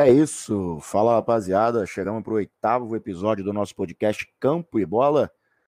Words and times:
É 0.00 0.10
isso. 0.10 0.78
Fala, 0.80 1.16
rapaziada. 1.16 1.84
Chegamos 1.84 2.22
para 2.22 2.32
o 2.32 2.36
oitavo 2.36 2.96
episódio 2.96 3.44
do 3.44 3.52
nosso 3.52 3.76
podcast 3.76 4.26
Campo 4.40 4.80
e 4.80 4.86
Bola. 4.86 5.30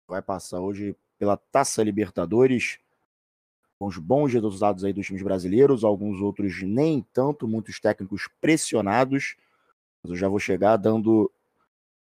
Vai 0.07 0.21
passar 0.21 0.59
hoje 0.59 0.96
pela 1.18 1.36
Taça 1.36 1.82
Libertadores, 1.82 2.78
com 3.79 3.88
os 3.88 3.97
bons 3.97 4.32
resultados 4.32 4.84
aí 4.84 4.93
dos 4.93 5.07
times 5.07 5.23
brasileiros, 5.23 5.84
alguns 5.84 6.21
outros 6.21 6.61
nem 6.61 7.04
tanto, 7.11 7.47
muitos 7.47 7.79
técnicos 7.79 8.29
pressionados. 8.39 9.36
Mas 10.04 10.11
eu 10.11 10.15
já 10.15 10.29
vou 10.29 10.38
chegar 10.38 10.78
dando 10.78 11.32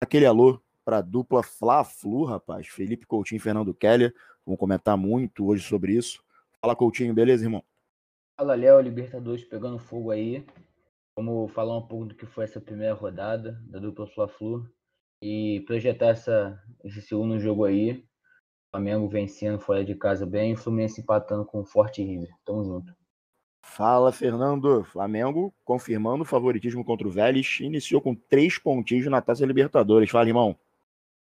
aquele 0.02 0.26
alô 0.26 0.60
para 0.84 0.98
a 0.98 1.02
dupla 1.02 1.42
Fla-Flu, 1.42 2.26
rapaz. 2.26 2.68
Felipe 2.68 3.06
Coutinho 3.06 3.38
e 3.38 3.42
Fernando 3.42 3.74
Keller. 3.74 4.14
Vamos 4.46 4.60
comentar 4.60 4.98
muito 4.98 5.48
hoje 5.48 5.66
sobre 5.66 5.94
isso. 5.94 6.22
Fala, 6.60 6.76
Coutinho, 6.76 7.14
beleza, 7.14 7.46
irmão? 7.46 7.64
Fala, 8.38 8.56
Léo, 8.56 8.82
Libertadores 8.82 9.46
pegando 9.46 9.80
fogo 9.80 10.12
aí. 10.12 10.46
Vamos 11.20 11.52
falar 11.52 11.78
um 11.78 11.86
pouco 11.86 12.06
do 12.06 12.16
que 12.16 12.26
foi 12.26 12.46
essa 12.46 12.62
primeira 12.62 12.94
rodada 12.94 13.62
da 13.68 13.78
dupla 13.78 14.08
Fla-Flu 14.08 14.66
e 15.22 15.62
projetar 15.68 16.12
essa, 16.12 16.58
esse 16.82 17.02
segundo 17.02 17.38
jogo 17.38 17.66
aí. 17.66 18.06
Flamengo 18.74 19.06
vencendo 19.10 19.60
fora 19.60 19.84
de 19.84 19.96
casa 19.96 20.26
bem 20.26 20.52
e 20.52 20.54
o 20.54 20.58
Fluminense 20.58 21.02
empatando 21.02 21.44
com 21.44 21.60
o 21.60 21.66
Forte 21.66 22.02
River. 22.02 22.30
Tamo 22.46 22.64
junto. 22.64 22.96
Fala, 23.66 24.14
Fernando. 24.14 24.86
Flamengo 24.86 25.54
confirmando 25.66 26.22
o 26.22 26.26
favoritismo 26.26 26.86
contra 26.86 27.06
o 27.06 27.12
Vélez. 27.12 27.60
Iniciou 27.60 28.00
com 28.00 28.16
três 28.16 28.58
pontinhos 28.58 29.06
na 29.08 29.22
Taça 29.22 29.46
Libertadores. 29.46 30.10
Fala, 30.10 30.30
irmão. 30.30 30.58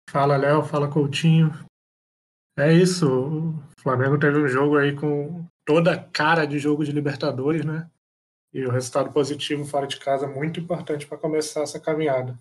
Fala, 0.09 0.39
Léo. 0.39 0.63
Fala, 0.63 0.89
Coutinho. 0.89 1.51
É 2.59 2.73
isso. 2.73 3.53
O 3.77 3.83
Flamengo 3.83 4.19
teve 4.19 4.39
um 4.39 4.49
jogo 4.49 4.79
aí 4.79 4.97
com 4.97 5.45
toda 5.63 5.93
a 5.93 6.03
cara 6.03 6.47
de 6.47 6.59
jogo 6.59 6.87
de 6.87 6.91
Libertadores, 6.91 7.67
né? 7.67 7.91
E 8.55 8.65
o 8.65 8.71
resultado 8.71 9.13
positivo 9.13 9.65
fora 9.65 9.87
de 9.87 9.99
casa 9.99 10.27
é 10.27 10.29
muito 10.29 10.61
importante 10.61 11.07
para 11.07 11.19
começar 11.19 11.63
essa 11.63 11.81
caminhada. 11.81 12.39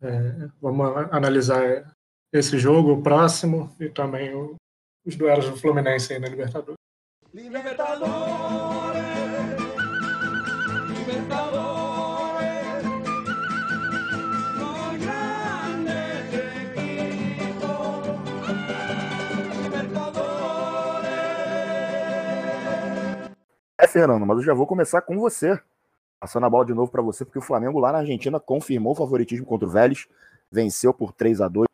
É, 0.00 0.48
vamos 0.60 0.86
analisar 1.10 1.90
esse 2.32 2.58
jogo, 2.58 2.92
o 2.92 3.02
próximo, 3.02 3.74
e 3.80 3.88
também 3.88 4.34
o, 4.34 4.56
os 5.06 5.16
duelos 5.16 5.48
do 5.48 5.56
Fluminense 5.56 6.12
aí 6.12 6.18
na 6.18 6.28
Libertadores. 6.28 6.76
Libertadores! 7.32 8.02
Libertadores! 8.02 8.67
É, 23.78 23.86
Fernando, 23.86 24.26
mas 24.26 24.38
eu 24.38 24.44
já 24.44 24.54
vou 24.54 24.66
começar 24.66 25.00
com 25.02 25.16
você. 25.18 25.60
Passando 26.20 26.46
a 26.46 26.50
bola 26.50 26.66
de 26.66 26.74
novo 26.74 26.90
para 26.90 27.00
você, 27.00 27.24
porque 27.24 27.38
o 27.38 27.42
Flamengo 27.42 27.78
lá 27.78 27.92
na 27.92 27.98
Argentina 27.98 28.40
confirmou 28.40 28.92
o 28.92 28.96
favoritismo 28.96 29.46
contra 29.46 29.68
o 29.68 29.70
Vélez, 29.70 30.08
venceu 30.50 30.92
por 30.92 31.12
3 31.12 31.40
a 31.40 31.46
2 31.46 31.68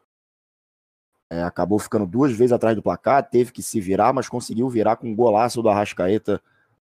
é, 1.30 1.42
acabou 1.42 1.78
ficando 1.78 2.06
duas 2.06 2.32
vezes 2.32 2.52
atrás 2.52 2.76
do 2.76 2.82
placar, 2.82 3.28
teve 3.28 3.50
que 3.50 3.62
se 3.62 3.80
virar, 3.80 4.12
mas 4.12 4.28
conseguiu 4.28 4.68
virar 4.68 4.96
com 4.96 5.08
um 5.08 5.16
golaço 5.16 5.62
do 5.62 5.68
Arrascaeta 5.68 6.40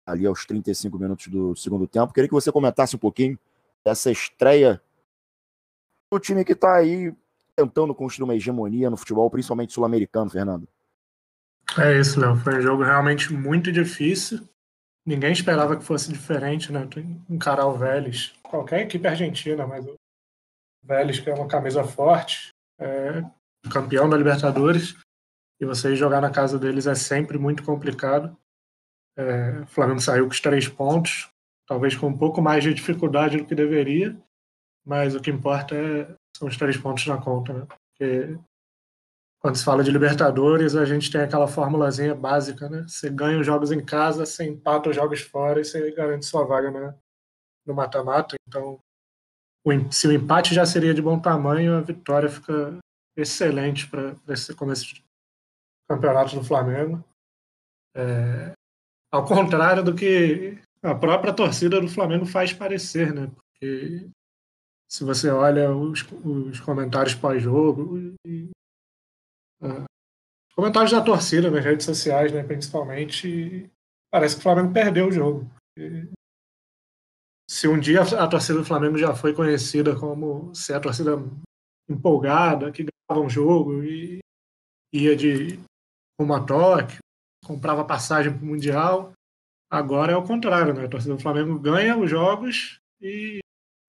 ali 0.06 0.26
aos 0.28 0.46
35 0.46 1.00
minutos 1.00 1.28
do 1.28 1.56
segundo 1.56 1.88
tempo. 1.88 2.14
Queria 2.14 2.28
que 2.28 2.34
você 2.34 2.52
comentasse 2.52 2.96
um 2.96 3.00
pouquinho 3.00 3.40
dessa 3.84 4.12
estreia 4.12 4.80
do 6.12 6.20
time 6.20 6.46
que 6.46 6.52
está 6.52 6.76
aí 6.76 7.16
tentando 7.56 7.96
construir 7.96 8.26
uma 8.26 8.36
hegemonia 8.36 8.90
no 8.90 8.98
futebol, 8.98 9.30
principalmente 9.32 9.74
sul-americano, 9.74 10.30
Fernando. 10.30 10.68
É 11.80 11.98
isso, 11.98 12.20
Léo. 12.20 12.36
Foi 12.36 12.58
um 12.58 12.62
jogo 12.62 12.84
realmente 12.84 13.34
muito 13.34 13.72
difícil. 13.72 14.48
Ninguém 15.06 15.32
esperava 15.32 15.78
que 15.78 15.84
fosse 15.84 16.12
diferente, 16.12 16.72
né? 16.72 16.82
Encarar 17.30 17.68
o 17.68 17.78
Vélez, 17.78 18.34
qualquer 18.42 18.82
equipe 18.82 19.08
argentina, 19.08 19.68
mas 19.68 19.86
o 19.86 19.96
Vélez, 20.84 21.20
que 21.20 21.30
é 21.30 21.34
uma 21.34 21.48
camisa 21.48 21.84
forte, 21.84 22.50
é 22.80 23.22
campeão 23.72 24.10
da 24.10 24.18
Libertadores, 24.18 24.96
e 25.60 25.66
você 25.66 25.96
jogar 25.96 26.22
na 26.22 26.32
casa 26.32 26.58
deles 26.58 26.88
é 26.88 26.96
sempre 26.96 27.38
muito 27.38 27.64
complicado. 27.64 28.36
É, 29.18 29.62
o 29.62 29.68
Flamengo 29.68 30.02
saiu 30.02 30.26
com 30.26 30.32
os 30.32 30.42
três 30.42 30.68
pontos, 30.68 31.30
talvez 31.68 31.96
com 31.96 32.08
um 32.08 32.18
pouco 32.18 32.42
mais 32.42 32.64
de 32.64 32.74
dificuldade 32.74 33.38
do 33.38 33.46
que 33.46 33.56
deveria, 33.56 34.18
mas 34.86 35.16
o 35.16 35.22
que 35.22 35.32
importa 35.32 35.76
é, 35.76 36.16
são 36.36 36.48
os 36.48 36.58
três 36.58 36.78
pontos 36.78 37.06
na 37.08 37.18
conta, 37.18 37.54
né? 37.54 37.68
Porque 37.68 38.38
quando 39.46 39.58
se 39.58 39.64
fala 39.64 39.84
de 39.84 39.92
Libertadores, 39.92 40.76
a 40.76 40.86
gente 40.86 41.12
tem 41.12 41.22
aquela 41.22 41.48
formulazinha 41.48 42.16
básica, 42.16 42.68
né? 42.68 42.84
Você 42.88 43.12
ganha 43.12 43.40
os 43.40 43.46
jogos 43.46 43.72
em 43.72 43.80
casa, 43.80 44.26
você 44.26 44.44
empata 44.44 44.90
os 44.90 44.96
jogos 44.96 45.22
fora 45.22 45.62
e 45.62 45.64
você 45.64 45.92
garante 45.92 46.26
sua 46.26 46.44
vaga 46.44 46.72
né? 46.72 46.96
no 47.64 47.76
mata-mata. 47.76 48.36
Então, 48.48 48.80
se 49.92 50.08
o 50.08 50.12
empate 50.12 50.56
já 50.56 50.66
seria 50.66 50.96
de 50.96 51.02
bom 51.02 51.20
tamanho, 51.20 51.78
a 51.78 51.82
vitória 51.82 52.28
fica 52.28 52.80
excelente 53.16 53.88
para 53.88 54.16
esse 54.30 54.52
começo 54.56 54.96
de 54.96 55.06
campeonato 55.88 56.36
do 56.36 56.44
Flamengo. 56.44 57.06
É, 57.96 58.52
ao 59.12 59.28
contrário 59.28 59.84
do 59.84 59.94
que 59.94 60.58
a 60.82 60.96
própria 60.96 61.32
torcida 61.32 61.80
do 61.80 61.88
Flamengo 61.88 62.26
faz 62.26 62.52
parecer, 62.52 63.14
né? 63.14 63.28
Porque 63.28 64.10
se 64.92 65.04
você 65.04 65.30
olha 65.30 65.72
os, 65.72 66.04
os 66.24 66.60
comentários 66.62 67.14
pós-jogo, 67.14 68.16
Uh, 69.66 69.86
comentários 70.56 70.92
da 70.92 71.02
torcida 71.02 71.50
nas 71.50 71.64
redes 71.64 71.86
sociais, 71.86 72.32
né, 72.32 72.44
principalmente, 72.44 73.70
parece 74.12 74.36
que 74.36 74.40
o 74.40 74.44
Flamengo 74.44 74.74
perdeu 74.74 75.08
o 75.08 75.12
jogo. 75.12 75.50
Se 77.50 77.68
um 77.68 77.80
dia 77.80 78.02
a 78.02 78.28
torcida 78.28 78.60
do 78.60 78.66
Flamengo 78.66 78.98
já 78.98 79.14
foi 79.14 79.34
conhecida 79.34 79.98
como 79.98 80.54
ser 80.56 80.74
a 80.74 80.80
torcida 80.80 81.12
empolgada, 81.90 82.72
que 82.72 82.86
ganhava 82.86 83.26
um 83.26 83.30
jogo 83.30 83.84
e 83.84 84.20
ia 84.94 85.16
de 85.16 85.60
rumo 86.20 86.34
a 86.34 86.44
Tóquio, 86.44 87.00
comprava 87.46 87.86
passagem 87.86 88.34
para 88.34 88.42
o 88.42 88.46
Mundial, 88.46 89.14
agora 89.70 90.14
é 90.14 90.16
o 90.16 90.26
contrário, 90.26 90.74
né? 90.74 90.86
A 90.86 90.90
torcida 90.90 91.16
do 91.16 91.22
Flamengo 91.22 91.60
ganha 91.60 91.98
os 91.98 92.10
jogos 92.10 92.80
e 93.02 93.40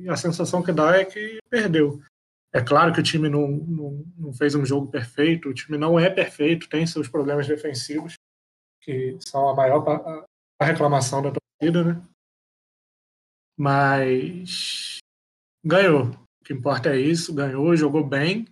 a 0.09 0.17
sensação 0.17 0.63
que 0.63 0.73
dá 0.73 0.97
é 0.97 1.05
que 1.05 1.39
perdeu. 1.49 2.03
É 2.53 2.63
claro 2.63 2.93
que 2.93 3.01
o 3.01 3.03
time 3.03 3.29
não, 3.29 3.49
não, 3.49 4.05
não, 4.17 4.33
fez 4.33 4.55
um 4.55 4.65
jogo 4.65 4.91
perfeito, 4.91 5.49
o 5.49 5.55
time 5.55 5.77
não 5.77 5.99
é 5.99 6.09
perfeito, 6.09 6.69
tem 6.69 6.87
seus 6.87 7.09
problemas 7.09 7.47
defensivos, 7.47 8.15
que 8.81 9.19
são 9.21 9.49
a 9.49 9.55
maior 9.55 9.85
a 10.61 10.65
reclamação 10.65 11.23
da 11.23 11.33
torcida, 11.33 11.85
né? 11.85 12.03
Mas 13.59 14.99
ganhou. 15.65 16.11
O 16.41 16.45
que 16.45 16.53
importa 16.53 16.91
é 16.91 16.99
isso, 16.99 17.35
ganhou, 17.35 17.77
jogou 17.77 18.07
bem. 18.07 18.47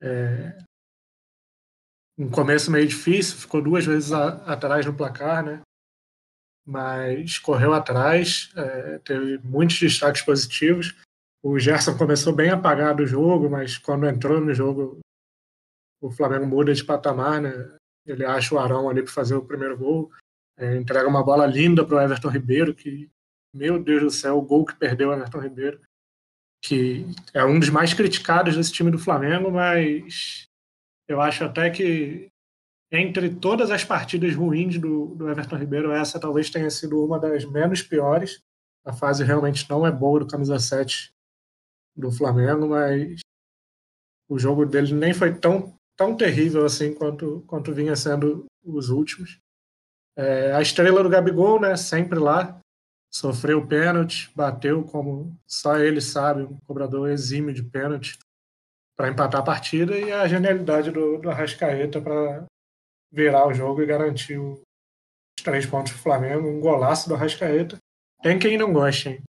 É... 0.00 0.58
Um 2.18 2.30
começo 2.30 2.70
meio 2.70 2.86
difícil, 2.86 3.36
ficou 3.36 3.60
duas 3.60 3.84
vezes 3.84 4.12
a, 4.12 4.52
atrás 4.52 4.86
no 4.86 4.96
placar, 4.96 5.44
né? 5.44 5.60
Mas 6.66 7.38
correu 7.38 7.74
atrás, 7.74 8.50
é, 8.56 8.98
teve 9.00 9.38
muitos 9.38 9.78
destaques 9.78 10.22
positivos 10.22 10.94
o 11.44 11.58
Gerson 11.58 11.94
começou 11.98 12.34
bem 12.34 12.48
apagado 12.48 13.02
o 13.02 13.06
jogo, 13.06 13.50
mas 13.50 13.76
quando 13.76 14.08
entrou 14.08 14.40
no 14.40 14.54
jogo, 14.54 14.98
o 16.00 16.10
Flamengo 16.10 16.46
muda 16.46 16.72
de 16.72 16.82
patamar, 16.82 17.38
né? 17.38 17.76
Ele 18.06 18.24
acha 18.24 18.54
o 18.54 18.58
Arão 18.58 18.88
ali 18.88 19.02
para 19.02 19.12
fazer 19.12 19.34
o 19.34 19.44
primeiro 19.44 19.76
gol, 19.76 20.10
é, 20.56 20.74
entrega 20.74 21.06
uma 21.06 21.22
bola 21.22 21.44
linda 21.44 21.84
para 21.84 21.96
o 21.96 22.00
Everton 22.00 22.30
Ribeiro, 22.30 22.74
que, 22.74 23.10
meu 23.54 23.78
Deus 23.82 24.02
do 24.02 24.10
céu, 24.10 24.38
o 24.38 24.42
gol 24.42 24.64
que 24.64 24.74
perdeu 24.74 25.10
o 25.10 25.12
Everton 25.12 25.40
Ribeiro, 25.40 25.80
que 26.64 27.04
é 27.34 27.44
um 27.44 27.60
dos 27.60 27.68
mais 27.68 27.92
criticados 27.92 28.56
desse 28.56 28.72
time 28.72 28.90
do 28.90 28.98
Flamengo, 28.98 29.50
mas 29.50 30.46
eu 31.06 31.20
acho 31.20 31.44
até 31.44 31.68
que 31.68 32.30
entre 32.90 33.34
todas 33.34 33.70
as 33.70 33.84
partidas 33.84 34.34
ruins 34.34 34.78
do, 34.78 35.14
do 35.14 35.28
Everton 35.28 35.56
Ribeiro, 35.56 35.92
essa 35.92 36.18
talvez 36.18 36.48
tenha 36.48 36.70
sido 36.70 37.04
uma 37.04 37.18
das 37.18 37.44
menos 37.44 37.82
piores. 37.82 38.40
A 38.82 38.94
fase 38.94 39.24
realmente 39.24 39.68
não 39.68 39.86
é 39.86 39.92
boa 39.92 40.20
do 40.20 40.26
camisa 40.26 40.58
7 40.58 41.12
do 41.96 42.10
Flamengo, 42.10 42.68
mas 42.68 43.20
o 44.28 44.38
jogo 44.38 44.64
dele 44.66 44.92
nem 44.94 45.14
foi 45.14 45.38
tão, 45.38 45.74
tão 45.96 46.16
terrível 46.16 46.64
assim 46.64 46.94
quanto, 46.94 47.42
quanto 47.46 47.72
vinha 47.72 47.94
sendo 47.94 48.46
os 48.64 48.88
últimos. 48.88 49.38
É, 50.16 50.52
a 50.52 50.62
estrela 50.62 51.02
do 51.02 51.08
Gabigol, 51.08 51.60
né, 51.60 51.76
sempre 51.76 52.18
lá, 52.18 52.60
sofreu 53.12 53.66
pênalti, 53.66 54.30
bateu 54.34 54.82
como 54.84 55.36
só 55.46 55.78
ele 55.78 56.00
sabe, 56.00 56.42
um 56.42 56.58
cobrador 56.66 57.08
exímio 57.08 57.54
de 57.54 57.62
pênalti 57.62 58.18
para 58.96 59.08
empatar 59.08 59.40
a 59.40 59.44
partida 59.44 59.96
e 59.96 60.12
a 60.12 60.26
genialidade 60.26 60.90
do, 60.90 61.18
do 61.18 61.30
Arrascaeta 61.30 62.00
para 62.00 62.44
virar 63.12 63.46
o 63.46 63.54
jogo 63.54 63.82
e 63.82 63.86
garantir 63.86 64.38
os 64.38 64.60
três 65.42 65.66
pontos 65.66 65.92
do 65.92 65.98
Flamengo, 65.98 66.48
um 66.48 66.60
golaço 66.60 67.08
do 67.08 67.14
Arrascaeta. 67.14 67.76
Tem 68.22 68.38
quem 68.38 68.56
não 68.56 68.72
goste, 68.72 69.10
hein? 69.10 69.22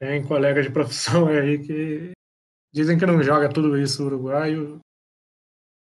Tem 0.00 0.26
colegas 0.26 0.64
de 0.64 0.72
profissão 0.72 1.28
aí 1.28 1.58
que 1.58 2.12
dizem 2.72 2.98
que 2.98 3.04
não 3.04 3.22
joga 3.22 3.52
tudo 3.52 3.78
isso 3.78 4.04
uruguaio. 4.04 4.80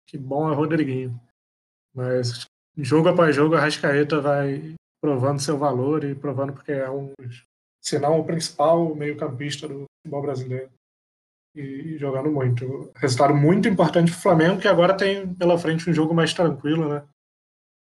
Que 0.08 0.18
bom 0.18 0.52
é 0.52 0.56
Rodriguinho. 0.56 1.18
Mas 1.96 2.46
jogo 2.78 3.08
após 3.08 3.34
jogo 3.34 3.56
a 3.56 3.62
Rascaeta 3.62 4.20
vai 4.20 4.76
provando 5.02 5.42
seu 5.42 5.58
valor 5.58 6.04
e 6.04 6.14
provando 6.14 6.54
porque 6.54 6.74
é 6.74 6.90
um 6.90 7.14
se 7.82 7.98
não 7.98 8.20
o 8.20 8.26
principal 8.26 8.94
meio-campista 8.94 9.68
do 9.68 9.86
futebol 9.98 10.22
brasileiro. 10.22 10.70
E 11.56 11.98
jogando 11.98 12.32
muito. 12.32 12.92
Resultado 12.96 13.34
muito 13.34 13.68
importante 13.68 14.12
para 14.12 14.20
o 14.20 14.22
Flamengo, 14.22 14.62
que 14.62 14.68
agora 14.68 14.96
tem 14.96 15.34
pela 15.34 15.58
frente 15.58 15.90
um 15.90 15.94
jogo 15.94 16.14
mais 16.14 16.34
tranquilo, 16.34 16.88
né? 16.88 17.06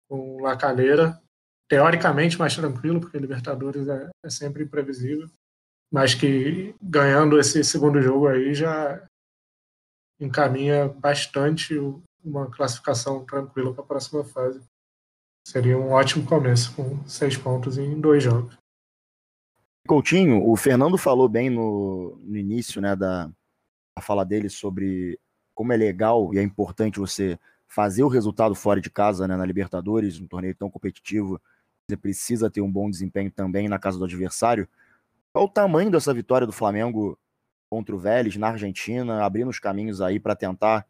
Com 0.08 0.36
o 0.36 0.40
Lacaneira, 0.40 1.20
teoricamente 1.68 2.38
mais 2.38 2.56
tranquilo, 2.56 3.00
porque 3.00 3.18
Libertadores 3.18 3.86
é, 3.86 4.10
é 4.24 4.30
sempre 4.30 4.64
imprevisível, 4.64 5.28
mas 5.92 6.14
que 6.14 6.74
ganhando 6.80 7.38
esse 7.38 7.62
segundo 7.64 8.00
jogo 8.00 8.28
aí 8.28 8.54
já 8.54 9.02
encaminha 10.20 10.88
bastante 10.88 11.74
uma 12.22 12.50
classificação 12.50 13.24
tranquila 13.24 13.72
para 13.72 13.82
a 13.82 13.86
próxima 13.86 14.24
fase. 14.24 14.60
Seria 15.46 15.78
um 15.78 15.90
ótimo 15.90 16.26
começo 16.26 16.74
com 16.74 17.02
seis 17.08 17.36
pontos 17.36 17.78
em 17.78 17.98
dois 18.00 18.22
jogos. 18.22 18.56
Coutinho, 19.88 20.46
o 20.46 20.54
Fernando 20.56 20.98
falou 20.98 21.28
bem 21.28 21.48
no, 21.48 22.16
no 22.22 22.36
início 22.36 22.80
né, 22.80 22.94
da, 22.94 23.26
da 23.26 24.02
fala 24.02 24.24
dele 24.24 24.48
sobre 24.48 25.18
como 25.54 25.72
é 25.72 25.76
legal 25.76 26.32
e 26.34 26.38
é 26.38 26.42
importante 26.42 27.00
você 27.00 27.38
fazer 27.66 28.02
o 28.02 28.08
resultado 28.08 28.54
fora 28.54 28.80
de 28.80 28.90
casa 28.90 29.26
né, 29.26 29.36
na 29.36 29.46
Libertadores, 29.46 30.20
um 30.20 30.26
torneio 30.26 30.54
tão 30.54 30.70
competitivo 30.70 31.40
você 31.90 31.96
precisa 31.96 32.48
ter 32.48 32.60
um 32.60 32.70
bom 32.70 32.88
desempenho 32.88 33.30
também 33.32 33.68
na 33.68 33.78
casa 33.78 33.98
do 33.98 34.04
adversário. 34.04 34.68
Qual 35.32 35.44
o 35.44 35.48
tamanho 35.48 35.90
dessa 35.90 36.12
vitória 36.12 36.46
do 36.46 36.52
Flamengo 36.52 37.16
contra 37.70 37.94
o 37.94 37.98
Vélez 37.98 38.36
na 38.36 38.48
Argentina, 38.48 39.24
abrindo 39.24 39.48
os 39.48 39.60
caminhos 39.60 40.00
aí 40.00 40.18
para 40.18 40.34
tentar 40.34 40.84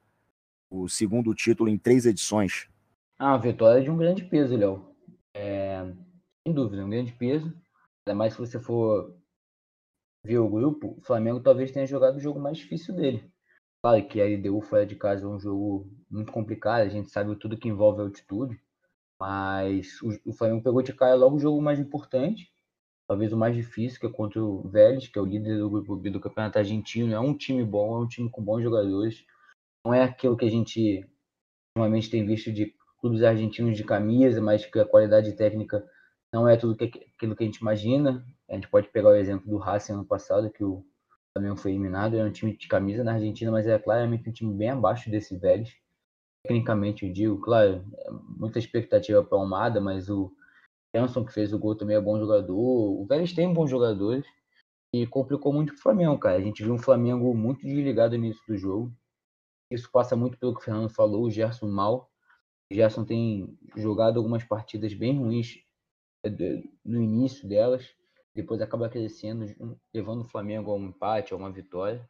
o 0.71 0.89
segundo 0.89 1.35
título 1.35 1.69
em 1.69 1.77
três 1.77 2.07
edições? 2.07 2.71
Ah, 3.19 3.35
a 3.35 3.39
vitória 3.39 3.83
de 3.83 3.91
um 3.91 3.99
grande 3.99 4.25
peso, 4.25 4.57
Léo. 4.57 4.95
É, 5.35 5.83
sem 6.43 6.55
dúvida, 6.55 6.85
um 6.85 6.89
grande 6.89 7.13
peso. 7.13 7.55
Ainda 8.07 8.17
mais 8.17 8.33
se 8.33 8.39
você 8.39 8.59
for 8.59 9.15
ver 10.25 10.39
o 10.39 10.49
grupo, 10.49 10.97
o 10.97 11.03
Flamengo 11.03 11.41
talvez 11.41 11.71
tenha 11.71 11.87
jogado 11.87 12.17
o 12.17 12.21
jogo 12.21 12.41
mais 12.41 12.57
difícil 12.57 12.95
dele. 12.95 13.31
Claro 13.83 14.09
que 14.09 14.23
a 14.23 14.25
LDU 14.25 14.63
fora 14.63 14.87
de 14.87 14.97
casa 14.97 15.25
é 15.25 15.29
um 15.29 15.39
jogo 15.39 15.91
muito 16.11 16.33
complicado, 16.33 16.83
a 16.83 16.89
gente 16.89 17.11
sabe 17.11 17.35
tudo 17.37 17.59
que 17.59 17.69
envolve 17.69 18.01
altitude. 18.01 18.59
Mas 19.21 20.01
o, 20.01 20.31
o 20.31 20.33
Flamengo 20.33 20.63
pegou 20.63 20.81
de 20.81 20.95
cara 20.95 21.15
logo 21.15 21.37
o 21.37 21.41
jogo 21.41 21.61
mais 21.61 21.79
importante, 21.79 22.51
talvez 23.11 23.33
o 23.33 23.37
mais 23.37 23.57
difícil, 23.57 23.99
que 23.99 24.07
é 24.07 24.09
contra 24.09 24.41
o 24.41 24.63
Vélez, 24.69 25.09
que 25.09 25.19
é 25.19 25.21
o 25.21 25.27
líder 25.27 25.59
do 25.59 25.69
grupo 25.69 25.97
B 25.97 26.11
do 26.11 26.21
Campeonato 26.21 26.59
Argentino. 26.59 27.13
É 27.13 27.19
um 27.19 27.37
time 27.37 27.65
bom, 27.65 27.97
é 27.97 28.05
um 28.05 28.07
time 28.07 28.31
com 28.31 28.41
bons 28.41 28.63
jogadores. 28.63 29.27
Não 29.85 29.93
é 29.93 30.05
aquilo 30.05 30.37
que 30.37 30.45
a 30.45 30.49
gente 30.49 31.05
normalmente 31.77 32.09
tem 32.09 32.25
visto 32.25 32.53
de 32.53 32.73
clubes 33.01 33.25
argentinos 33.25 33.77
de 33.77 33.83
camisa, 33.83 34.41
mas 34.41 34.65
que 34.65 34.79
a 34.79 34.87
qualidade 34.87 35.33
técnica 35.33 35.85
não 36.33 36.49
é 36.49 36.57
tudo 36.57 36.77
que, 36.77 36.85
aquilo 37.17 37.35
que 37.35 37.43
a 37.43 37.47
gente 37.47 37.57
imagina. 37.57 38.25
A 38.49 38.55
gente 38.55 38.69
pode 38.69 38.89
pegar 38.91 39.09
o 39.09 39.17
exemplo 39.17 39.51
do 39.51 39.59
Racing 39.59 39.95
ano 39.95 40.05
passado, 40.05 40.49
que 40.49 40.63
o 40.63 40.87
Flamengo 41.37 41.57
foi 41.57 41.73
eliminado. 41.73 42.17
É 42.17 42.23
um 42.23 42.31
time 42.31 42.57
de 42.57 42.69
camisa 42.69 43.03
na 43.03 43.15
Argentina, 43.15 43.51
mas 43.51 43.67
é 43.67 43.77
claramente 43.77 44.31
um 44.31 44.33
time 44.33 44.55
bem 44.55 44.71
abaixo 44.71 45.11
desse 45.11 45.37
Vélez 45.37 45.75
tecnicamente 46.43 47.05
eu 47.05 47.13
digo, 47.13 47.39
claro, 47.39 47.85
é 47.99 48.11
muita 48.11 48.59
expectativa 48.59 49.23
para 49.23 49.37
o 49.37 49.43
Almada, 49.43 49.81
mas 49.81 50.09
o 50.09 50.33
Jansson 50.95 51.25
que 51.25 51.33
fez 51.33 51.53
o 51.53 51.59
gol 51.59 51.77
também 51.77 51.97
é 51.97 52.01
bom 52.01 52.19
jogador. 52.19 52.57
O 52.57 53.05
Vélez 53.07 53.33
tem 53.33 53.53
bons 53.53 53.71
jogadores 53.71 54.27
e 54.93 55.07
complicou 55.07 55.53
muito 55.53 55.73
o 55.73 55.79
Flamengo, 55.79 56.19
cara. 56.19 56.37
A 56.37 56.41
gente 56.41 56.63
viu 56.63 56.75
um 56.75 56.79
Flamengo 56.79 57.35
muito 57.35 57.65
desligado 57.65 58.17
no 58.17 58.25
início 58.25 58.43
do 58.47 58.57
jogo. 58.57 58.93
Isso 59.71 59.91
passa 59.91 60.17
muito 60.17 60.37
pelo 60.37 60.55
que 60.55 60.61
o 60.61 60.65
Fernando 60.65 60.89
falou, 60.89 61.25
o 61.25 61.31
Gerson 61.31 61.69
mal. 61.69 62.11
O 62.71 62.75
Gerson 62.75 63.05
tem 63.05 63.57
jogado 63.77 64.17
algumas 64.19 64.43
partidas 64.45 64.93
bem 64.95 65.19
ruins 65.19 65.65
é, 66.25 66.31
no 66.85 67.01
início 67.01 67.49
delas, 67.49 67.89
depois 68.35 68.61
acaba 68.61 68.89
crescendo, 68.89 69.47
levando 69.93 70.21
o 70.21 70.29
Flamengo 70.29 70.71
a 70.71 70.75
um 70.75 70.89
empate, 70.89 71.33
a 71.33 71.37
uma 71.37 71.51
vitória. 71.51 72.09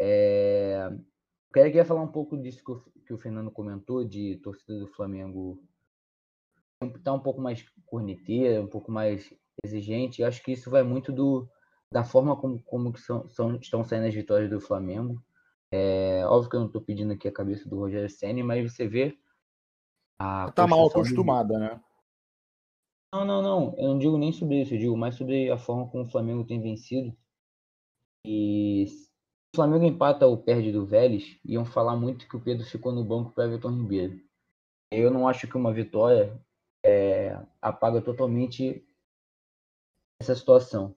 É... 0.00 0.88
Eu 0.90 1.64
queria 1.64 1.84
falar 1.84 2.02
um 2.02 2.12
pouco 2.12 2.38
disso 2.38 2.62
que 3.04 3.12
o, 3.12 3.18
Fernando 3.18 3.50
comentou, 3.50 4.04
de 4.04 4.36
torcida 4.36 4.78
do 4.78 4.86
Flamengo 4.86 5.62
tá 7.02 7.12
um 7.12 7.20
pouco 7.20 7.40
mais 7.40 7.64
corneteira, 7.86 8.62
um 8.62 8.66
pouco 8.66 8.90
mais 8.90 9.32
exigente. 9.64 10.22
Eu 10.22 10.28
acho 10.28 10.42
que 10.42 10.52
isso 10.52 10.70
vai 10.70 10.82
muito 10.82 11.12
do, 11.12 11.48
da 11.92 12.04
forma 12.04 12.36
como, 12.36 12.62
como 12.62 12.92
que 12.92 13.00
são, 13.00 13.28
são, 13.28 13.56
estão 13.56 13.84
saindo 13.84 14.06
as 14.06 14.14
vitórias 14.14 14.48
do 14.48 14.60
Flamengo. 14.60 15.22
É, 15.72 16.24
óbvio 16.26 16.50
que 16.50 16.56
eu 16.56 16.60
não 16.60 16.66
estou 16.66 16.82
pedindo 16.82 17.12
aqui 17.12 17.28
a 17.28 17.32
cabeça 17.32 17.68
do 17.68 17.78
Rogério 17.78 18.08
Senna, 18.08 18.42
mas 18.42 18.72
você 18.72 18.88
vê. 18.88 19.16
A 20.18 20.50
tá 20.52 20.66
mal 20.66 20.86
acostumada, 20.86 21.58
né? 21.58 21.80
Não, 23.12 23.24
não, 23.24 23.42
não. 23.42 23.74
Eu 23.76 23.88
não 23.88 23.98
digo 23.98 24.16
nem 24.16 24.32
sobre 24.32 24.62
isso. 24.62 24.74
Eu 24.74 24.78
digo 24.78 24.96
mais 24.96 25.16
sobre 25.16 25.50
a 25.50 25.58
forma 25.58 25.88
como 25.88 26.04
o 26.04 26.10
Flamengo 26.10 26.44
tem 26.44 26.60
vencido. 26.60 27.16
E 28.24 28.86
o 29.52 29.56
Flamengo 29.56 29.84
empata 29.84 30.26
ou 30.26 30.36
perde 30.36 30.70
do 30.70 30.86
Vélez, 30.86 31.40
iam 31.44 31.64
falar 31.64 31.96
muito 31.96 32.28
que 32.28 32.36
o 32.36 32.40
Pedro 32.40 32.64
ficou 32.64 32.92
no 32.92 33.04
banco 33.04 33.32
para 33.32 33.44
Everton 33.44 33.70
Ribeiro. 33.70 34.20
Eu 34.92 35.10
não 35.10 35.26
acho 35.26 35.46
que 35.48 35.56
uma 35.56 35.72
vitória 35.72 36.40
é, 36.84 37.38
apaga 37.60 38.00
totalmente 38.00 38.84
essa 40.20 40.34
situação. 40.34 40.94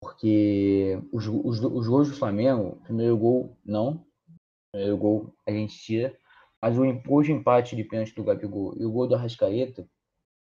Porque 0.00 1.00
os, 1.12 1.26
os, 1.26 1.60
os 1.60 1.88
gols 1.88 2.08
do 2.08 2.16
Flamengo, 2.16 2.80
primeiro 2.84 3.16
gol, 3.16 3.56
não. 3.64 4.06
Primeiro 4.72 4.96
gol 4.96 5.34
a 5.46 5.50
gente 5.50 5.76
tira. 5.78 6.16
Mas 6.60 6.76
o, 6.76 6.82
o 6.82 7.24
empate 7.24 7.76
de 7.76 7.84
pênalti 7.84 8.14
do 8.14 8.24
Gabigol 8.24 8.74
e 8.76 8.84
o 8.84 8.90
gol 8.90 9.06
do 9.06 9.14
Arrascaeta, 9.14 9.88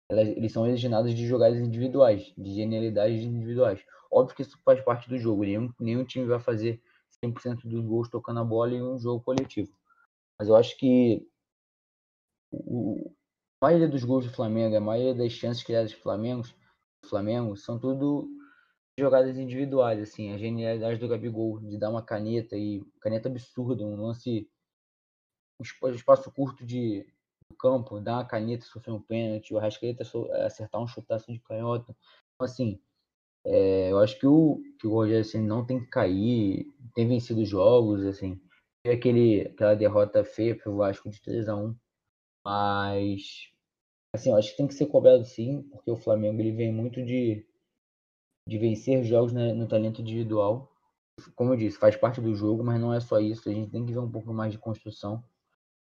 eles 0.09 0.51
são 0.51 0.63
originados 0.63 1.13
de 1.13 1.25
jogadas 1.25 1.59
individuais, 1.59 2.33
de 2.37 2.53
genialidades 2.53 3.23
individuais. 3.23 3.83
Óbvio 4.11 4.35
que 4.35 4.41
isso 4.43 4.57
faz 4.63 4.81
parte 4.81 5.09
do 5.09 5.17
jogo. 5.17 5.43
Nenhum, 5.43 5.73
nenhum 5.79 6.05
time 6.05 6.25
vai 6.25 6.39
fazer 6.39 6.81
100% 7.23 7.67
dos 7.67 7.83
gols 7.85 8.09
tocando 8.09 8.39
a 8.39 8.43
bola 8.43 8.73
em 8.73 8.81
um 8.81 8.97
jogo 8.97 9.23
coletivo. 9.23 9.71
Mas 10.39 10.47
eu 10.47 10.55
acho 10.55 10.77
que 10.77 11.27
o, 12.51 13.13
maioria 13.61 13.87
dos 13.87 14.03
gols 14.03 14.25
do 14.25 14.33
Flamengo, 14.33 14.75
a 14.75 14.79
maioria 14.79 15.15
das 15.15 15.31
chances 15.31 15.63
criadas 15.63 15.91
do 15.91 15.97
Flamengo, 15.97 16.43
do 17.03 17.09
Flamengo 17.09 17.55
são 17.55 17.79
tudo 17.79 18.27
jogadas 18.97 19.37
individuais, 19.37 19.99
assim, 19.99 20.33
a 20.33 20.37
genialidade 20.37 20.99
do 20.99 21.07
Gabigol 21.07 21.59
de 21.59 21.77
dar 21.77 21.89
uma 21.89 22.01
caneta 22.01 22.55
e 22.55 22.83
caneta 23.01 23.27
absurda, 23.27 23.83
um 23.83 23.95
lance 23.95 24.49
um 25.59 25.89
espaço 25.89 26.31
curto 26.31 26.65
de 26.65 27.05
campo, 27.59 27.99
dar 27.99 28.15
uma 28.15 28.25
caneta, 28.25 28.65
sofrer 28.65 28.93
um 28.93 29.01
pênalti, 29.01 29.53
o 29.53 29.57
Arrascaeta 29.57 30.03
acertar 30.45 30.81
um 30.81 30.87
chutaço 30.87 31.31
de 31.31 31.39
canhota. 31.39 31.95
Então, 32.33 32.45
assim, 32.45 32.79
é, 33.45 33.91
eu 33.91 33.99
acho 33.99 34.19
que 34.19 34.27
o, 34.27 34.61
que 34.79 34.87
o 34.87 34.91
Rogério 34.91 35.21
assim, 35.21 35.41
não 35.41 35.65
tem 35.65 35.79
que 35.79 35.87
cair, 35.87 36.67
tem 36.93 37.07
vencido 37.07 37.45
jogos, 37.45 38.03
assim. 38.05 38.41
Aquele, 38.85 39.41
aquela 39.41 39.75
derrota 39.75 40.23
feia 40.23 40.55
para 40.55 40.71
o 40.71 40.77
Vasco 40.77 41.09
de 41.09 41.21
3 41.21 41.47
a 41.47 41.55
1 41.55 41.75
mas 42.45 43.51
assim, 44.13 44.29
eu 44.29 44.37
acho 44.37 44.51
que 44.51 44.57
tem 44.57 44.67
que 44.67 44.73
ser 44.73 44.85
cobrado 44.85 45.25
sim, 45.25 45.63
porque 45.63 45.89
o 45.89 45.97
Flamengo 45.97 46.39
ele 46.39 46.51
vem 46.51 46.71
muito 46.71 47.03
de, 47.03 47.45
de 48.47 48.57
vencer 48.57 49.03
jogos 49.03 49.33
né, 49.33 49.51
no 49.51 49.67
talento 49.67 50.01
individual. 50.01 50.71
Como 51.35 51.53
eu 51.53 51.57
disse, 51.57 51.79
faz 51.79 51.95
parte 51.95 52.21
do 52.21 52.35
jogo, 52.35 52.63
mas 52.63 52.79
não 52.79 52.93
é 52.93 52.99
só 52.99 53.19
isso. 53.19 53.49
A 53.49 53.53
gente 53.53 53.71
tem 53.71 53.85
que 53.85 53.91
ver 53.91 53.99
um 53.99 54.11
pouco 54.11 54.33
mais 54.33 54.51
de 54.51 54.57
construção. 54.57 55.23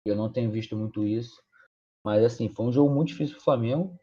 Eu 0.04 0.14
não 0.14 0.30
tenho 0.30 0.50
visto 0.50 0.76
muito 0.76 1.06
isso. 1.06 1.42
Mas 2.04 2.22
assim, 2.24 2.48
foi 2.48 2.66
um 2.66 2.72
jogo 2.72 2.92
muito 2.92 3.08
difícil 3.08 3.36
para 3.36 3.40
o 3.40 3.44
Flamengo. 3.44 3.98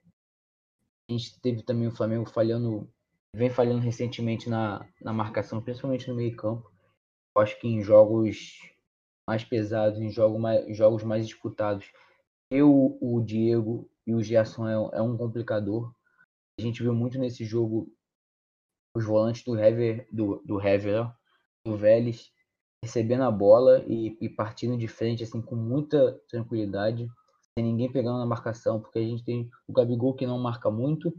A 1.10 1.14
gente 1.14 1.40
teve 1.42 1.62
também 1.64 1.88
o 1.88 1.96
Flamengo 1.96 2.30
falhando 2.30 2.90
vem 3.36 3.50
falhando 3.50 3.82
recentemente 3.82 4.50
na, 4.50 4.88
na 5.02 5.14
marcação, 5.14 5.62
principalmente 5.62 6.08
no 6.08 6.16
meio 6.16 6.36
campo. 6.36 6.72
Eu 7.36 7.42
acho 7.44 7.60
que 7.60 7.68
em 7.68 7.82
jogos 7.82 8.60
mais 9.28 9.44
pesados, 9.44 10.00
em 10.00 10.10
jogos 10.10 10.40
mais, 10.40 10.76
jogos 10.76 11.04
mais 11.04 11.28
disputados, 11.28 11.92
eu, 12.50 12.98
o 13.00 13.22
Diego 13.22 13.90
e 14.06 14.14
o 14.14 14.24
Gerson 14.24 14.68
é, 14.68 14.98
é 14.98 15.02
um 15.02 15.18
complicador. 15.18 15.94
A 16.60 16.62
gente 16.62 16.82
viu 16.82 16.94
muito 16.94 17.18
nesse 17.20 17.46
jogo 17.46 17.92
os 18.96 19.06
volantes 19.06 19.44
do 19.44 19.58
Hever, 19.58 20.08
do, 20.12 20.42
do 20.44 20.60
Hever, 20.60 21.12
do 21.66 21.78
Vélez, 21.78 22.32
recebendo 22.84 23.24
a 23.24 23.32
bola 23.32 23.84
e, 23.88 24.18
e, 24.20 24.30
partindo 24.30 24.78
de 24.78 24.88
frente 24.88 25.24
assim 25.24 25.42
com 25.42 25.56
muita 25.56 26.20
tranquilidade, 26.28 27.08
sem 27.58 27.66
ninguém 27.66 27.92
pegando 27.92 28.18
na 28.18 28.26
marcação, 28.26 28.80
porque 28.82 29.00
a 29.00 29.04
gente 29.04 29.24
tem 29.24 29.50
o 29.68 29.74
Gabigol 29.74 30.16
que 30.16 30.26
não 30.26 30.40
marca 30.40 30.72
muito, 30.72 31.10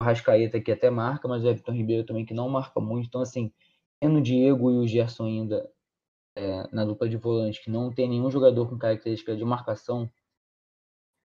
o 0.00 0.04
Rascaeta 0.04 0.60
que 0.60 0.72
até 0.72 0.90
marca, 0.90 1.28
mas 1.28 1.44
o 1.44 1.48
Everton 1.48 1.72
Ribeiro 1.72 2.06
também 2.06 2.24
que 2.24 2.34
não 2.34 2.48
marca 2.48 2.80
muito. 2.80 3.06
Então, 3.06 3.20
assim, 3.20 3.52
tendo 4.00 4.18
o 4.18 4.22
Diego 4.22 4.70
e 4.70 4.78
o 4.78 4.86
Gerson 4.86 5.26
ainda 5.26 5.70
é, 6.36 6.68
na 6.72 6.84
dupla 6.84 7.08
de 7.08 7.16
volante, 7.16 7.62
que 7.62 7.70
não 7.70 7.92
tem 7.92 8.08
nenhum 8.08 8.30
jogador 8.30 8.68
com 8.68 8.78
característica 8.78 9.36
de 9.36 9.44
marcação, 9.44 10.10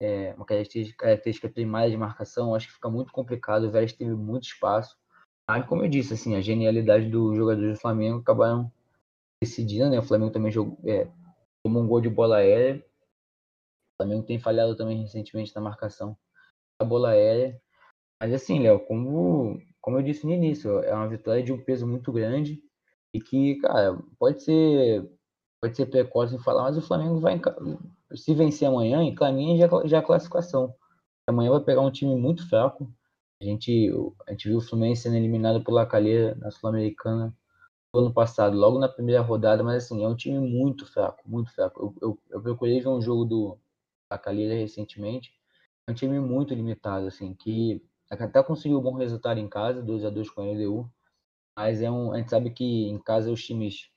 é, 0.03 0.33
uma 0.36 0.45
característica, 0.45 1.05
característica 1.05 1.50
primária 1.50 1.89
de 1.89 1.98
marcação, 1.98 2.53
acho 2.53 2.67
que 2.67 2.74
fica 2.74 2.89
muito 2.89 3.12
complicado. 3.12 3.63
O 3.63 3.72
Vélez 3.72 3.93
teve 3.93 4.13
muito 4.13 4.43
espaço. 4.43 4.98
Aí, 5.50 5.63
como 5.63 5.83
eu 5.83 5.89
disse, 5.89 6.13
assim, 6.13 6.36
a 6.36 6.41
genialidade 6.41 7.10
dos 7.10 7.36
jogadores 7.36 7.74
do 7.74 7.81
Flamengo 7.81 8.19
acabaram 8.19 8.72
decidindo, 9.41 9.89
né? 9.89 10.00
O 10.00 10.03
Flamengo 10.03 10.31
também 10.31 10.51
jogou, 10.51 10.77
é, 10.86 11.07
tomou 11.63 11.83
um 11.83 11.88
gol 11.88 12.01
de 12.01 12.10
bola 12.10 12.38
aérea. 12.38 12.83
O 13.93 14.03
Flamengo 14.03 14.25
tem 14.25 14.39
falhado 14.39 14.75
também 14.75 15.01
recentemente 15.01 15.55
na 15.55 15.62
marcação 15.62 16.17
da 16.79 16.86
bola 16.86 17.12
aérea. 17.12 17.62
Mas 18.22 18.33
assim, 18.33 18.60
Léo, 18.60 18.79
como 18.86 19.62
como 19.81 19.98
eu 19.98 20.03
disse 20.03 20.25
no 20.25 20.31
início, 20.31 20.79
é 20.79 20.93
uma 20.93 21.10
vitória 21.10 21.43
de 21.43 21.51
um 21.51 21.62
peso 21.62 21.86
muito 21.86 22.10
grande 22.12 22.63
e 23.13 23.19
que, 23.19 23.55
cara, 23.55 24.00
pode 24.17 24.41
ser 24.41 25.10
pode 25.62 25.75
ser 25.75 25.86
precoce 25.86 26.36
em 26.36 26.39
falar, 26.39 26.63
mas 26.63 26.77
o 26.77 26.81
Flamengo 26.81 27.19
vai 27.19 27.39
se 28.15 28.34
vencer 28.34 28.67
amanhã, 28.67 29.03
encaminha 29.03 29.58
já, 29.58 29.88
já 29.88 30.00
a 30.00 30.03
classificação. 30.03 30.74
Amanhã 31.27 31.51
vai 31.51 31.62
pegar 31.62 31.82
um 31.82 31.91
time 31.91 32.15
muito 32.15 32.48
fraco. 32.50 32.91
A 33.41 33.46
gente, 33.46 33.91
a 34.27 34.32
gente 34.32 34.48
viu 34.48 34.58
o 34.58 34.62
Fluminense 34.62 35.03
sendo 35.03 35.15
eliminado 35.15 35.63
pela 35.63 35.86
Calheira 35.86 36.36
na 36.36 36.51
Sul-Americana 36.51 37.36
no 37.93 38.01
ano 38.01 38.13
passado, 38.13 38.58
logo 38.58 38.79
na 38.79 38.89
primeira 38.89 39.22
rodada, 39.22 39.63
mas 39.63 39.84
assim, 39.84 40.03
é 40.03 40.08
um 40.08 40.15
time 40.15 40.39
muito 40.39 40.86
fraco, 40.86 41.22
muito 41.29 41.53
fraco. 41.53 41.96
Eu, 42.01 42.10
eu, 42.10 42.20
eu 42.32 42.41
procurei 42.41 42.82
ver 42.82 42.89
um 42.89 43.01
jogo 43.01 43.25
do 43.25 43.58
Calheira 44.22 44.53
recentemente, 44.55 45.34
é 45.88 45.91
um 45.91 45.96
time 45.96 46.20
muito 46.20 46.53
limitado, 46.53 47.08
assim, 47.08 47.34
que 47.34 47.84
até 48.10 48.41
conseguiu 48.43 48.79
um 48.79 48.82
bom 48.82 48.93
resultado 48.93 49.39
em 49.39 49.48
casa, 49.48 49.82
2 49.82 50.05
a 50.05 50.10
2 50.10 50.29
com 50.29 50.41
a 50.41 50.46
LDU, 50.46 50.89
mas 51.58 51.82
é 51.82 51.89
um, 51.89 52.12
a 52.12 52.17
gente 52.17 52.29
sabe 52.29 52.51
que 52.51 52.88
em 52.88 53.00
casa 53.00 53.32
os 53.32 53.43
times 53.43 53.89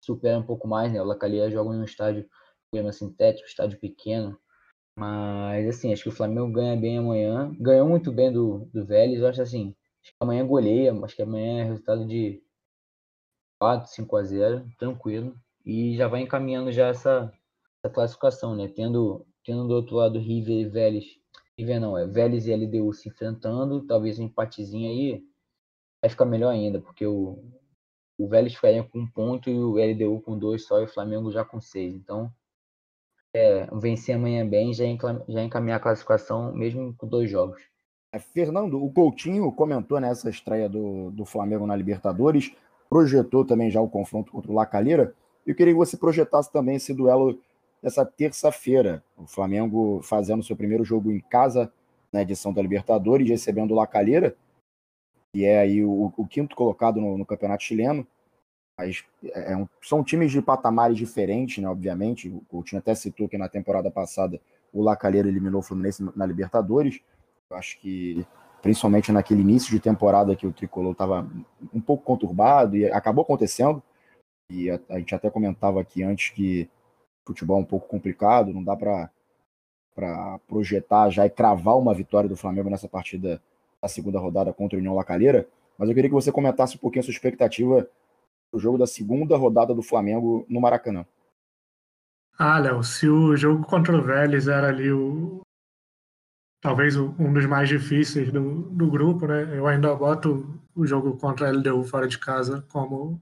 superam 0.00 0.40
um 0.40 0.46
pouco 0.46 0.66
mais, 0.68 0.92
né? 0.92 1.00
O 1.00 1.04
Lacalia 1.04 1.50
joga 1.50 1.74
em 1.74 1.80
um 1.80 1.84
estádio 1.84 2.28
grama 2.76 2.92
sintético, 2.92 3.48
estádio 3.48 3.78
pequeno, 3.78 4.38
mas 4.98 5.68
assim, 5.68 5.92
acho 5.92 6.04
que 6.04 6.08
o 6.08 6.12
Flamengo 6.12 6.52
ganha 6.52 6.76
bem 6.76 6.98
amanhã, 6.98 7.54
ganhou 7.60 7.88
muito 7.88 8.10
bem 8.12 8.32
do, 8.32 8.68
do 8.72 8.84
Vélez, 8.84 9.20
eu 9.20 9.28
acho 9.28 9.42
assim, 9.42 9.74
acho 10.02 10.12
que 10.12 10.16
amanhã 10.20 10.46
goleia, 10.46 10.94
acho 11.04 11.16
que 11.16 11.22
amanhã 11.22 11.60
é 11.60 11.64
resultado 11.64 12.06
de 12.06 12.42
4, 13.60 13.90
5 13.90 14.16
a 14.16 14.22
0, 14.22 14.70
tranquilo, 14.78 15.36
e 15.64 15.96
já 15.96 16.08
vai 16.08 16.20
encaminhando 16.20 16.72
já 16.72 16.88
essa, 16.88 17.32
essa 17.82 17.92
classificação, 17.92 18.54
né? 18.54 18.68
Tendo, 18.68 19.26
tendo 19.44 19.66
do 19.66 19.74
outro 19.74 19.96
lado 19.96 20.18
River 20.18 20.56
e 20.56 20.68
Vélez, 20.68 21.04
River 21.58 21.80
não, 21.80 21.96
é 21.96 22.06
Vélez 22.06 22.46
e 22.46 22.54
LDU 22.54 22.92
se 22.92 23.08
enfrentando, 23.08 23.86
talvez 23.86 24.18
um 24.18 24.24
empatezinho 24.24 24.90
aí, 24.90 25.24
vai 26.02 26.10
ficar 26.10 26.26
melhor 26.26 26.50
ainda, 26.50 26.80
porque 26.80 27.06
o, 27.06 27.42
o 28.18 28.28
Vélez 28.28 28.54
ficaria 28.54 28.84
com 28.84 28.98
um 29.00 29.10
ponto 29.10 29.50
e 29.50 29.58
o 29.58 29.76
LDU 29.76 30.20
com 30.20 30.38
dois 30.38 30.66
só 30.66 30.80
e 30.80 30.84
o 30.84 30.88
Flamengo 30.88 31.30
já 31.30 31.44
com 31.44 31.60
seis. 31.60 31.94
Então, 31.94 32.32
é, 33.36 33.68
vencer 33.72 34.14
amanhã 34.14 34.46
bem 34.46 34.72
já, 34.72 34.84
já 35.28 35.42
encaminhar 35.42 35.76
a 35.76 35.82
classificação, 35.82 36.52
mesmo 36.54 36.94
com 36.96 37.06
dois 37.06 37.30
jogos. 37.30 37.62
É, 38.12 38.18
Fernando, 38.18 38.82
o 38.82 38.90
Coutinho 38.92 39.50
comentou 39.52 40.00
nessa 40.00 40.30
estreia 40.30 40.68
do, 40.68 41.10
do 41.10 41.24
Flamengo 41.24 41.66
na 41.66 41.76
Libertadores, 41.76 42.52
projetou 42.88 43.44
também 43.44 43.70
já 43.70 43.80
o 43.80 43.88
confronto 43.88 44.32
contra 44.32 44.50
o 44.50 44.54
Lacalheira. 44.54 45.14
Eu 45.46 45.54
queria 45.54 45.72
que 45.72 45.78
você 45.78 45.96
projetasse 45.96 46.52
também 46.52 46.76
esse 46.76 46.94
duelo 46.94 47.38
dessa 47.82 48.04
terça-feira. 48.04 49.02
O 49.16 49.26
Flamengo 49.26 50.00
fazendo 50.02 50.42
seu 50.42 50.56
primeiro 50.56 50.84
jogo 50.84 51.10
em 51.10 51.20
casa 51.20 51.72
na 52.12 52.22
edição 52.22 52.52
da 52.52 52.62
Libertadores, 52.62 53.28
recebendo 53.28 53.72
o 53.72 53.74
Lacalheira 53.74 54.36
que 55.36 55.44
é 55.44 55.58
aí 55.58 55.84
o, 55.84 56.10
o 56.16 56.26
quinto 56.26 56.56
colocado 56.56 56.98
no, 56.98 57.18
no, 57.18 57.26
campeonato 57.26 57.62
chileno. 57.62 58.06
Mas 58.78 59.04
é, 59.24 59.52
é 59.52 59.56
um, 59.56 59.68
são 59.82 60.04
times 60.04 60.30
de 60.30 60.42
patamares 60.42 60.96
diferentes, 60.96 61.62
né? 61.62 61.68
Obviamente. 61.68 62.28
O 62.28 62.40
Coutinho 62.48 62.78
até 62.78 62.94
citou 62.94 63.28
que 63.28 63.38
na 63.38 63.48
temporada 63.48 63.90
passada 63.90 64.40
o 64.72 64.82
Lacalheira 64.82 65.28
eliminou 65.28 65.60
o 65.60 65.62
Fluminense 65.62 66.04
na 66.14 66.26
Libertadores. 66.26 67.00
Eu 67.50 67.56
acho 67.56 67.78
que, 67.80 68.26
principalmente 68.60 69.10
naquele 69.12 69.40
início 69.40 69.70
de 69.70 69.80
temporada 69.80 70.36
que 70.36 70.46
o 70.46 70.52
tricolor 70.52 70.92
estava 70.92 71.28
um 71.72 71.80
pouco 71.80 72.04
conturbado 72.04 72.76
e 72.76 72.84
acabou 72.90 73.22
acontecendo. 73.22 73.82
E 74.50 74.70
a, 74.70 74.78
a 74.90 74.98
gente 74.98 75.14
até 75.14 75.30
comentava 75.30 75.80
aqui 75.80 76.02
antes 76.02 76.30
que 76.30 76.68
futebol 77.26 77.58
é 77.58 77.62
um 77.62 77.64
pouco 77.64 77.88
complicado, 77.88 78.52
não 78.52 78.62
dá 78.62 78.76
para 78.76 79.10
para 79.94 80.38
projetar 80.46 81.08
já 81.08 81.24
e 81.24 81.30
cravar 81.30 81.78
uma 81.78 81.94
vitória 81.94 82.28
do 82.28 82.36
Flamengo 82.36 82.68
nessa 82.68 82.86
partida 82.86 83.40
a 83.80 83.88
segunda 83.88 84.18
rodada 84.18 84.52
contra 84.52 84.76
o 84.76 84.78
União 84.78 84.94
Lacalheira, 84.94 85.48
mas 85.78 85.88
eu 85.88 85.94
queria 85.94 86.10
que 86.10 86.14
você 86.14 86.30
comentasse 86.30 86.76
um 86.76 86.78
pouquinho 86.78 87.00
a 87.00 87.04
sua 87.04 87.12
expectativa 87.12 87.88
do 88.56 88.60
jogo 88.60 88.78
da 88.78 88.86
segunda 88.86 89.36
rodada 89.36 89.74
do 89.74 89.82
Flamengo 89.82 90.46
no 90.48 90.60
Maracanã. 90.60 91.06
Ah, 92.38 92.58
Léo, 92.58 92.82
se 92.82 93.08
o 93.08 93.36
jogo 93.36 93.64
contra 93.64 93.96
o 93.96 94.02
Vélez 94.02 94.48
era 94.48 94.68
ali 94.68 94.90
o 94.90 95.40
talvez 96.60 96.96
um 96.96 97.32
dos 97.32 97.46
mais 97.46 97.68
difíceis 97.68 98.32
do, 98.32 98.62
do 98.70 98.90
grupo, 98.90 99.26
né? 99.26 99.56
Eu 99.56 99.66
ainda 99.66 99.94
boto 99.94 100.60
o 100.74 100.86
jogo 100.86 101.16
contra 101.16 101.48
a 101.48 101.52
LDU 101.52 101.84
fora 101.84 102.08
de 102.08 102.18
casa 102.18 102.62
como 102.72 103.20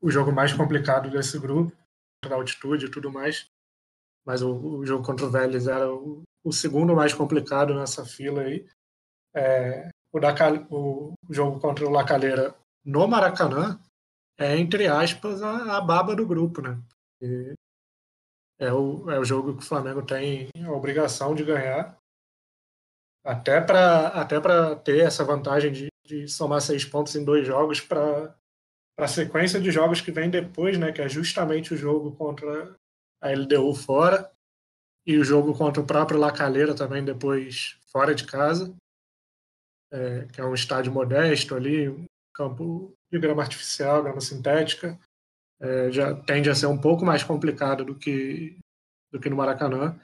o 0.00 0.10
jogo 0.10 0.32
mais 0.32 0.52
complicado 0.52 1.10
desse 1.10 1.38
grupo, 1.38 1.72
da 2.26 2.34
altitude 2.34 2.86
e 2.86 2.90
tudo 2.90 3.12
mais. 3.12 3.46
Mas 4.26 4.42
o, 4.42 4.78
o 4.78 4.86
jogo 4.86 5.04
contra 5.04 5.26
o 5.26 5.30
Vélez 5.30 5.66
era 5.66 5.92
o, 5.92 6.22
o 6.44 6.52
segundo 6.52 6.94
mais 6.94 7.14
complicado 7.14 7.74
nessa 7.74 8.04
fila 8.04 8.42
aí 8.42 8.66
é, 9.34 9.88
o, 10.12 11.14
o, 11.28 11.32
jogo 11.32 11.60
contra 11.60 11.86
o 11.86 11.90
Lacalheira 11.90 12.54
no 12.84 13.06
Maracanã 13.06 13.80
é, 14.38 14.56
entre 14.56 14.86
aspas, 14.86 15.42
a, 15.42 15.76
a 15.76 15.80
baba 15.80 16.14
do 16.14 16.26
grupo, 16.26 16.60
né? 16.60 16.80
E 17.20 17.54
é 18.58 18.72
o, 18.72 19.10
é 19.10 19.18
o 19.18 19.24
jogo 19.24 19.56
que 19.56 19.62
o 19.62 19.66
Flamengo 19.66 20.04
tem 20.04 20.48
a 20.64 20.70
obrigação 20.70 21.34
de 21.34 21.44
ganhar, 21.44 21.98
até 23.24 23.60
para 23.60 24.08
até 24.08 24.36
ter 24.84 25.00
essa 25.00 25.24
vantagem 25.24 25.72
de, 25.72 25.88
de 26.04 26.28
somar 26.28 26.60
seis 26.60 26.84
pontos 26.84 27.14
em 27.14 27.24
dois 27.24 27.46
jogos 27.46 27.80
para 27.80 28.34
a 28.98 29.08
sequência 29.08 29.60
de 29.60 29.70
jogos 29.70 30.00
que 30.00 30.12
vem 30.12 30.30
depois, 30.30 30.78
né? 30.78 30.92
Que 30.92 31.02
é 31.02 31.08
justamente 31.08 31.74
o 31.74 31.76
jogo 31.76 32.14
contra 32.16 32.76
a 33.20 33.30
LDU 33.30 33.74
fora 33.74 34.30
e 35.06 35.16
o 35.18 35.24
jogo 35.24 35.56
contra 35.56 35.82
o 35.82 35.86
próprio 35.86 36.18
Lacalheira 36.18 36.74
também 36.74 37.04
depois 37.04 37.78
fora 37.90 38.14
de 38.14 38.24
casa 38.24 38.74
é, 39.92 40.24
que 40.32 40.40
é 40.40 40.44
um 40.44 40.54
estádio 40.54 40.90
modesto 40.90 41.54
ali, 41.54 42.08
campo 42.34 42.92
de 43.10 43.18
grama 43.18 43.42
artificial, 43.42 44.02
grama 44.02 44.20
sintética, 44.20 44.98
é, 45.60 45.90
já 45.92 46.14
tende 46.14 46.50
a 46.50 46.54
ser 46.54 46.66
um 46.66 46.78
pouco 46.78 47.04
mais 47.04 47.22
complicado 47.22 47.84
do 47.84 47.94
que, 47.94 48.58
do 49.12 49.20
que 49.20 49.30
no 49.30 49.36
Maracanã. 49.36 49.98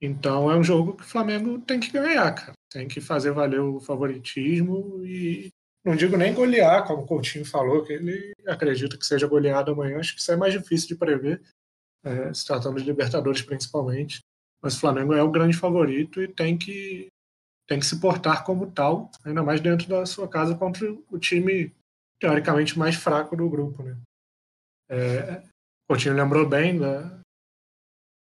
Então 0.00 0.50
é 0.50 0.56
um 0.56 0.64
jogo 0.64 0.96
que 0.96 1.02
o 1.02 1.06
Flamengo 1.06 1.58
tem 1.60 1.78
que 1.78 1.90
ganhar, 1.90 2.34
cara. 2.34 2.52
Tem 2.70 2.88
que 2.88 3.00
fazer 3.00 3.32
valer 3.32 3.60
o 3.60 3.80
favoritismo 3.80 5.04
e 5.04 5.50
não 5.84 5.96
digo 5.96 6.16
nem 6.16 6.34
golear, 6.34 6.86
como 6.86 7.02
o 7.02 7.06
Coutinho 7.06 7.44
falou, 7.44 7.84
que 7.84 7.94
ele 7.94 8.32
acredita 8.46 8.98
que 8.98 9.06
seja 9.06 9.26
goleado 9.26 9.72
amanhã. 9.72 9.98
Acho 9.98 10.14
que 10.14 10.20
isso 10.20 10.32
é 10.32 10.36
mais 10.36 10.52
difícil 10.52 10.88
de 10.88 10.96
prever, 10.96 11.42
é, 12.04 12.32
se 12.34 12.46
tratando 12.46 12.78
de 12.78 12.84
Libertadores 12.84 13.42
principalmente. 13.42 14.20
Mas 14.62 14.76
o 14.76 14.80
Flamengo 14.80 15.14
é 15.14 15.22
o 15.22 15.30
grande 15.30 15.56
favorito 15.56 16.22
e 16.22 16.28
tem 16.28 16.58
que 16.58 17.08
tem 17.70 17.78
que 17.78 17.86
se 17.86 18.00
portar 18.00 18.42
como 18.42 18.68
tal, 18.68 19.08
ainda 19.24 19.44
mais 19.44 19.60
dentro 19.60 19.88
da 19.88 20.04
sua 20.04 20.26
casa 20.26 20.56
contra 20.56 20.92
o 21.08 21.18
time 21.20 21.72
teoricamente 22.18 22.76
mais 22.76 22.96
fraco 22.96 23.36
do 23.36 23.48
grupo. 23.48 23.80
Né? 23.84 23.96
É, 24.90 25.42
o 25.88 25.96
time 25.96 26.16
lembrou 26.16 26.48
bem, 26.48 26.76
da, 26.76 27.20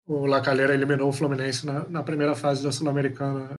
o 0.08 0.26
Lacalheira 0.26 0.74
eliminou 0.74 1.10
o 1.10 1.14
Fluminense 1.14 1.68
na, 1.68 1.88
na 1.88 2.02
primeira 2.02 2.34
fase 2.34 2.64
da 2.64 2.72
Sul-Americana 2.72 3.54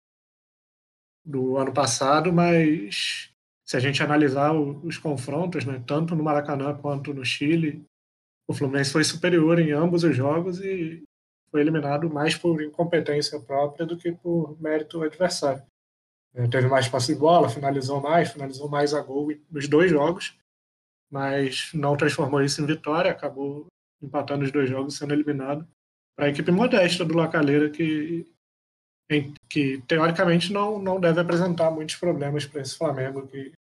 do 1.25 1.57
ano 1.57 1.73
passado, 1.73 2.33
mas 2.33 3.33
se 3.65 3.77
a 3.77 3.81
gente 3.81 4.03
analisar 4.03 4.53
o, 4.53 4.85
os 4.85 4.99
confrontos, 4.99 5.65
né, 5.65 5.81
tanto 5.87 6.17
no 6.17 6.25
Maracanã 6.25 6.77
quanto 6.77 7.15
no 7.15 7.25
Chile, 7.25 7.85
o 8.49 8.53
Fluminense 8.53 8.91
foi 8.91 9.05
superior 9.05 9.61
em 9.61 9.71
ambos 9.71 10.03
os 10.03 10.17
jogos 10.17 10.59
e 10.59 11.05
foi 11.50 11.61
eliminado 11.61 12.09
mais 12.11 12.35
por 12.35 12.62
incompetência 12.62 13.40
própria 13.40 13.87
do 13.87 13.97
que 13.97 14.12
por 14.12 14.61
mérito 14.61 15.02
adversário. 15.02 15.62
É, 16.35 16.47
teve 16.47 16.69
mais 16.69 16.88
passe 16.88 17.14
de 17.14 17.19
bola, 17.19 17.49
finalizou 17.49 18.00
mais, 18.00 18.31
finalizou 18.31 18.69
mais 18.69 18.95
a 18.95 19.00
gol 19.00 19.33
nos 19.50 19.67
dois 19.67 19.90
jogos, 19.90 20.38
mas 21.11 21.71
não 21.73 21.97
transformou 21.97 22.43
isso 22.43 22.62
em 22.62 22.67
vitória, 22.67 23.11
acabou 23.11 23.67
empatando 24.00 24.45
os 24.45 24.52
dois 24.52 24.69
jogos, 24.69 24.97
sendo 24.97 25.14
eliminado 25.14 25.67
para 26.14 26.26
a 26.26 26.31
equipe 26.31 26.50
modesta 26.50 27.05
do 27.05 27.17
Lacaleira, 27.17 27.71
que, 27.71 28.26
que 29.49 29.81
teoricamente 29.87 30.52
não, 30.52 30.78
não 30.78 31.00
deve 31.00 31.21
apresentar 31.21 31.71
muitos 31.71 31.95
problemas 31.97 32.45
para 32.45 32.61
esse 32.61 32.76
Flamengo 32.76 33.26
que 33.26 33.52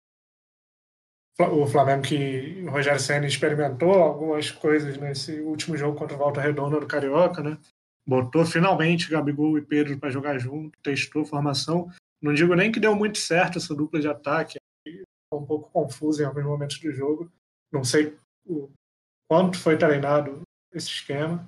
o 1.40 1.68
Flamengo 1.68 2.02
que 2.02 2.64
o 2.66 2.72
Rogério 2.72 3.00
Senna 3.00 3.28
experimentou 3.28 3.94
algumas 3.94 4.50
coisas 4.50 4.98
nesse 4.98 5.40
último 5.40 5.78
jogo 5.78 5.96
contra 5.96 6.16
o 6.16 6.20
Volta 6.20 6.42
Redonda 6.42 6.80
do 6.80 6.88
Carioca, 6.88 7.44
né? 7.44 7.60
Botou 8.08 8.46
finalmente 8.46 9.10
Gabigol 9.10 9.58
e 9.58 9.62
Pedro 9.62 10.00
para 10.00 10.10
jogar 10.10 10.40
junto, 10.40 10.80
testou 10.80 11.26
formação. 11.26 11.92
Não 12.22 12.34
digo 12.34 12.56
nem 12.56 12.72
que 12.72 12.80
deu 12.80 12.96
muito 12.96 13.18
certo 13.18 13.58
essa 13.58 13.76
dupla 13.76 14.00
de 14.00 14.08
ataque, 14.08 14.58
ficou 14.88 15.44
um 15.44 15.46
pouco 15.46 15.70
confusa 15.72 16.24
em 16.24 16.26
alguns 16.26 16.46
momentos 16.46 16.80
do 16.80 16.92
jogo. 16.92 17.30
Não 17.72 17.84
sei 17.84 18.18
o 18.46 18.72
quanto 19.30 19.60
foi 19.60 19.78
treinado 19.78 20.42
esse 20.74 20.88
esquema, 20.88 21.48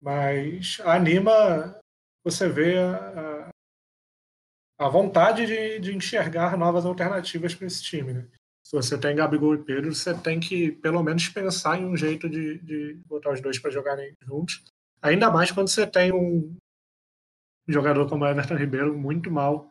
mas 0.00 0.78
anima 0.84 1.76
você 2.24 2.48
ver 2.48 2.78
a, 2.78 3.50
a 4.78 4.88
vontade 4.88 5.44
de, 5.44 5.80
de, 5.80 5.94
enxergar 5.94 6.56
novas 6.56 6.86
alternativas 6.86 7.54
para 7.54 7.66
esse 7.66 7.82
time. 7.82 8.12
Né? 8.12 8.28
Se 8.64 8.76
você 8.76 8.96
tem 8.96 9.16
Gabigol 9.16 9.56
e 9.56 9.64
Pedro, 9.64 9.92
você 9.92 10.16
tem 10.16 10.38
que 10.38 10.70
pelo 10.70 11.02
menos 11.02 11.28
pensar 11.28 11.80
em 11.80 11.84
um 11.84 11.96
jeito 11.96 12.28
de, 12.28 12.58
de 12.58 12.94
botar 13.06 13.32
os 13.32 13.40
dois 13.40 13.58
para 13.58 13.72
jogarem 13.72 14.14
juntos 14.22 14.62
Ainda 15.02 15.30
mais 15.30 15.50
quando 15.50 15.68
você 15.68 15.86
tem 15.86 16.12
um 16.12 16.56
jogador 17.66 18.08
como 18.08 18.26
Everton 18.26 18.56
Ribeiro 18.56 18.96
muito 18.96 19.30
mal 19.30 19.70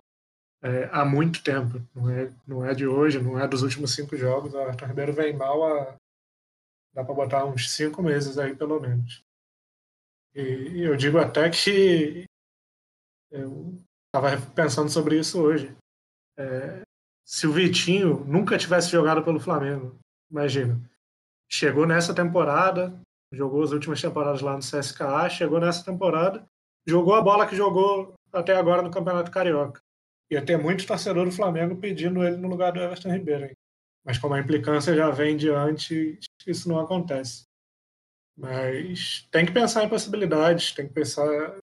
é, 0.62 0.90
há 0.92 1.06
muito 1.06 1.44
tempo. 1.44 1.82
Não 1.96 2.10
é, 2.10 2.34
não 2.46 2.66
é 2.66 2.74
de 2.74 2.88
hoje, 2.88 3.22
não 3.22 3.40
é 3.40 3.48
dos 3.48 3.62
últimos 3.62 3.94
cinco 3.94 4.16
jogos. 4.16 4.54
O 4.54 4.60
Arthur 4.60 4.88
Ribeiro 4.88 5.14
vem 5.14 5.36
mal 5.36 5.64
há. 5.64 5.96
dá 6.94 7.04
para 7.04 7.14
botar 7.14 7.46
uns 7.46 7.72
cinco 7.72 8.02
meses 8.02 8.38
aí, 8.38 8.56
pelo 8.56 8.80
menos. 8.80 9.24
E, 10.36 10.42
e 10.42 10.84
eu 10.84 10.96
digo 10.96 11.18
até 11.18 11.50
que. 11.50 12.26
Eu 13.32 13.78
estava 14.08 14.42
pensando 14.54 14.90
sobre 14.90 15.20
isso 15.20 15.42
hoje. 15.42 15.76
É, 16.38 16.82
se 17.24 17.46
o 17.46 17.54
Vitinho 17.54 18.26
nunca 18.26 18.58
tivesse 18.58 18.90
jogado 18.90 19.24
pelo 19.24 19.40
Flamengo, 19.40 19.96
imagina, 20.32 20.82
chegou 21.48 21.86
nessa 21.86 22.14
temporada, 22.14 23.00
jogou 23.32 23.64
as 23.64 23.72
últimas 23.72 24.02
temporadas 24.02 24.42
lá 24.42 24.54
no 24.54 24.60
CSKA, 24.60 25.30
chegou 25.30 25.60
nessa 25.60 25.84
temporada, 25.84 26.46
jogou 26.88 27.16
a 27.16 27.22
bola 27.22 27.48
que 27.48 27.56
jogou 27.56 28.14
até 28.32 28.56
agora 28.56 28.82
no 28.82 28.92
Campeonato 28.92 29.32
Carioca. 29.32 29.82
Ia 30.32 30.46
ter 30.46 30.58
muito 30.58 30.86
torcedor 30.86 31.26
do 31.26 31.32
Flamengo 31.32 31.76
pedindo 31.78 32.24
ele 32.24 32.38
no 32.38 32.48
lugar 32.48 32.72
do 32.72 32.80
Everton 32.80 33.12
Ribeiro. 33.12 33.46
Hein? 33.46 33.54
Mas 34.06 34.18
como 34.18 34.34
a 34.34 34.40
implicância 34.40 34.96
já 34.96 35.10
vem 35.10 35.36
diante, 35.36 36.20
isso 36.46 36.70
não 36.70 36.80
acontece. 36.80 37.44
Mas 38.38 39.28
tem 39.32 39.46
que 39.46 39.52
pensar 39.52 39.84
em 39.84 39.90
possibilidades, 39.90 40.74
tem 40.74 40.88
que 40.88 40.94
pensar 40.94 41.58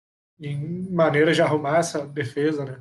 em 0.40 0.90
maneiras 0.90 1.36
de 1.36 1.42
arrumar 1.42 1.78
essa 1.78 2.06
defesa, 2.06 2.64
né? 2.64 2.78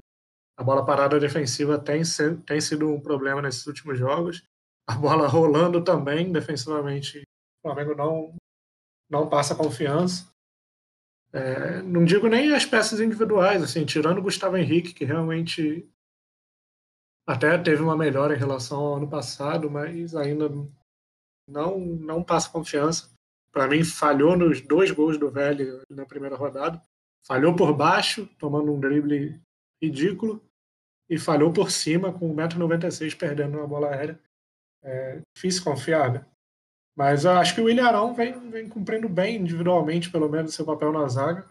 A 0.57 0.63
bola 0.63 0.85
parada 0.85 1.19
defensiva 1.19 1.77
tem, 1.79 2.01
tem 2.45 2.61
sido 2.61 2.87
um 2.87 3.01
problema 3.01 3.41
nesses 3.41 3.65
últimos 3.65 3.97
jogos. 3.97 4.43
A 4.87 4.95
bola 4.95 5.27
rolando 5.27 5.83
também, 5.83 6.31
defensivamente, 6.31 7.21
o 7.21 7.67
Flamengo 7.67 7.95
não, 7.95 8.35
não 9.11 9.27
passa 9.27 9.53
confiança. 9.53 10.31
É, 11.33 11.81
não 11.81 12.03
digo 12.05 12.27
nem 12.27 12.53
as 12.53 12.65
peças 12.65 12.99
individuais, 12.99 13.61
assim, 13.61 13.85
tirando 13.85 14.19
o 14.19 14.23
Gustavo 14.23 14.57
Henrique, 14.57 14.93
que 14.93 15.05
realmente 15.05 15.87
até 17.27 17.57
teve 17.57 17.81
uma 17.81 17.95
melhora 17.95 18.33
em 18.33 18.39
relação 18.39 18.79
ao 18.79 18.95
ano 18.95 19.09
passado, 19.09 19.69
mas 19.69 20.15
ainda 20.15 20.49
não, 21.47 21.77
não 21.79 22.23
passa 22.23 22.49
confiança. 22.49 23.11
Para 23.53 23.67
mim, 23.67 23.83
falhou 23.83 24.37
nos 24.37 24.61
dois 24.61 24.91
gols 24.91 25.17
do 25.17 25.29
Velho 25.29 25.81
na 25.89 26.05
primeira 26.05 26.35
rodada. 26.35 26.81
Falhou 27.27 27.55
por 27.55 27.73
baixo, 27.75 28.25
tomando 28.39 28.73
um 28.73 28.79
drible 28.79 29.39
ridículo, 29.81 30.43
e 31.09 31.19
falhou 31.19 31.51
por 31.51 31.69
cima, 31.69 32.11
com 32.13 32.33
1,96m 32.33 33.17
perdendo 33.17 33.57
uma 33.57 33.67
bola 33.67 33.89
aérea. 33.89 34.19
É 34.83 35.21
difícil 35.35 35.63
confiar, 35.63 36.13
né? 36.13 36.25
Mas 37.01 37.25
eu 37.25 37.31
acho 37.31 37.55
que 37.55 37.61
o 37.61 37.67
Ilharão 37.67 38.13
vem, 38.13 38.51
vem 38.51 38.69
cumprindo 38.69 39.09
bem 39.09 39.37
individualmente, 39.37 40.11
pelo 40.11 40.29
menos, 40.29 40.53
seu 40.53 40.63
papel 40.63 40.91
na 40.91 41.07
zaga. 41.07 41.49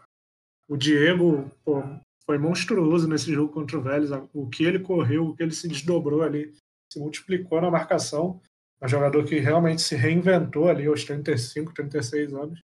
O 0.69 0.77
Diego 0.77 1.51
pô, 1.65 1.83
foi 2.25 2.39
monstruoso 2.39 3.09
nesse 3.09 3.33
jogo 3.33 3.53
contra 3.53 3.77
o 3.77 3.83
Vélez. 3.83 4.13
O 4.33 4.49
que 4.49 4.63
ele 4.63 4.79
correu, 4.79 5.27
o 5.27 5.35
que 5.35 5.43
ele 5.43 5.51
se 5.51 5.67
desdobrou 5.67 6.23
ali, 6.23 6.55
se 6.93 7.01
multiplicou 7.01 7.61
na 7.61 7.69
marcação. 7.69 8.41
É 8.81 8.87
um 8.87 8.89
jogador 8.89 9.25
que 9.25 9.41
realmente 9.41 9.83
se 9.83 9.97
reinventou 9.97 10.69
ali 10.69 10.87
aos 10.87 11.03
35, 11.03 11.75
36 11.75 12.33
anos. 12.33 12.61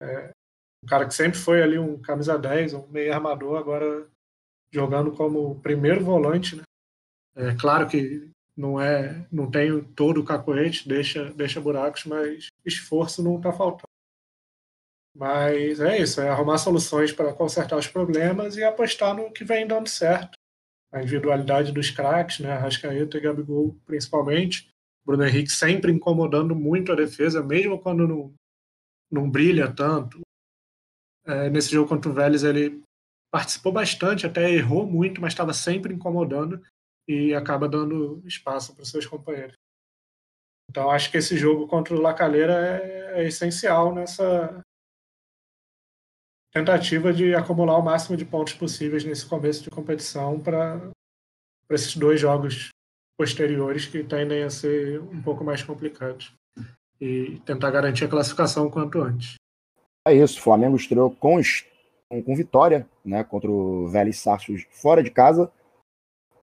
É, 0.00 0.30
um 0.84 0.86
cara 0.86 1.04
que 1.04 1.14
sempre 1.14 1.36
foi 1.36 1.60
ali 1.60 1.80
um 1.80 2.00
camisa 2.00 2.38
10, 2.38 2.74
um 2.74 2.86
meio 2.86 3.12
armador, 3.12 3.58
agora 3.58 4.08
jogando 4.72 5.10
como 5.10 5.60
primeiro 5.62 6.04
volante. 6.04 6.54
Né? 6.54 6.62
É 7.34 7.56
claro 7.56 7.88
que 7.88 8.30
não 8.58 8.80
é, 8.80 9.24
não 9.30 9.48
tem 9.48 9.80
todo 9.94 10.20
o 10.20 10.24
cacoete, 10.24 10.88
deixa, 10.88 11.32
deixa 11.32 11.60
buracos, 11.60 12.04
mas 12.04 12.48
esforço 12.64 13.22
não 13.22 13.36
está 13.36 13.52
faltando. 13.52 13.86
Mas 15.14 15.78
é 15.78 16.00
isso, 16.00 16.20
é 16.20 16.28
arrumar 16.28 16.58
soluções 16.58 17.12
para 17.12 17.32
consertar 17.32 17.76
os 17.76 17.86
problemas 17.86 18.56
e 18.56 18.64
apostar 18.64 19.14
no 19.14 19.32
que 19.32 19.44
vem 19.44 19.64
dando 19.64 19.88
certo. 19.88 20.32
A 20.92 21.00
individualidade 21.00 21.70
dos 21.70 21.90
craques, 21.90 22.40
né? 22.40 22.52
Rascaeta 22.54 23.16
e 23.16 23.20
Gabigol 23.20 23.76
principalmente. 23.86 24.68
Bruno 25.06 25.24
Henrique 25.24 25.52
sempre 25.52 25.92
incomodando 25.92 26.54
muito 26.54 26.90
a 26.90 26.96
defesa, 26.96 27.42
mesmo 27.42 27.78
quando 27.78 28.08
não, 28.08 28.34
não 29.10 29.30
brilha 29.30 29.72
tanto. 29.72 30.20
É, 31.24 31.48
nesse 31.48 31.70
jogo 31.70 31.88
contra 31.88 32.10
o 32.10 32.14
Vélez 32.14 32.42
ele 32.42 32.82
participou 33.30 33.70
bastante, 33.70 34.26
até 34.26 34.50
errou 34.50 34.84
muito, 34.84 35.20
mas 35.20 35.32
estava 35.32 35.52
sempre 35.52 35.94
incomodando 35.94 36.60
e 37.08 37.34
acaba 37.34 37.66
dando 37.66 38.22
espaço 38.26 38.74
para 38.74 38.82
os 38.82 38.90
seus 38.90 39.06
companheiros. 39.06 39.56
Então 40.70 40.90
acho 40.90 41.10
que 41.10 41.16
esse 41.16 41.36
jogo 41.36 41.66
contra 41.66 41.94
o 41.94 42.00
Lacalheira 42.00 42.52
é, 42.52 43.22
é 43.22 43.26
essencial 43.26 43.94
nessa 43.94 44.60
tentativa 46.52 47.12
de 47.12 47.34
acumular 47.34 47.78
o 47.78 47.82
máximo 47.82 48.16
de 48.16 48.24
pontos 48.24 48.52
possíveis 48.52 49.04
nesse 49.04 49.26
começo 49.26 49.62
de 49.62 49.70
competição 49.70 50.38
para 50.38 50.90
esses 51.70 51.96
dois 51.96 52.20
jogos 52.20 52.68
posteriores 53.18 53.86
que 53.86 54.04
tendem 54.04 54.42
a 54.42 54.50
ser 54.50 55.00
um 55.00 55.22
pouco 55.22 55.42
mais 55.42 55.62
complicados 55.62 56.32
e 57.00 57.40
tentar 57.44 57.70
garantir 57.70 58.04
a 58.04 58.08
classificação 58.08 58.70
quanto 58.70 59.00
antes. 59.00 59.34
É 60.06 60.14
isso, 60.14 60.38
o 60.38 60.42
Flamengo 60.42 60.76
estreou 60.76 61.10
com, 61.10 61.40
com 62.24 62.36
vitória 62.36 62.88
né, 63.04 63.24
contra 63.24 63.50
o 63.50 63.88
Vélez 63.88 64.18
Sarsfield 64.18 64.66
fora 64.70 65.02
de 65.02 65.10
casa 65.10 65.50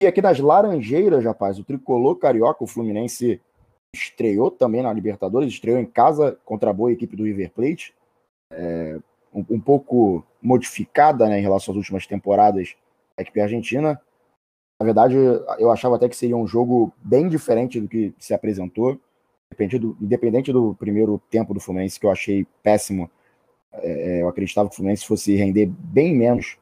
e 0.00 0.06
aqui 0.06 0.22
das 0.22 0.38
Laranjeiras, 0.38 1.24
rapaz, 1.24 1.58
o 1.58 1.64
tricolor 1.64 2.16
carioca, 2.16 2.62
o 2.62 2.66
Fluminense, 2.66 3.40
estreou 3.92 4.50
também 4.50 4.82
na 4.82 4.92
Libertadores, 4.92 5.52
estreou 5.52 5.78
em 5.78 5.86
casa 5.86 6.38
contra 6.44 6.70
a 6.70 6.72
boa 6.72 6.92
equipe 6.92 7.16
do 7.16 7.24
River 7.24 7.50
Plate, 7.50 7.94
é, 8.52 8.98
um, 9.34 9.44
um, 9.50 9.60
pouco 9.60 10.24
modificada 10.40 11.28
né, 11.28 11.38
em 11.38 11.42
relação 11.42 11.72
às 11.72 11.76
últimas 11.76 12.06
temporadas 12.06 12.76
da 13.16 13.22
equipe 13.22 13.40
argentina. 13.40 14.00
Na 14.80 14.84
verdade, 14.84 15.16
eu 15.58 15.70
achava 15.70 15.96
até 15.96 16.08
que 16.08 16.16
seria 16.16 16.36
um 16.36 16.46
jogo 16.46 16.92
bem 17.02 17.28
diferente 17.28 17.80
do 17.80 17.88
que 17.88 18.14
se 18.18 18.32
apresentou, 18.32 19.00
do, 19.80 19.96
independente 20.00 20.52
do 20.52 20.74
primeiro 20.74 21.20
tempo 21.28 21.52
do 21.52 21.60
Fluminense, 21.60 21.98
que 21.98 22.06
eu 22.06 22.10
achei 22.10 22.46
péssimo. 22.62 23.10
É, 23.72 24.22
eu 24.22 24.28
acreditava 24.28 24.68
que 24.68 24.74
o 24.74 24.76
Fluminense 24.76 25.04
fosse 25.04 25.34
render 25.34 25.66
bem 25.66 26.14
menos 26.14 26.56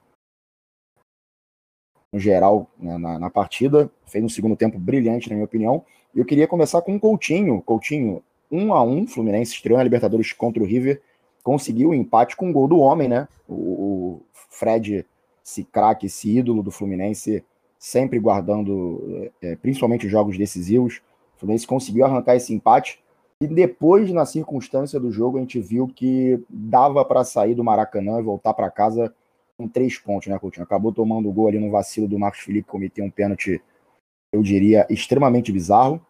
no 2.16 2.20
geral 2.20 2.66
né, 2.78 2.96
na, 2.96 3.18
na, 3.18 3.30
partida. 3.30 3.90
Fez 4.06 4.24
um 4.24 4.28
segundo 4.28 4.56
tempo 4.56 4.78
brilhante, 4.78 5.28
na 5.28 5.34
minha 5.34 5.44
opinião. 5.44 5.84
E 6.14 6.18
eu 6.18 6.24
queria 6.24 6.48
começar 6.48 6.80
com 6.80 6.96
o 6.96 7.00
Coutinho. 7.00 7.60
Coutinho, 7.60 8.22
1 8.50 8.58
um 8.58 8.74
a 8.74 8.82
1 8.82 8.96
um, 8.96 9.06
Fluminense 9.06 9.52
estreou 9.52 9.76
na 9.76 9.84
Libertadores 9.84 10.32
contra 10.32 10.62
o 10.62 10.66
River. 10.66 11.02
Conseguiu 11.42 11.90
o 11.90 11.94
empate 11.94 12.34
com 12.34 12.48
o 12.48 12.52
gol 12.52 12.66
do 12.66 12.78
homem, 12.78 13.06
né? 13.06 13.28
O, 13.46 13.54
o 13.54 14.22
Fred, 14.32 15.04
esse 15.44 15.62
craque, 15.62 16.06
esse 16.06 16.34
ídolo 16.34 16.62
do 16.62 16.70
Fluminense, 16.70 17.44
sempre 17.78 18.18
guardando, 18.18 19.30
é, 19.42 19.54
principalmente 19.56 20.08
jogos 20.08 20.38
decisivos. 20.38 21.02
O 21.36 21.40
Fluminense 21.40 21.66
conseguiu 21.66 22.06
arrancar 22.06 22.34
esse 22.34 22.52
empate. 22.54 22.98
E 23.42 23.46
depois, 23.46 24.10
na 24.10 24.24
circunstância 24.24 24.98
do 24.98 25.12
jogo, 25.12 25.36
a 25.36 25.40
gente 25.40 25.60
viu 25.60 25.86
que 25.86 26.42
dava 26.48 27.04
para 27.04 27.22
sair 27.22 27.54
do 27.54 27.62
Maracanã 27.62 28.18
e 28.18 28.22
voltar 28.22 28.54
para 28.54 28.70
casa 28.70 29.14
com 29.58 29.68
três 29.68 29.98
pontos, 29.98 30.28
né, 30.28 30.38
Coutinho? 30.38 30.64
Acabou 30.64 30.92
tomando 30.92 31.28
o 31.28 31.32
gol 31.32 31.48
ali 31.48 31.58
no 31.58 31.70
vacilo 31.70 32.06
do 32.06 32.18
Marcos 32.18 32.40
Felipe, 32.40 32.68
cometeu 32.68 33.04
um 33.04 33.10
pênalti, 33.10 33.62
eu 34.32 34.42
diria, 34.42 34.86
extremamente 34.90 35.50
bizarro. 35.50 36.04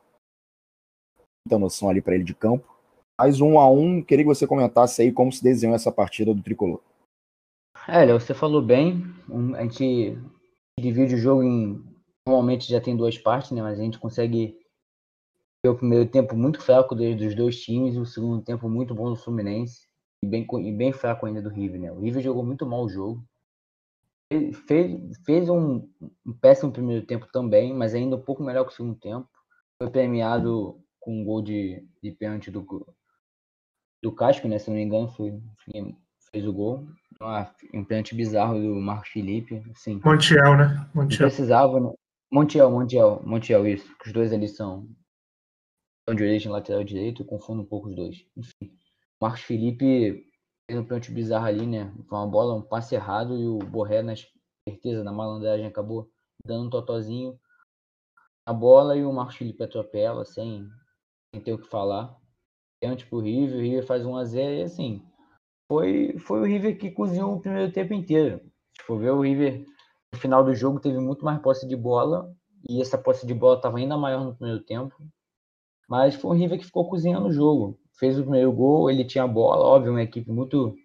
Muita 1.47 1.59
noção 1.59 1.89
ali 1.89 2.03
para 2.03 2.15
ele 2.15 2.25
de 2.25 2.35
campo. 2.35 2.67
Mais 3.19 3.41
um 3.41 3.59
a 3.59 3.71
um, 3.71 4.03
queria 4.03 4.25
que 4.25 4.29
você 4.29 4.47
comentasse 4.47 5.01
aí 5.01 5.13
como 5.13 5.33
se 5.33 5.43
desenhou 5.43 5.75
essa 5.75 5.93
partida 5.93 6.35
do 6.35 6.43
Tricolor. 6.43 6.81
É, 7.89 8.05
Léo, 8.05 8.21
você 8.21 8.35
falou 8.35 8.61
bem. 8.61 9.03
A 9.57 9.63
gente 9.63 10.19
divide 10.79 11.15
o 11.15 11.19
jogo 11.19 11.43
em. 11.43 11.83
Normalmente 12.27 12.69
já 12.69 12.81
tem 12.81 12.97
duas 12.97 13.17
partes, 13.17 13.53
né? 13.53 13.63
Mas 13.63 13.79
a 13.79 13.83
gente 13.83 14.01
consegue 14.01 14.59
ver 15.65 15.71
o 15.71 15.77
primeiro 15.77 16.11
tempo 16.11 16.37
muito 16.37 16.61
fraco 16.61 16.95
dos 16.95 17.35
dois 17.35 17.61
times 17.61 17.95
e 17.95 17.99
o 17.99 18.05
segundo 18.05 18.43
tempo 18.43 18.69
muito 18.69 18.93
bom 18.95 19.11
do 19.11 19.17
Fluminense 19.17 19.87
e 20.23 20.27
bem, 20.27 20.45
e 20.65 20.73
bem 20.73 20.93
fraco 20.93 21.27
ainda 21.27 21.41
do 21.41 21.49
River, 21.49 21.81
né? 21.81 21.93
O 21.93 22.01
River 22.01 22.23
jogou 22.23 22.45
muito 22.45 22.67
mal 22.67 22.85
o 22.85 22.89
jogo 22.89 23.25
fez, 24.67 25.19
fez 25.25 25.49
um, 25.49 25.89
um, 26.27 26.33
péssimo 26.41 26.73
primeiro 26.73 27.07
tempo 27.07 27.27
também, 27.33 27.73
mas 27.73 27.95
ainda 27.95 28.17
um 28.17 28.23
pouco 28.23 28.43
melhor 28.43 28.65
que 28.65 28.73
o 28.73 28.77
segundo 28.77 28.99
tempo. 28.99 29.29
Foi 29.81 29.91
premiado 29.91 30.81
com 31.01 31.21
um 31.21 31.25
gol 31.25 31.43
de, 31.43 31.87
de 32.03 32.13
pênalti 32.13 32.51
do, 32.51 32.67
do 34.03 34.13
Casco, 34.13 34.49
né? 34.49 34.59
Se 34.59 34.69
não 34.69 34.77
me 34.77 34.83
engano, 34.83 35.09
foi, 35.09 35.39
fez 36.31 36.47
o 36.47 36.53
gol. 36.53 36.87
Ah, 37.21 37.55
um 37.73 37.85
pênalti 37.85 38.15
bizarro 38.15 38.59
do 38.59 38.75
Marcos 38.77 39.11
Felipe. 39.11 39.63
Sim. 39.75 40.01
Montiel, 40.05 40.57
né? 40.57 40.91
Montiel. 40.95 41.29
Precisava, 41.29 41.81
né? 41.81 41.93
Montiel, 42.31 42.71
Montiel, 42.71 43.23
Montiel, 43.25 43.67
isso. 43.67 43.95
Os 44.05 44.13
dois 44.13 44.33
ali 44.33 44.49
são, 44.49 44.89
são 46.09 46.15
de 46.15 46.23
origem 46.23 46.51
lateral 46.51 46.83
direito, 46.83 47.23
eu 47.23 47.27
confundo 47.27 47.63
um 47.63 47.67
pouco 47.67 47.89
os 47.89 47.95
dois. 47.95 48.27
Enfim. 48.37 48.77
Marcos 49.21 49.43
Felipe 49.43 50.27
fez 50.69 50.79
um 50.79 50.85
pênalti 50.85 51.13
bizarro 51.13 51.47
ali, 51.47 51.67
né? 51.67 51.93
Foi 52.09 52.19
uma 52.19 52.27
bola, 52.27 52.55
um 52.55 52.63
passe 52.63 52.95
errado 52.95 53.37
e 53.37 53.47
o 53.47 53.59
Borré, 53.59 54.03
na 54.03 54.15
certeza, 54.69 55.05
na 55.05 55.13
malandragem, 55.13 55.67
acabou 55.67 56.11
dando 56.45 56.67
um 56.67 56.71
totozinho 56.71 57.39
a 58.47 58.53
bola 58.53 58.97
e 58.97 59.05
o 59.05 59.13
Marcos 59.13 59.37
Felipe 59.37 59.65
atropela 59.65 60.25
sem, 60.25 60.71
sem 61.35 61.43
ter 61.43 61.53
o 61.53 61.59
que 61.59 61.67
falar. 61.67 62.17
Pênalti 62.81 63.05
pro 63.07 63.19
River, 63.19 63.59
o 63.59 63.61
River 63.61 63.85
faz 63.85 64.05
1x0 64.05 64.59
e 64.59 64.63
assim, 64.63 65.03
foi, 65.69 66.17
foi 66.19 66.41
o 66.41 66.45
River 66.45 66.79
que 66.79 66.93
cozinhou 66.93 67.35
o 67.35 67.41
primeiro 67.41 67.73
tempo 67.73 67.93
inteiro. 67.93 68.41
Se 68.87 68.97
ver, 68.97 69.11
o 69.11 69.21
River 69.21 69.67
no 70.13 70.19
final 70.21 70.45
do 70.45 70.55
jogo 70.55 70.79
teve 70.79 70.99
muito 70.99 71.25
mais 71.25 71.41
posse 71.43 71.67
de 71.67 71.75
bola 71.75 72.33
e 72.69 72.81
essa 72.81 72.97
posse 72.97 73.27
de 73.27 73.35
bola 73.35 73.57
estava 73.57 73.79
ainda 73.79 73.97
maior 73.97 74.25
no 74.25 74.37
primeiro 74.37 74.63
tempo. 74.63 74.95
Mas 75.89 76.15
foi 76.15 76.37
o 76.37 76.39
River 76.39 76.59
que 76.59 76.67
ficou 76.67 76.89
cozinhando 76.89 77.27
o 77.27 77.33
jogo. 77.33 77.81
Fez 77.99 78.19
o 78.19 78.23
primeiro 78.23 78.53
gol, 78.53 78.91
ele 78.91 79.05
tinha 79.05 79.25
a 79.25 79.29
bola, 79.29 79.65
óbvio, 79.65 79.93
uma 79.93 80.03
equipe 80.03 80.31
muito 80.31 80.77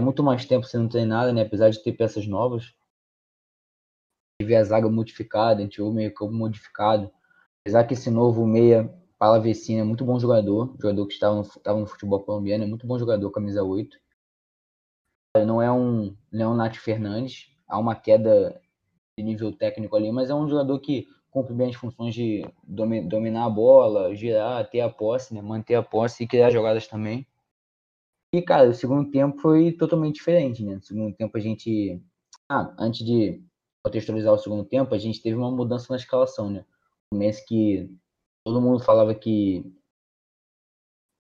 muito 0.00 0.22
mais 0.22 0.44
tempo 0.44 0.66
sendo 0.66 0.88
treinada, 0.88 1.32
né? 1.32 1.42
Apesar 1.42 1.70
de 1.70 1.82
ter 1.82 1.92
peças 1.92 2.26
novas. 2.26 2.74
Teve 4.40 4.56
a 4.56 4.64
zaga 4.64 4.88
modificada, 4.88 5.60
a 5.60 5.62
gente 5.62 5.82
o 5.82 5.92
meio 5.92 6.12
campo 6.14 6.32
modificado. 6.32 7.12
Apesar 7.62 7.84
que 7.84 7.92
esse 7.92 8.10
novo 8.10 8.46
meia, 8.46 8.88
Palavecino, 9.18 9.80
é 9.80 9.84
muito 9.84 10.04
bom 10.04 10.18
jogador, 10.18 10.74
jogador 10.80 11.06
que 11.06 11.12
estava 11.12 11.36
no, 11.36 11.42
estava 11.42 11.78
no 11.78 11.86
futebol 11.86 12.24
colombiano, 12.24 12.64
é 12.64 12.66
muito 12.66 12.86
bom 12.86 12.98
jogador, 12.98 13.30
camisa 13.30 13.62
8. 13.62 13.98
Não 15.46 15.60
é 15.60 15.70
um, 15.70 16.16
não 16.32 16.60
é 16.64 16.72
Fernandes, 16.72 17.54
há 17.68 17.78
uma 17.78 17.94
queda 17.94 18.60
de 19.16 19.22
nível 19.22 19.52
técnico 19.52 19.94
ali, 19.94 20.10
mas 20.10 20.30
é 20.30 20.34
um 20.34 20.48
jogador 20.48 20.80
que 20.80 21.06
cumpre 21.30 21.54
bem 21.54 21.70
as 21.70 21.76
funções 21.76 22.14
de 22.14 22.44
dominar 22.64 23.46
a 23.46 23.50
bola, 23.50 24.14
girar, 24.14 24.68
ter 24.68 24.80
a 24.80 24.90
posse, 24.90 25.34
né? 25.34 25.40
manter 25.40 25.76
a 25.76 25.82
posse 25.82 26.24
e 26.24 26.26
criar 26.26 26.50
jogadas 26.50 26.86
também. 26.86 27.26
E, 28.32 28.40
cara, 28.42 28.70
o 28.70 28.74
segundo 28.74 29.10
tempo 29.10 29.40
foi 29.40 29.72
totalmente 29.72 30.16
diferente, 30.16 30.64
né? 30.64 30.76
No 30.76 30.82
segundo 30.82 31.16
tempo 31.16 31.36
a 31.36 31.40
gente. 31.40 32.00
Ah, 32.48 32.74
antes 32.78 33.04
de 33.04 33.42
contextualizar 33.84 34.32
o 34.32 34.38
segundo 34.38 34.64
tempo, 34.64 34.94
a 34.94 34.98
gente 34.98 35.20
teve 35.20 35.36
uma 35.36 35.50
mudança 35.50 35.86
na 35.90 35.96
escalação, 35.96 36.48
né? 36.48 36.64
Um 37.12 37.18
mês 37.18 37.44
que 37.44 37.90
todo 38.44 38.60
mundo 38.60 38.82
falava 38.84 39.14
que. 39.14 39.64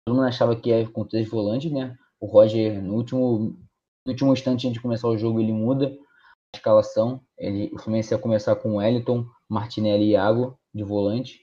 Todo 0.06 0.16
mundo 0.16 0.26
achava 0.26 0.56
que 0.56 0.70
ia 0.70 0.88
com 0.90 1.04
três 1.04 1.28
volantes, 1.28 1.70
né? 1.70 1.96
O 2.18 2.26
Roger, 2.26 2.82
no 2.82 2.94
último, 2.94 3.58
no 4.06 4.12
último 4.12 4.32
instante 4.32 4.66
antes 4.66 4.74
de 4.74 4.80
começar 4.80 5.08
o 5.08 5.18
jogo, 5.18 5.40
ele 5.40 5.52
muda 5.52 5.88
a 5.88 6.56
escalação. 6.56 7.20
Ele, 7.36 7.70
o 7.74 7.78
Fluminense 7.78 8.14
ia 8.14 8.18
começar 8.18 8.56
com 8.56 8.72
o 8.72 8.76
Wellington, 8.76 9.28
Martinelli 9.48 10.04
e 10.04 10.10
Iago 10.10 10.58
de 10.72 10.82
volante. 10.82 11.40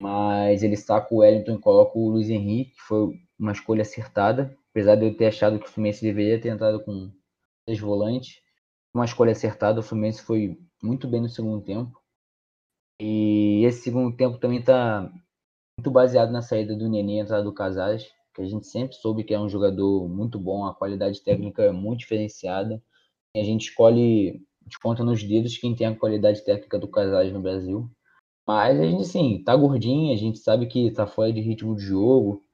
Mas 0.00 0.62
ele 0.62 0.76
saca 0.76 1.14
o 1.14 1.18
Wellington 1.18 1.56
e 1.56 1.60
coloca 1.60 1.98
o 1.98 2.08
Luiz 2.08 2.30
Henrique, 2.30 2.72
que 2.72 2.80
foi 2.82 3.10
uma 3.38 3.52
escolha 3.52 3.82
acertada 3.82 4.56
apesar 4.70 4.96
de 4.96 5.06
eu 5.06 5.16
ter 5.16 5.26
achado 5.26 5.58
que 5.58 5.66
o 5.66 5.68
Fluminense 5.68 6.02
deveria 6.02 6.40
ter 6.40 6.48
entrado 6.48 6.82
com 6.82 7.12
três 7.66 7.78
volantes, 7.80 8.40
uma 8.94 9.04
escolha 9.04 9.32
acertada, 9.32 9.80
o 9.80 9.82
Fluminense 9.82 10.22
foi 10.22 10.58
muito 10.82 11.08
bem 11.08 11.20
no 11.20 11.28
segundo 11.28 11.62
tempo. 11.64 12.00
E 13.00 13.64
esse 13.64 13.82
segundo 13.82 14.14
tempo 14.16 14.38
também 14.38 14.60
está 14.60 15.10
muito 15.78 15.90
baseado 15.90 16.30
na 16.30 16.42
saída 16.42 16.76
do 16.76 16.88
Nenê 16.88 17.14
e 17.14 17.18
entrada 17.20 17.42
do 17.44 17.52
Casares, 17.52 18.06
que 18.34 18.42
a 18.42 18.46
gente 18.46 18.66
sempre 18.66 18.96
soube 18.96 19.24
que 19.24 19.34
é 19.34 19.40
um 19.40 19.48
jogador 19.48 20.08
muito 20.08 20.38
bom, 20.38 20.66
a 20.66 20.74
qualidade 20.74 21.22
técnica 21.22 21.62
é 21.62 21.72
muito 21.72 22.00
diferenciada. 22.00 22.82
A 23.36 23.42
gente 23.42 23.68
escolhe, 23.68 24.42
gente 24.64 24.78
conta 24.80 25.04
nos 25.04 25.22
dedos 25.22 25.56
quem 25.58 25.74
tem 25.74 25.86
a 25.86 25.96
qualidade 25.96 26.44
técnica 26.44 26.78
do 26.78 26.88
Casares 26.88 27.32
no 27.32 27.40
Brasil. 27.40 27.90
Mas 28.46 28.80
a 28.80 28.84
gente, 28.86 29.04
sim, 29.06 29.42
tá 29.44 29.54
gordinho, 29.54 30.12
a 30.12 30.16
gente 30.16 30.38
sabe 30.38 30.66
que 30.66 30.90
tá 30.90 31.06
fora 31.06 31.32
de 31.32 31.40
ritmo 31.40 31.76
de 31.76 31.82
jogo. 31.82 32.44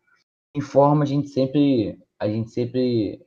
Em 0.54 0.60
forma, 0.60 1.04
a 1.04 1.06
gente 1.06 1.28
sempre 1.28 1.98
a 2.18 2.28
gente 2.28 2.50
sempre 2.50 3.20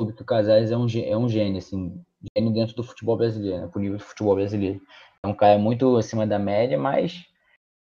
soube 0.00 0.14
que 0.14 0.22
o 0.22 0.26
Casares 0.26 0.70
é 0.70 0.76
um, 0.76 0.86
é 1.04 1.16
um 1.16 1.28
gênio, 1.28 1.58
assim, 1.58 2.00
gênio 2.36 2.52
dentro 2.52 2.76
do 2.76 2.82
futebol 2.82 3.16
brasileiro, 3.16 3.62
né, 3.62 3.68
pro 3.68 3.80
nível 3.80 3.98
do 3.98 4.04
futebol 4.04 4.34
brasileiro. 4.34 4.80
É 5.22 5.26
um 5.26 5.34
cara 5.34 5.58
muito 5.58 5.96
acima 5.96 6.26
da 6.26 6.38
média, 6.38 6.78
mas 6.78 7.24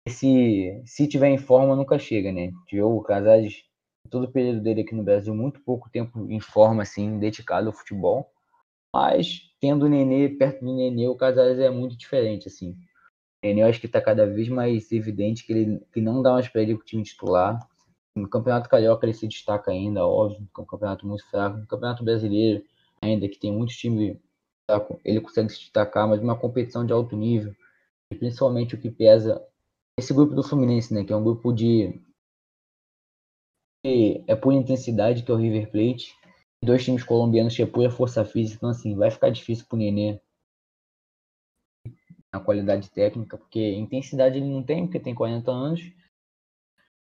se, 0.08 0.82
se 0.84 1.06
tiver 1.06 1.28
em 1.28 1.38
forma, 1.38 1.76
nunca 1.76 1.98
chega, 1.98 2.32
né? 2.32 2.50
Tiveu 2.66 2.96
o 2.96 3.02
Casares, 3.02 3.62
todo 4.11 4.24
o 4.24 4.32
período 4.32 4.61
dele 4.61 4.80
aqui 4.80 4.94
no 4.94 5.04
Brasil, 5.04 5.34
muito 5.34 5.61
pouco 5.61 5.90
tempo 5.90 6.30
em 6.30 6.40
forma, 6.40 6.82
assim, 6.82 7.18
dedicado 7.18 7.68
ao 7.68 7.72
futebol. 7.72 8.30
Mas, 8.94 9.47
tendo 9.61 9.87
o 9.87 9.88
Nenê 9.88 10.29
perto 10.29 10.64
do 10.64 10.75
Nenê, 10.75 11.09
o 11.09 11.16
Casares 11.16 11.59
é 11.59 11.71
muito 11.71 11.97
diferente, 11.97 12.49
assim. 12.49 12.73
O 12.73 13.47
Nenê, 13.47 13.62
eu 13.62 13.66
acho 13.66 13.81
que 13.81 13.87
está 13.87 14.01
cada 14.01 14.27
vez 14.27 14.49
mais 14.49 14.90
evidente 14.92 15.44
que 15.44 15.53
ele 15.53 15.81
que 15.92 16.01
não 16.01 16.23
dá 16.23 16.33
mais 16.33 16.49
para 16.49 16.62
ele 16.62 16.75
o 16.75 16.79
time 16.79 17.03
titular. 17.03 17.59
No 18.16 18.29
Campeonato 18.29 18.68
Carioca 18.68 19.07
ele 19.07 19.14
se 19.14 19.29
destaca 19.29 19.71
ainda, 19.71 20.07
óbvio, 20.07 20.49
que 20.55 20.61
é 20.61 20.62
um 20.62 20.66
campeonato 20.66 21.07
muito 21.07 21.29
fraco. 21.31 21.59
No 21.59 21.66
Campeonato 21.66 22.05
Brasileiro, 22.05 22.64
ainda 23.01 23.29
que 23.29 23.38
tem 23.38 23.53
muitos 23.53 23.77
times, 23.77 24.16
ele 25.05 25.21
consegue 25.21 25.51
se 25.51 25.61
destacar, 25.61 26.09
mas 26.09 26.21
uma 26.21 26.38
competição 26.38 26.85
de 26.85 26.92
alto 26.92 27.16
nível, 27.16 27.55
e 28.12 28.16
principalmente 28.16 28.75
o 28.75 28.81
que 28.81 28.90
pesa 28.90 29.42
esse 29.99 30.12
grupo 30.12 30.35
do 30.35 30.42
Fluminense, 30.42 30.92
né, 30.94 31.05
que 31.05 31.12
é 31.12 31.16
um 31.16 31.25
grupo 31.25 31.53
de 31.53 32.01
é 34.27 34.35
por 34.35 34.53
intensidade, 34.53 35.23
que 35.23 35.31
é 35.31 35.35
o 35.35 35.38
River 35.38 35.71
Plate, 35.71 36.17
dois 36.62 36.85
times 36.85 37.05
colombianos 37.05 37.55
que 37.55 37.62
é 37.62 37.66
pura 37.66 37.90
força 37.90 38.25
física, 38.25 38.57
então 38.57 38.71
assim, 38.71 38.94
vai 38.94 39.11
ficar 39.11 39.31
difícil 39.31 39.66
pro 39.66 39.79
Nenê 39.79 40.21
a 42.31 42.38
qualidade 42.38 42.90
técnica, 42.90 43.38
porque 43.38 43.75
intensidade 43.75 44.38
ele 44.38 44.49
não 44.49 44.62
tem, 44.62 44.85
porque 44.85 45.01
tem 45.01 45.14
40 45.14 45.51
anos, 45.51 45.92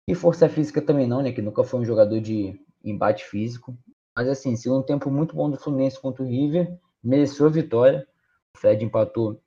e 0.08 0.14
força 0.14 0.48
física 0.48 0.80
também 0.80 1.06
não, 1.06 1.20
né? 1.20 1.32
Que 1.32 1.42
nunca 1.42 1.62
foi 1.62 1.80
um 1.80 1.84
jogador 1.84 2.18
de 2.18 2.58
embate 2.82 3.26
físico. 3.26 3.76
Mas 4.16 4.26
assim, 4.26 4.56
segundo 4.56 4.82
tempo 4.82 5.10
muito 5.10 5.36
bom 5.36 5.50
do 5.50 5.58
Fluminense 5.58 6.00
contra 6.00 6.22
o 6.22 6.26
River. 6.26 6.80
Mereceu 7.04 7.44
a 7.44 7.50
vitória. 7.50 8.08
O 8.56 8.58
Fred 8.58 8.82
empatou 8.82 9.38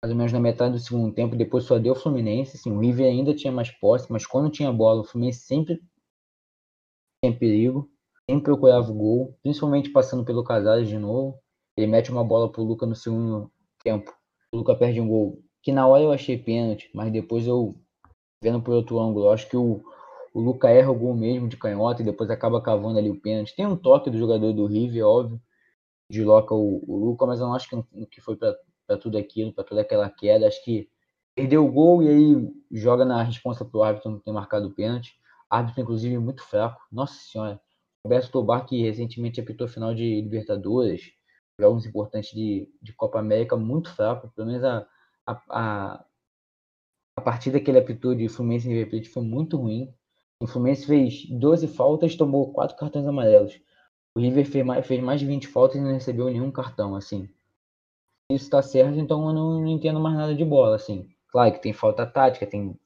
mais 0.00 0.12
ou 0.12 0.16
menos 0.16 0.32
na 0.32 0.38
metade 0.38 0.74
do 0.74 0.78
segundo 0.78 1.12
tempo. 1.12 1.34
Depois 1.34 1.64
só 1.64 1.76
deu 1.76 1.94
o 1.94 1.96
Fluminense. 1.96 2.56
Assim, 2.56 2.70
o 2.70 2.78
River 2.78 3.06
ainda 3.06 3.34
tinha 3.34 3.52
mais 3.52 3.68
posse, 3.68 4.12
mas 4.12 4.24
quando 4.24 4.48
tinha 4.48 4.72
bola, 4.72 5.00
o 5.00 5.04
Fluminense 5.04 5.40
sempre 5.40 5.82
tinha 7.20 7.36
perigo. 7.36 7.90
Sempre 8.28 8.44
procurava 8.44 8.90
o 8.90 8.94
gol, 8.94 9.38
principalmente 9.42 9.90
passando 9.90 10.24
pelo 10.24 10.44
Casares 10.44 10.88
de 10.88 10.98
novo. 10.98 11.40
Ele 11.76 11.86
mete 11.86 12.10
uma 12.10 12.22
bola 12.22 12.50
pro 12.50 12.62
Luca 12.62 12.84
no 12.84 12.94
segundo 12.94 13.50
tempo. 13.82 14.12
O 14.52 14.58
Luca 14.58 14.74
perde 14.74 15.00
um 15.00 15.08
gol 15.08 15.42
que 15.62 15.72
na 15.72 15.86
hora 15.86 16.02
eu 16.02 16.12
achei 16.12 16.36
pênalti, 16.36 16.90
mas 16.94 17.12
depois 17.12 17.46
eu 17.46 17.74
vendo 18.42 18.62
por 18.62 18.74
outro 18.74 18.98
ângulo, 19.00 19.30
acho 19.30 19.48
que 19.48 19.56
o, 19.56 19.82
o 20.32 20.40
Luca 20.40 20.70
erra 20.70 20.90
o 20.90 20.98
gol 20.98 21.14
mesmo 21.14 21.48
de 21.48 21.56
canhota 21.56 22.02
e 22.02 22.04
depois 22.04 22.30
acaba 22.30 22.62
cavando 22.62 22.98
ali 22.98 23.10
o 23.10 23.20
pênalti. 23.20 23.54
Tem 23.54 23.66
um 23.66 23.76
toque 23.76 24.10
do 24.10 24.18
jogador 24.18 24.52
do 24.52 24.66
River, 24.66 25.06
óbvio, 25.06 25.40
desloca 26.10 26.54
o, 26.54 26.82
o 26.86 26.96
Luca, 26.96 27.26
mas 27.26 27.40
eu 27.40 27.46
não 27.46 27.54
acho 27.54 27.68
que, 27.68 28.06
que 28.06 28.20
foi 28.20 28.36
para 28.36 28.56
tudo 29.00 29.18
aquilo, 29.18 29.52
para 29.52 29.64
toda 29.64 29.80
aquela 29.80 30.08
queda. 30.08 30.46
Acho 30.46 30.62
que 30.64 30.88
perdeu 31.34 31.66
o 31.66 31.72
gol 31.72 32.02
e 32.02 32.08
aí 32.08 32.52
joga 32.72 33.04
na 33.04 33.22
resposta 33.22 33.64
para 33.64 33.78
o 33.78 33.82
árbitro 33.82 34.10
não 34.10 34.20
ter 34.20 34.32
marcado 34.32 34.68
o 34.68 34.74
pênalti. 34.74 35.18
Árbitro, 35.50 35.82
inclusive, 35.82 36.18
muito 36.18 36.42
fraco. 36.42 36.80
Nossa 36.92 37.14
Senhora. 37.14 37.60
Roberto 38.04 38.30
Tobar, 38.30 38.66
que 38.66 38.82
recentemente 38.82 39.40
apitou 39.40 39.68
final 39.68 39.94
de 39.94 40.20
Libertadores, 40.20 41.12
jogos 41.60 41.86
importantes 41.86 42.30
de, 42.30 42.68
de 42.80 42.92
Copa 42.92 43.18
América, 43.18 43.56
muito 43.56 43.94
fraco. 43.94 44.30
Pelo 44.34 44.46
menos 44.48 44.64
a, 44.64 44.86
a, 45.26 45.42
a 45.50 46.04
a 47.18 47.20
partida 47.20 47.58
que 47.58 47.68
ele 47.68 47.80
apitou 47.80 48.14
de 48.14 48.28
Fluminense 48.28 48.70
e 48.70 48.84
River 48.84 49.12
foi 49.12 49.24
muito 49.24 49.56
ruim. 49.56 49.92
O 50.40 50.46
Fluminense 50.46 50.86
fez 50.86 51.28
12 51.28 51.66
faltas, 51.66 52.14
tomou 52.14 52.52
4 52.52 52.76
cartões 52.76 53.04
amarelos. 53.04 53.60
O 54.14 54.20
River 54.20 54.46
fez 54.46 54.64
mais, 54.64 54.86
fez 54.86 55.02
mais 55.02 55.18
de 55.18 55.26
20 55.26 55.48
faltas 55.48 55.76
e 55.76 55.80
não 55.80 55.92
recebeu 55.92 56.26
nenhum 56.26 56.52
cartão, 56.52 56.94
assim. 56.94 57.28
Isso 58.30 58.44
está 58.44 58.62
certo, 58.62 58.96
então 59.00 59.26
eu 59.26 59.34
não, 59.34 59.60
não, 59.60 59.66
entendo 59.66 59.98
mais 59.98 60.16
nada 60.16 60.32
de 60.32 60.44
bola, 60.44 60.76
assim. 60.76 61.08
Claro 61.26 61.52
que 61.52 61.60
tem 61.60 61.72
falta 61.72 62.06
tática, 62.06 62.46
tem... 62.46 62.78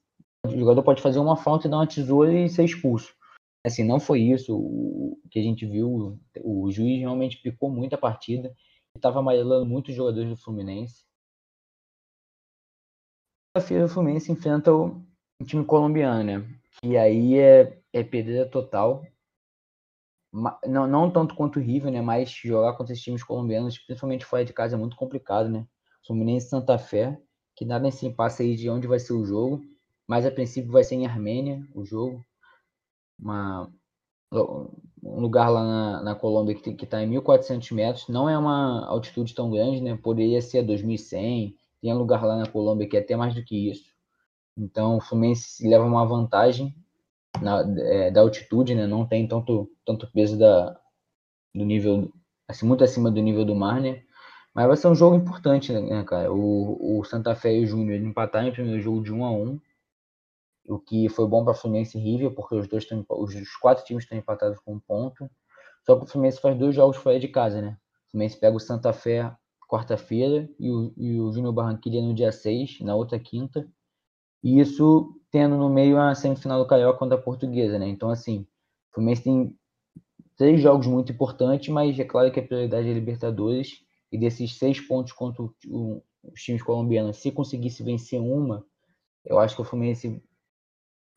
O 0.47 0.59
jogador 0.59 0.83
pode 0.83 1.03
fazer 1.03 1.19
uma 1.19 1.37
falta 1.37 1.67
e 1.67 1.71
dar 1.71 1.77
uma 1.77 1.87
tesoura 1.87 2.33
e 2.33 2.49
ser 2.49 2.65
expulso. 2.65 3.15
Assim, 3.65 3.85
não 3.85 4.01
foi 4.01 4.21
isso 4.21 4.57
o 4.57 5.21
que 5.31 5.39
a 5.39 5.43
gente 5.43 5.65
viu. 5.67 6.19
O 6.43 6.71
juiz 6.71 6.99
realmente 6.99 7.41
picou 7.41 7.71
muito 7.71 7.95
a 7.95 7.99
partida. 7.99 8.55
Estava 8.95 9.21
amarelando 9.21 9.65
muitos 9.67 9.95
jogadores 9.95 10.29
do 10.29 10.37
Fluminense 10.37 11.05
feira 13.61 13.85
o 13.85 13.89
Fluminense 13.89 14.33
enfrenta 14.33 14.73
o 14.73 15.05
time 15.45 15.65
colombiano, 15.65 16.25
né? 16.25 16.49
E 16.83 16.97
aí 16.97 17.39
é, 17.39 17.79
é 17.93 18.03
pedreira 18.03 18.49
total. 18.49 19.05
Não, 20.67 20.87
não 20.87 21.11
tanto 21.11 21.35
quanto 21.35 21.59
o 21.59 21.63
River, 21.63 21.93
né? 21.93 22.01
Mas 22.01 22.31
jogar 22.31 22.73
contra 22.75 22.93
esses 22.93 23.05
times 23.05 23.23
colombianos, 23.23 23.79
principalmente 23.79 24.25
fora 24.25 24.45
de 24.45 24.53
casa, 24.53 24.75
é 24.75 24.79
muito 24.79 24.97
complicado, 24.97 25.51
né? 25.51 25.67
Fluminense 26.07 26.49
Santa 26.49 26.79
Fé, 26.79 27.21
que 27.55 27.65
nada 27.65 27.91
se 27.91 28.09
passa 28.11 28.43
aí 28.43 28.57
de 28.57 28.71
onde 28.71 28.87
vai 28.87 28.99
ser 28.99 29.13
o 29.13 29.25
jogo. 29.25 29.63
Mas 30.09 30.25
a 30.25 30.31
princípio 30.31 30.73
vai 30.73 30.83
ser 30.83 30.95
em 30.95 31.07
Armênia 31.07 31.63
o 31.75 31.85
jogo. 31.85 32.25
Uma, 33.23 33.71
um 35.03 35.21
lugar 35.21 35.49
lá 35.49 35.65
na, 35.65 36.03
na 36.03 36.15
Colômbia 36.15 36.55
que 36.55 36.85
está 36.85 37.03
em 37.03 37.11
1.400 37.11 37.75
metros. 37.75 38.09
Não 38.09 38.29
é 38.29 38.37
uma 38.37 38.87
altitude 38.87 39.35
tão 39.35 39.51
grande, 39.51 39.81
né? 39.81 39.97
Poderia 39.97 40.43
ser 40.43 40.65
2.100, 40.65 41.55
tem 41.81 41.95
lugar 41.95 42.25
lá 42.25 42.37
na 42.37 42.47
Colômbia 42.47 42.89
que 42.89 42.97
é 42.97 43.01
até 43.01 43.17
mais 43.17 43.35
do 43.35 43.45
que 43.45 43.71
isso. 43.71 43.91
Então 44.57 44.97
o 44.97 45.01
Fluminense 45.01 45.67
leva 45.67 45.85
uma 45.85 46.05
vantagem 46.05 46.75
na, 47.41 47.61
é, 47.79 48.11
da 48.11 48.21
altitude, 48.21 48.75
né? 48.75 48.87
Não 48.87 49.07
tem 49.07 49.27
tanto, 49.27 49.71
tanto 49.85 50.11
peso 50.13 50.39
da, 50.39 50.79
do 51.55 51.65
nível, 51.65 52.13
assim, 52.49 52.67
muito 52.67 52.85
acima 52.85 53.11
do 53.11 53.21
nível 53.21 53.45
do 53.45 53.55
mar, 53.55 53.81
né? 53.81 54.03
Mas 54.55 54.67
vai 54.67 54.77
ser 54.77 54.89
um 54.89 54.95
jogo 54.95 55.17
importante, 55.17 55.73
né, 55.73 56.05
cara? 56.05 56.33
O, 56.33 57.01
o 57.01 57.05
Santa 57.05 57.35
Fé 57.35 57.55
e 57.57 57.65
o 57.65 57.67
Júnior 57.67 57.99
empataram 58.01 58.49
o 58.49 58.53
primeiro 58.53 58.81
jogo 58.81 59.03
de 59.03 59.13
1 59.13 59.25
a 59.25 59.31
1 59.31 59.61
o 60.73 60.79
que 60.79 61.09
foi 61.09 61.27
bom 61.27 61.45
para 61.45 61.55
Fluminense 61.55 61.99
e 61.99 62.01
River, 62.01 62.35
porque 62.35 62.55
os 62.55 62.69
dois 62.69 62.85
estão, 62.85 63.05
os, 63.09 63.57
quatro 63.57 63.85
times 63.85 64.05
estão 64.05 64.17
empatados 64.17 64.59
com 64.61 64.75
um 64.75 64.81
ponto. 64.81 65.31
Só 65.85 65.97
que 65.97 66.05
o 66.05 66.07
Fluminense 66.07 66.41
faz 66.41 66.57
dois 66.59 66.75
jogos 66.75 66.97
fora 66.97 67.19
de 67.19 67.29
casa, 67.29 67.61
né? 67.61 67.77
O 68.09 68.11
Fluminense 68.13 68.39
pega 68.39 68.57
o 68.57 68.61
Santa 68.61 68.93
Fé 68.93 69.35
quarta-feira 69.69 70.49
e 70.61 70.71
o, 70.71 70.93
e 70.97 71.19
o 71.19 71.33
Júnior 71.33 71.55
Barranquilla 71.55 72.03
no 72.03 72.15
dia 72.15 72.31
6, 72.31 72.81
na 72.81 72.95
outra 72.95 73.19
quinta. 73.19 73.67
E 74.45 74.61
isso 74.61 75.19
tendo 75.31 75.57
no 75.57 75.71
meio 75.71 75.99
a 75.99 76.15
semifinal 76.15 76.59
do 76.59 76.67
Carioca 76.67 76.99
contra 76.99 77.17
a 77.17 77.21
Portuguesa, 77.21 77.79
né? 77.79 77.89
Então, 77.89 78.11
assim, 78.11 78.41
o 78.91 78.95
Fluminense 78.95 79.23
tem 79.23 79.57
três 80.37 80.61
jogos 80.61 80.87
muito 80.87 81.11
importantes, 81.11 81.69
mas 81.69 81.99
é 81.99 82.05
claro 82.05 82.31
que 82.31 82.41
a 82.41 82.43
prioridade 82.43 82.89
é 82.89 82.93
Libertadores. 82.93 83.81
E 84.11 84.19
desses 84.19 84.59
seis 84.59 84.79
pontos 84.79 85.13
contra 85.13 85.43
o, 85.43 85.55
o, 85.67 86.03
os 86.23 86.43
times 86.43 86.63
colombianos, 86.63 87.17
se 87.17 87.33
conseguisse 87.33 87.83
vencer 87.83 88.21
uma, 88.21 88.67
eu 89.25 89.39
acho 89.39 89.55
que 89.55 89.63
o 89.63 89.65
Fluminense 89.65 90.23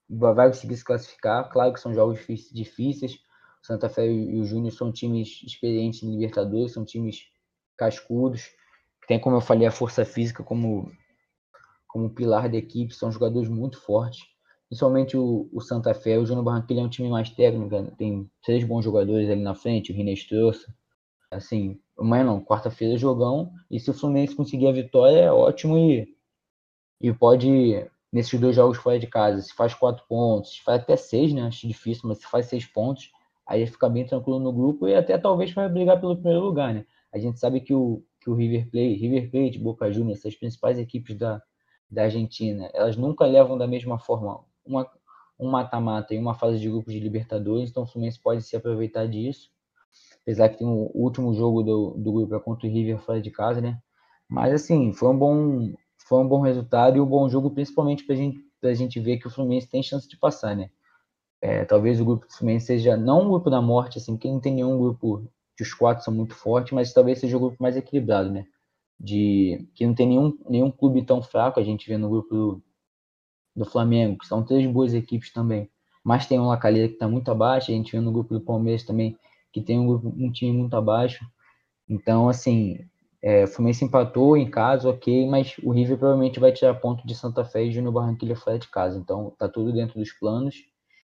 vai 0.09 0.47
conseguir 0.47 0.77
se 0.77 0.83
classificar. 0.83 1.49
Claro 1.49 1.73
que 1.73 1.79
são 1.79 1.93
jogos 1.93 2.19
difíceis. 2.51 3.15
O 3.63 3.65
Santa 3.65 3.89
Fé 3.89 4.07
e 4.07 4.39
o 4.39 4.43
Júnior 4.43 4.71
são 4.71 4.91
times 4.91 5.41
experientes 5.43 6.03
em 6.03 6.11
Libertadores, 6.11 6.73
são 6.73 6.85
times 6.85 7.27
cascudos, 7.77 8.49
tem, 9.07 9.19
como 9.19 9.35
eu 9.35 9.41
falei, 9.41 9.67
a 9.67 9.71
força 9.71 10.03
física 10.03 10.43
como, 10.43 10.91
como 11.87 12.09
pilar 12.09 12.49
da 12.49 12.57
equipe, 12.57 12.93
são 12.93 13.11
jogadores 13.11 13.49
muito 13.49 13.79
fortes. 13.79 14.21
Principalmente 14.67 15.15
o, 15.15 15.47
o 15.53 15.61
Santa 15.61 15.93
Fé, 15.93 16.17
o 16.17 16.25
Júnior 16.25 16.43
Barranquilla 16.43 16.81
é 16.81 16.83
um 16.83 16.89
time 16.89 17.09
mais 17.09 17.29
técnico, 17.29 17.69
né? 17.69 17.91
tem 17.97 18.29
três 18.43 18.63
bons 18.63 18.83
jogadores 18.83 19.29
ali 19.29 19.41
na 19.41 19.53
frente, 19.53 19.91
o 19.91 19.95
Rinestrosa. 19.95 20.65
Assim, 21.29 21.79
amanhã 21.99 22.23
não, 22.23 22.43
quarta-feira 22.43 22.95
é 22.95 22.97
jogão, 22.97 23.51
e 23.69 23.79
se 23.79 23.89
o 23.91 23.93
Fluminense 23.93 24.35
conseguir 24.35 24.67
a 24.67 24.71
vitória, 24.71 25.19
é 25.19 25.31
ótimo 25.31 25.77
e, 25.77 26.07
e 27.01 27.13
pode, 27.13 27.85
nesses 28.15 28.39
dois 28.39 28.55
jogos 28.55 28.77
fora 28.77 28.97
de 28.97 29.07
casa, 29.07 29.41
se 29.41 29.53
faz 29.53 29.73
quatro 29.73 30.05
pontos, 30.07 30.53
se 30.53 30.63
faz 30.63 30.81
até 30.81 30.95
seis, 30.95 31.33
né? 31.33 31.41
Acho 31.41 31.67
difícil, 31.67 32.07
mas 32.07 32.19
se 32.19 32.25
faz 32.25 32.45
seis 32.45 32.65
pontos, 32.65 33.11
aí 33.45 33.67
fica 33.67 33.89
bem 33.89 34.05
tranquilo 34.05 34.39
no 34.39 34.53
grupo 34.53 34.87
e 34.87 34.95
até 34.95 35.17
talvez 35.17 35.51
vai 35.51 35.67
brigar 35.67 35.99
pelo 35.99 36.15
primeiro 36.15 36.39
lugar, 36.39 36.73
né? 36.73 36.85
A 37.13 37.19
gente 37.19 37.37
sabe 37.41 37.59
que 37.59 37.73
o, 37.73 38.01
que 38.21 38.29
o 38.29 38.33
River 38.33 38.69
Plate, 38.71 38.95
River 38.95 39.29
Plate, 39.29 39.59
Boca 39.59 39.91
Juniors, 39.91 40.19
essas 40.19 40.33
principais 40.33 40.79
equipes 40.79 41.17
da, 41.17 41.41
da 41.91 42.03
Argentina, 42.03 42.69
elas 42.73 42.95
nunca 42.95 43.25
levam 43.25 43.57
da 43.57 43.67
mesma 43.67 43.99
forma 43.99 44.45
uma, 44.65 44.89
um 45.37 45.49
mata-mata 45.49 46.13
e 46.13 46.17
uma 46.17 46.33
fase 46.33 46.57
de 46.57 46.69
grupos 46.69 46.93
de 46.93 47.01
Libertadores, 47.01 47.69
então 47.69 47.83
o 47.83 47.85
Fluminense 47.85 48.17
pode 48.17 48.43
se 48.43 48.55
aproveitar 48.55 49.09
disso. 49.09 49.49
Apesar 50.21 50.47
que 50.47 50.59
tem 50.59 50.67
o 50.67 50.89
último 50.93 51.33
jogo 51.33 51.63
do, 51.63 51.91
do 51.97 52.13
grupo 52.13 52.33
é 52.33 52.39
contra 52.39 52.65
o 52.65 52.71
River 52.71 52.97
fora 52.99 53.21
de 53.21 53.29
casa, 53.29 53.59
né? 53.59 53.77
Mas 54.25 54.53
assim, 54.53 54.93
foi 54.93 55.09
um 55.09 55.17
bom, 55.17 55.73
foi 56.05 56.19
um 56.23 56.27
bom 56.27 56.41
resultado 56.41 56.97
e 56.97 57.01
um 57.01 57.05
bom 57.05 57.27
jogo, 57.27 57.49
principalmente 57.51 58.05
para 58.05 58.15
gente, 58.15 58.39
a 58.63 58.73
gente 58.73 58.99
ver 58.99 59.17
que 59.17 59.27
o 59.27 59.29
Fluminense 59.29 59.67
tem 59.67 59.83
chance 59.83 60.07
de 60.07 60.17
passar, 60.17 60.55
né? 60.55 60.69
É, 61.41 61.65
talvez 61.65 61.99
o 61.99 62.05
grupo 62.05 62.27
do 62.27 62.33
Fluminense 62.33 62.67
seja 62.67 62.95
não 62.95 63.23
um 63.23 63.29
grupo 63.29 63.49
da 63.49 63.61
morte, 63.61 63.97
assim, 63.97 64.13
porque 64.13 64.29
não 64.29 64.39
tem 64.39 64.53
nenhum 64.53 64.77
grupo 64.77 65.27
que 65.57 65.63
os 65.63 65.73
quatro 65.73 66.03
são 66.03 66.13
muito 66.13 66.35
fortes, 66.35 66.73
mas 66.73 66.93
talvez 66.93 67.19
seja 67.19 67.37
o 67.37 67.39
grupo 67.39 67.57
mais 67.59 67.75
equilibrado, 67.75 68.31
né? 68.31 68.45
De 68.99 69.67
que 69.73 69.85
não 69.85 69.95
tem 69.95 70.07
nenhum, 70.07 70.37
nenhum 70.47 70.71
clube 70.71 71.03
tão 71.03 71.21
fraco, 71.21 71.59
a 71.59 71.63
gente 71.63 71.87
vê 71.87 71.97
no 71.97 72.09
grupo 72.09 72.33
do, 72.33 72.63
do 73.55 73.65
Flamengo, 73.65 74.17
que 74.19 74.27
são 74.27 74.43
três 74.43 74.65
boas 74.71 74.93
equipes 74.93 75.33
também. 75.33 75.69
Mas 76.03 76.27
tem 76.27 76.39
um 76.39 76.47
Lacalheira 76.47 76.87
que 76.87 76.95
está 76.95 77.07
muito 77.07 77.31
abaixo, 77.31 77.71
a 77.71 77.73
gente 77.73 77.91
vê 77.91 77.99
no 77.99 78.11
grupo 78.11 78.33
do 78.33 78.41
Palmeiras 78.41 78.83
também, 78.83 79.17
que 79.51 79.61
tem 79.61 79.79
um, 79.79 79.91
um 79.93 80.31
time 80.31 80.55
muito 80.55 80.75
abaixo. 80.75 81.25
Então, 81.89 82.29
assim, 82.29 82.79
é, 83.25 83.43
o 83.43 83.47
Fluminense 83.47 83.83
empatou 83.83 84.37
em 84.37 84.47
casa, 84.47 84.87
ok, 84.87 85.27
mas 85.27 85.55
o 85.63 85.71
River 85.71 85.97
provavelmente 85.97 86.39
vai 86.39 86.51
tirar 86.51 86.75
ponto 86.75 87.07
de 87.07 87.15
Santa 87.15 87.43
Fé 87.43 87.63
e 87.63 87.71
Júnior 87.71 87.91
Barranquilla 87.91 88.35
fora 88.35 88.59
de 88.59 88.67
casa. 88.67 88.99
Então, 88.99 89.33
tá 89.35 89.49
tudo 89.49 89.73
dentro 89.73 89.97
dos 89.99 90.11
planos. 90.11 90.57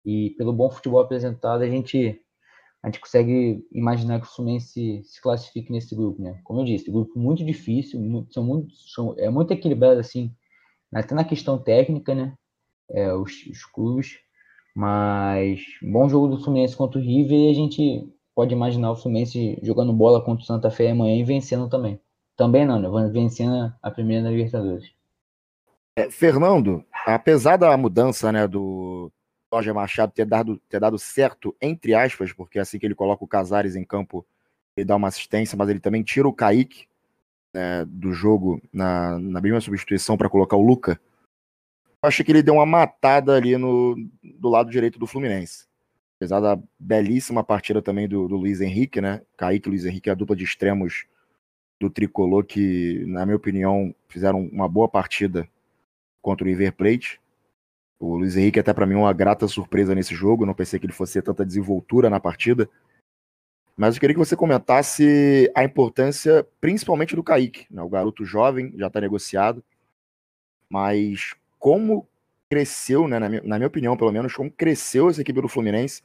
E 0.04 0.34
pelo 0.36 0.52
bom 0.52 0.70
futebol 0.70 1.00
apresentado, 1.00 1.62
a 1.62 1.68
gente 1.68 2.20
a 2.82 2.88
gente 2.88 3.00
consegue 3.00 3.64
imaginar 3.72 4.20
que 4.20 4.26
o 4.26 4.30
Fluminense 4.30 5.02
se, 5.04 5.22
classifique 5.22 5.72
nesse 5.72 5.94
grupo, 5.94 6.20
né? 6.20 6.38
Como 6.44 6.60
eu 6.60 6.64
disse, 6.66 6.90
grupo 6.90 7.18
muito 7.18 7.44
difícil, 7.46 7.98
muito, 7.98 8.34
são 8.34 8.44
muito, 8.44 8.74
são, 8.74 9.14
é 9.18 9.30
muito 9.30 9.52
equilibrado 9.52 10.00
assim, 10.00 10.34
até 10.92 11.14
na 11.14 11.24
questão 11.24 11.56
técnica, 11.56 12.14
né? 12.14 12.34
É, 12.90 13.14
os, 13.14 13.46
os 13.46 13.64
clubes, 13.64 14.18
mas 14.74 15.62
bom 15.80 16.08
jogo 16.10 16.28
do 16.28 16.42
Fluminense 16.42 16.76
contra 16.76 16.98
o 16.98 17.02
River 17.02 17.38
e 17.38 17.50
a 17.50 17.54
gente 17.54 18.12
pode 18.34 18.54
imaginar 18.54 18.90
o 18.92 18.96
Fluminense 18.96 19.58
jogando 19.62 19.92
bola 19.92 20.22
contra 20.24 20.42
o 20.42 20.46
Santa 20.46 20.70
Fé 20.70 20.90
amanhã 20.90 21.16
e 21.16 21.24
vencendo 21.24 21.68
também. 21.68 22.00
Também 22.36 22.66
não, 22.66 22.78
né? 22.78 23.10
Vencendo 23.10 23.72
a 23.82 23.90
primeira 23.90 24.24
na 24.24 24.30
Libertadores. 24.30 24.90
É, 25.96 26.10
Fernando, 26.10 26.84
apesar 27.04 27.56
da 27.56 27.76
mudança 27.76 28.32
né, 28.32 28.48
do, 28.48 29.12
Roger 29.52 29.74
Machado 29.74 30.12
ter 30.12 30.24
dado, 30.24 30.56
ter 30.68 30.80
dado 30.80 30.98
certo, 30.98 31.54
entre 31.60 31.94
aspas, 31.94 32.32
porque 32.32 32.58
é 32.58 32.62
assim 32.62 32.78
que 32.78 32.86
ele 32.86 32.94
coloca 32.94 33.22
o 33.22 33.28
Casares 33.28 33.76
em 33.76 33.84
campo, 33.84 34.24
ele 34.74 34.86
dá 34.86 34.96
uma 34.96 35.08
assistência, 35.08 35.56
mas 35.58 35.68
ele 35.68 35.80
também 35.80 36.02
tira 36.02 36.26
o 36.26 36.32
Kaique 36.32 36.86
né, 37.52 37.84
do 37.84 38.12
jogo 38.12 38.62
na, 38.72 39.18
na 39.18 39.40
mesma 39.42 39.60
substituição 39.60 40.16
para 40.16 40.30
colocar 40.30 40.56
o 40.56 40.64
Luca. 40.64 40.98
Eu 42.02 42.08
acho 42.08 42.24
que 42.24 42.32
ele 42.32 42.42
deu 42.42 42.54
uma 42.54 42.64
matada 42.64 43.36
ali 43.36 43.58
no, 43.58 43.94
do 44.22 44.48
lado 44.48 44.70
direito 44.70 44.98
do 44.98 45.06
Fluminense. 45.06 45.66
Apesar 46.22 46.38
da 46.38 46.56
belíssima 46.78 47.42
partida 47.42 47.82
também 47.82 48.06
do, 48.06 48.28
do 48.28 48.36
Luiz 48.36 48.60
Henrique, 48.60 49.00
né? 49.00 49.22
Kaique 49.36 49.68
e 49.68 49.70
Luiz 49.70 49.84
Henrique, 49.84 50.08
a 50.08 50.14
dupla 50.14 50.36
de 50.36 50.44
extremos 50.44 51.04
do 51.80 51.90
tricolor, 51.90 52.44
que, 52.44 53.04
na 53.08 53.26
minha 53.26 53.36
opinião, 53.36 53.92
fizeram 54.06 54.38
uma 54.52 54.68
boa 54.68 54.88
partida 54.88 55.48
contra 56.20 56.44
o 56.44 56.48
River 56.48 56.74
Plate. 56.74 57.20
O 57.98 58.14
Luiz 58.14 58.36
Henrique, 58.36 58.60
até 58.60 58.72
para 58.72 58.86
mim, 58.86 58.94
uma 58.94 59.12
grata 59.12 59.48
surpresa 59.48 59.96
nesse 59.96 60.14
jogo. 60.14 60.46
Não 60.46 60.54
pensei 60.54 60.78
que 60.78 60.86
ele 60.86 60.92
fosse 60.92 61.14
ter 61.14 61.22
tanta 61.22 61.44
desenvoltura 61.44 62.08
na 62.08 62.20
partida. 62.20 62.70
Mas 63.76 63.96
eu 63.96 64.00
queria 64.00 64.14
que 64.14 64.24
você 64.24 64.36
comentasse 64.36 65.50
a 65.56 65.64
importância, 65.64 66.46
principalmente 66.60 67.16
do 67.16 67.24
Kaique. 67.24 67.66
Né? 67.68 67.82
O 67.82 67.88
garoto 67.88 68.24
jovem, 68.24 68.72
já 68.76 68.86
está 68.86 69.00
negociado. 69.00 69.60
Mas 70.70 71.34
como 71.58 72.06
cresceu, 72.48 73.08
né, 73.08 73.18
na, 73.18 73.28
minha, 73.28 73.42
na 73.42 73.58
minha 73.58 73.66
opinião, 73.66 73.96
pelo 73.96 74.12
menos, 74.12 74.32
como 74.34 74.52
cresceu 74.52 75.08
essa 75.08 75.20
equipe 75.20 75.40
do 75.40 75.48
Fluminense, 75.48 76.02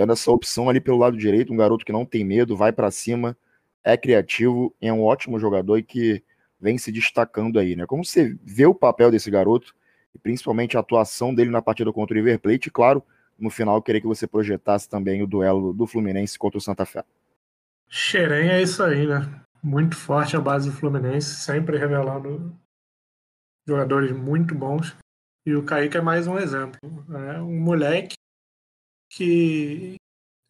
tendo 0.00 0.14
essa 0.14 0.30
opção 0.30 0.70
ali 0.70 0.80
pelo 0.80 0.96
lado 0.96 1.14
direito, 1.14 1.52
um 1.52 1.56
garoto 1.58 1.84
que 1.84 1.92
não 1.92 2.06
tem 2.06 2.24
medo, 2.24 2.56
vai 2.56 2.72
para 2.72 2.90
cima, 2.90 3.36
é 3.84 3.98
criativo, 3.98 4.74
é 4.80 4.90
um 4.90 5.04
ótimo 5.04 5.38
jogador 5.38 5.76
e 5.76 5.82
que 5.82 6.24
vem 6.58 6.78
se 6.78 6.90
destacando 6.90 7.58
aí, 7.58 7.76
né? 7.76 7.84
Como 7.84 8.02
você 8.02 8.34
vê 8.42 8.64
o 8.64 8.74
papel 8.74 9.10
desse 9.10 9.30
garoto 9.30 9.74
e 10.14 10.18
principalmente 10.18 10.74
a 10.74 10.80
atuação 10.80 11.34
dele 11.34 11.50
na 11.50 11.60
partida 11.60 11.92
contra 11.92 12.14
o 12.14 12.16
River 12.16 12.38
Plate. 12.38 12.68
E, 12.68 12.70
claro, 12.70 13.04
no 13.38 13.50
final, 13.50 13.76
eu 13.76 13.82
queria 13.82 14.00
que 14.00 14.06
você 14.06 14.26
projetasse 14.26 14.88
também 14.88 15.22
o 15.22 15.26
duelo 15.26 15.74
do 15.74 15.86
Fluminense 15.86 16.38
contra 16.38 16.56
o 16.56 16.62
Santa 16.62 16.86
Fé. 16.86 17.04
Xerém 17.86 18.48
é 18.48 18.62
isso 18.62 18.82
aí, 18.82 19.06
né? 19.06 19.42
Muito 19.62 19.96
forte 19.96 20.34
a 20.34 20.40
base 20.40 20.70
do 20.70 20.74
Fluminense, 20.74 21.34
sempre 21.40 21.76
revelando 21.76 22.58
jogadores 23.68 24.12
muito 24.12 24.54
bons. 24.54 24.96
E 25.44 25.54
o 25.54 25.62
Kaique 25.62 25.98
é 25.98 26.00
mais 26.00 26.26
um 26.26 26.38
exemplo. 26.38 26.80
É 27.28 27.42
um 27.42 27.60
moleque 27.60 28.14
que 29.10 29.96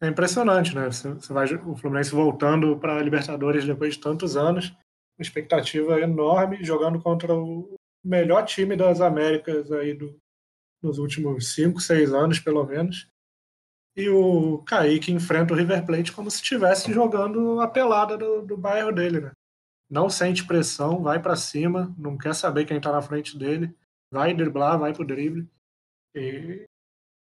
é 0.01 0.07
impressionante, 0.07 0.73
né? 0.75 0.85
Você 0.85 1.33
vai 1.33 1.53
o 1.55 1.75
Fluminense 1.75 2.11
voltando 2.11 2.77
para 2.77 2.97
a 2.97 3.01
Libertadores 3.01 3.65
depois 3.65 3.95
de 3.95 4.01
tantos 4.01 4.37
anos, 4.37 4.69
uma 5.17 5.23
expectativa 5.23 5.99
enorme, 5.99 6.63
jogando 6.63 7.01
contra 7.01 7.33
o 7.33 7.75
melhor 8.03 8.45
time 8.45 8.75
das 8.75 9.01
Américas 9.01 9.71
aí 9.71 9.93
do, 9.93 10.17
nos 10.81 10.97
últimos 10.97 11.53
5, 11.53 11.79
6 11.79 12.13
anos, 12.13 12.39
pelo 12.39 12.65
menos. 12.65 13.07
E 13.95 14.09
o 14.09 14.59
Kaique 14.59 15.11
enfrenta 15.11 15.53
o 15.53 15.57
River 15.57 15.85
Plate 15.85 16.13
como 16.13 16.31
se 16.31 16.37
estivesse 16.37 16.93
jogando 16.93 17.59
a 17.59 17.67
pelada 17.67 18.17
do, 18.17 18.41
do 18.41 18.55
bairro 18.57 18.91
dele, 18.91 19.19
né? 19.19 19.31
Não 19.89 20.09
sente 20.09 20.47
pressão, 20.47 21.03
vai 21.03 21.21
para 21.21 21.35
cima, 21.35 21.93
não 21.97 22.17
quer 22.17 22.33
saber 22.33 22.65
quem 22.65 22.79
tá 22.79 22.91
na 22.91 23.01
frente 23.01 23.37
dele, 23.37 23.75
vai 24.11 24.33
driblar, 24.33 24.79
vai 24.79 24.93
pro 24.93 25.05
drible. 25.05 25.47
E 26.15 26.65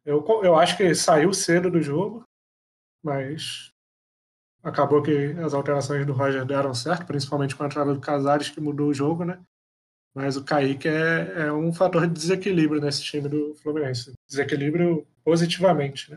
eu, 0.04 0.24
eu 0.42 0.56
acho 0.56 0.76
que 0.76 0.94
saiu 0.94 1.32
cedo 1.32 1.70
do 1.70 1.80
jogo, 1.80 2.24
mas 3.02 3.72
acabou 4.62 5.02
que 5.02 5.32
as 5.44 5.54
alterações 5.54 6.06
do 6.06 6.12
Roger 6.12 6.44
deram 6.44 6.74
certo, 6.74 7.06
principalmente 7.06 7.56
com 7.56 7.62
a 7.62 7.66
entrada 7.66 7.92
do 7.92 8.00
Casares, 8.00 8.50
que 8.50 8.60
mudou 8.60 8.88
o 8.88 8.94
jogo, 8.94 9.24
né? 9.24 9.42
Mas 10.14 10.36
o 10.36 10.44
Kaique 10.44 10.88
é, 10.88 11.46
é 11.46 11.52
um 11.52 11.72
fator 11.72 12.06
de 12.06 12.12
desequilíbrio 12.12 12.80
nesse 12.80 13.02
time 13.02 13.28
do 13.28 13.54
Fluminense. 13.56 14.12
Desequilíbrio 14.28 15.06
positivamente, 15.24 16.10
né? 16.10 16.16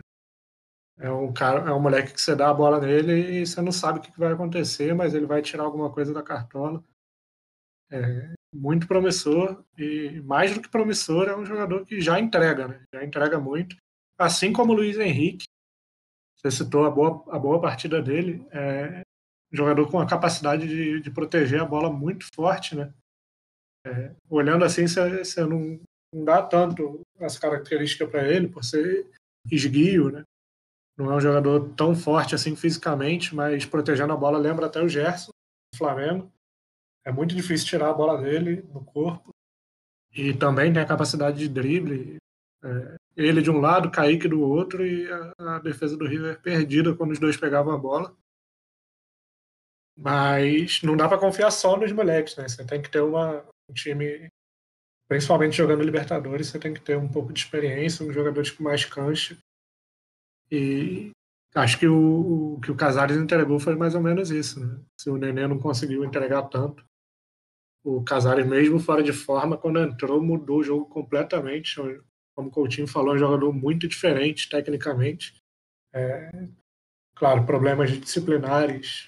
É 0.98 1.10
um 1.10 1.32
cara, 1.32 1.68
é 1.68 1.72
um 1.72 1.80
moleque 1.80 2.12
que 2.12 2.20
você 2.20 2.34
dá 2.34 2.50
a 2.50 2.54
bola 2.54 2.80
nele 2.80 3.40
e 3.40 3.46
você 3.46 3.60
não 3.60 3.72
sabe 3.72 3.98
o 3.98 4.02
que 4.02 4.18
vai 4.18 4.32
acontecer, 4.32 4.94
mas 4.94 5.14
ele 5.14 5.26
vai 5.26 5.42
tirar 5.42 5.64
alguma 5.64 5.92
coisa 5.92 6.12
da 6.12 6.22
cartola. 6.22 6.82
É 7.90 8.34
muito 8.56 8.88
promissor 8.88 9.62
e 9.76 10.20
mais 10.22 10.54
do 10.54 10.60
que 10.60 10.68
promissor 10.68 11.28
é 11.28 11.36
um 11.36 11.44
jogador 11.44 11.84
que 11.84 12.00
já 12.00 12.18
entrega, 12.18 12.68
né? 12.68 12.82
Já 12.92 13.04
entrega 13.04 13.38
muito, 13.38 13.76
assim 14.18 14.52
como 14.52 14.72
o 14.72 14.76
Luiz 14.76 14.98
Henrique. 14.98 15.46
Você 16.36 16.50
citou 16.50 16.84
a 16.84 16.90
boa, 16.90 17.24
a 17.30 17.38
boa 17.38 17.60
partida 17.60 18.02
dele, 18.02 18.46
é 18.50 19.02
um 19.52 19.56
jogador 19.56 19.90
com 19.90 19.98
a 19.98 20.06
capacidade 20.06 20.66
de, 20.66 21.00
de 21.00 21.10
proteger 21.10 21.60
a 21.60 21.64
bola 21.64 21.90
muito 21.90 22.26
forte, 22.34 22.74
né? 22.74 22.92
É, 23.86 24.12
olhando 24.28 24.64
assim, 24.64 24.86
você, 24.86 25.44
não, 25.44 25.80
não 26.12 26.24
dá 26.24 26.42
tanto 26.42 27.00
essa 27.20 27.40
característica 27.40 28.06
para 28.06 28.26
ele, 28.26 28.48
por 28.48 28.64
ser 28.64 29.08
esguio, 29.50 30.10
né? 30.10 30.24
Não 30.96 31.12
é 31.12 31.16
um 31.16 31.20
jogador 31.20 31.74
tão 31.74 31.94
forte 31.94 32.34
assim 32.34 32.56
fisicamente, 32.56 33.34
mas 33.34 33.66
protegendo 33.66 34.12
a 34.12 34.16
bola 34.16 34.38
lembra 34.38 34.66
até 34.66 34.80
o 34.80 34.88
Gerson, 34.88 35.30
do 35.72 35.78
Flamengo. 35.78 36.32
É 37.06 37.12
muito 37.12 37.36
difícil 37.36 37.68
tirar 37.68 37.90
a 37.90 37.94
bola 37.94 38.20
dele 38.20 38.62
no 38.74 38.84
corpo. 38.84 39.32
E 40.12 40.34
também 40.34 40.72
tem 40.72 40.82
a 40.82 40.86
capacidade 40.86 41.38
de 41.38 41.48
drible. 41.48 42.16
É, 42.64 42.96
ele 43.16 43.40
de 43.40 43.48
um 43.48 43.60
lado, 43.60 43.92
Kaique 43.92 44.26
do 44.26 44.40
outro, 44.40 44.84
e 44.84 45.08
a, 45.08 45.32
a, 45.38 45.58
defesa 45.60 45.96
do 45.96 46.04
River 46.04 46.42
perdida 46.42 46.96
quando 46.96 47.12
os 47.12 47.20
dois 47.20 47.36
pegavam 47.36 47.72
a 47.72 47.78
bola. 47.78 48.16
Mas 49.96 50.82
não 50.82 50.96
dá 50.96 51.08
para 51.08 51.18
confiar 51.18 51.52
só 51.52 51.76
nos 51.76 51.92
moleques, 51.92 52.36
né? 52.36 52.48
Você 52.48 52.66
tem 52.66 52.82
que 52.82 52.90
ter 52.90 53.00
uma, 53.00 53.46
um 53.70 53.72
time, 53.72 54.28
principalmente 55.08 55.56
jogando 55.56 55.84
Libertadores, 55.84 56.48
você 56.48 56.58
tem 56.58 56.74
que 56.74 56.80
ter 56.80 56.96
um 56.98 57.08
pouco 57.08 57.32
de 57.32 57.38
experiência, 57.38 58.04
uns 58.04 58.14
jogadores 58.14 58.50
com 58.50 58.64
mais 58.64 58.84
cancha. 58.84 59.38
E 60.50 61.12
acho 61.54 61.78
que 61.78 61.86
o, 61.86 62.54
o 62.56 62.60
que 62.60 62.72
o 62.72 62.76
Casares 62.76 63.16
entregou 63.16 63.60
foi 63.60 63.76
mais 63.76 63.94
ou 63.94 64.00
menos 64.00 64.32
isso, 64.32 64.58
né? 64.58 64.80
Se 65.00 65.08
o 65.08 65.16
Nenê 65.16 65.46
não 65.46 65.58
conseguiu 65.58 66.04
entregar 66.04 66.42
tanto, 66.48 66.84
o 67.86 68.02
Casares 68.02 68.44
mesmo 68.44 68.80
fora 68.80 69.00
de 69.00 69.12
forma, 69.12 69.56
quando 69.56 69.78
entrou, 69.78 70.20
mudou 70.20 70.58
o 70.58 70.64
jogo 70.64 70.86
completamente. 70.86 71.76
Como 72.34 72.48
o 72.48 72.50
Coutinho 72.50 72.88
falou, 72.88 73.12
é 73.12 73.14
um 73.14 73.20
jogador 73.20 73.52
muito 73.52 73.86
diferente 73.86 74.48
tecnicamente. 74.48 75.36
É, 75.94 76.48
claro, 77.14 77.46
problemas 77.46 77.92
disciplinares 77.92 79.06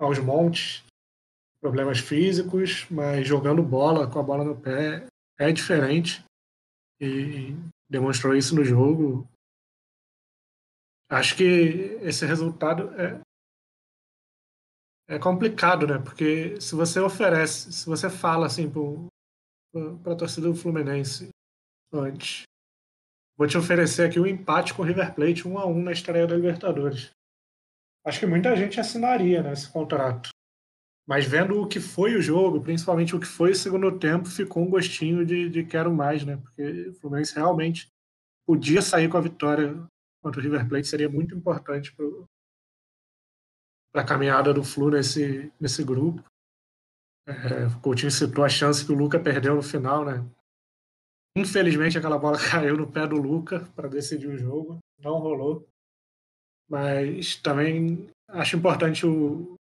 aos 0.00 0.18
montes, 0.18 0.82
problemas 1.60 2.00
físicos, 2.00 2.86
mas 2.90 3.24
jogando 3.24 3.62
bola, 3.62 4.10
com 4.10 4.18
a 4.18 4.22
bola 4.22 4.42
no 4.42 4.60
pé, 4.60 5.06
é 5.38 5.52
diferente. 5.52 6.24
E 7.00 7.54
demonstrou 7.88 8.34
isso 8.34 8.56
no 8.56 8.64
jogo. 8.64 9.28
Acho 11.08 11.36
que 11.36 12.00
esse 12.02 12.26
resultado 12.26 12.90
é, 13.00 13.20
é 15.08 15.18
complicado, 15.18 15.86
né? 15.86 15.98
Porque 15.98 16.60
se 16.60 16.74
você 16.74 16.98
oferece, 17.00 17.72
se 17.72 17.86
você 17.86 18.10
fala 18.10 18.46
assim 18.46 18.70
para 20.02 20.12
a 20.12 20.16
torcida 20.16 20.48
do 20.48 20.54
Fluminense 20.54 21.28
antes, 21.92 22.42
vou 23.36 23.46
te 23.46 23.56
oferecer 23.56 24.06
aqui 24.06 24.18
um 24.18 24.26
empate 24.26 24.74
com 24.74 24.82
o 24.82 24.84
River 24.84 25.14
Plate 25.14 25.46
1 25.46 25.58
a 25.58 25.66
1 25.66 25.82
na 25.82 25.92
estreia 25.92 26.26
da 26.26 26.34
Libertadores. 26.34 27.10
Acho 28.04 28.20
que 28.20 28.26
muita 28.26 28.54
gente 28.56 28.80
assinaria 28.80 29.42
né, 29.42 29.52
esse 29.52 29.70
contrato. 29.70 30.30
Mas 31.08 31.24
vendo 31.24 31.60
o 31.60 31.68
que 31.68 31.78
foi 31.78 32.16
o 32.16 32.22
jogo, 32.22 32.60
principalmente 32.60 33.14
o 33.14 33.20
que 33.20 33.26
foi 33.26 33.52
o 33.52 33.56
segundo 33.56 33.96
tempo, 33.96 34.28
ficou 34.28 34.64
um 34.64 34.70
gostinho 34.70 35.24
de, 35.24 35.48
de 35.48 35.64
quero 35.64 35.92
mais, 35.92 36.24
né? 36.24 36.36
Porque 36.36 36.88
o 36.88 36.94
Fluminense 36.94 37.34
realmente 37.34 37.88
podia 38.44 38.82
sair 38.82 39.08
com 39.08 39.16
a 39.16 39.20
vitória 39.20 39.86
contra 40.20 40.40
o 40.40 40.42
River 40.42 40.68
Plate, 40.68 40.88
seria 40.88 41.08
muito 41.08 41.34
importante 41.34 41.94
para 41.94 42.06
para 42.06 42.35
a 44.02 44.06
caminhada 44.06 44.52
do 44.52 44.64
Flu 44.64 44.90
nesse, 44.90 45.52
nesse 45.60 45.84
grupo. 45.84 46.22
É, 47.26 47.66
o 47.66 47.80
Coutinho 47.80 48.10
citou 48.10 48.44
a 48.44 48.48
chance 48.48 48.84
que 48.84 48.92
o 48.92 48.96
Luca 48.96 49.18
perdeu 49.18 49.56
no 49.56 49.62
final, 49.62 50.04
né? 50.04 50.24
Infelizmente 51.36 51.98
aquela 51.98 52.18
bola 52.18 52.38
caiu 52.50 52.76
no 52.76 52.90
pé 52.90 53.06
do 53.06 53.16
Luca 53.16 53.60
para 53.74 53.88
decidir 53.88 54.28
o 54.28 54.38
jogo, 54.38 54.78
não 54.98 55.18
rolou. 55.18 55.66
Mas 56.68 57.36
também 57.36 58.08
acho 58.28 58.56
importante 58.56 59.06
o, 59.06 59.54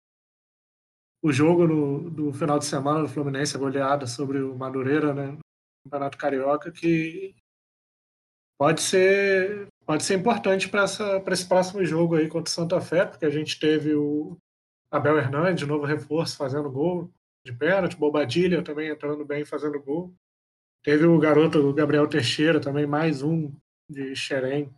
o 1.24 1.32
jogo 1.32 1.68
no, 1.68 2.10
do 2.10 2.34
final 2.34 2.60
de 2.60 2.66
semana 2.66 3.02
do 3.02 3.10
Fluminense, 3.10 3.56
a 3.56 3.60
goleada 3.60 4.08
sobre 4.08 4.42
o 4.42 4.56
Madureira, 4.56 5.14
né? 5.14 5.38
Campeonato 5.84 6.18
Carioca, 6.18 6.72
que 6.72 7.36
pode 8.58 8.82
ser 8.82 9.68
pode 9.86 10.04
ser 10.04 10.16
importante 10.16 10.68
para 10.68 10.86
esse 10.86 11.48
próximo 11.48 11.84
jogo 11.86 12.16
aí 12.16 12.28
contra 12.28 12.50
o 12.50 12.54
Santa 12.54 12.82
Fé, 12.82 13.06
porque 13.06 13.26
a 13.26 13.30
gente 13.30 13.60
teve 13.60 13.94
o 13.94 14.38
Abel 14.90 15.18
Hernandes, 15.18 15.60
de 15.60 15.66
novo 15.66 15.86
reforço, 15.86 16.38
fazendo 16.38 16.70
gol 16.70 17.12
de 17.46 17.54
pênalti, 17.54 17.96
Bobadilha 17.96 18.64
também 18.64 18.90
entrando 18.90 19.24
bem, 19.24 19.46
fazendo 19.46 19.82
gol. 19.82 20.14
Teve 20.84 21.06
o 21.06 21.20
garoto 21.20 21.74
Gabriel 21.74 22.08
Teixeira, 22.08 22.60
também 22.60 22.88
mais 22.88 23.22
um 23.22 23.54
de 23.88 24.16
Xerém, 24.16 24.74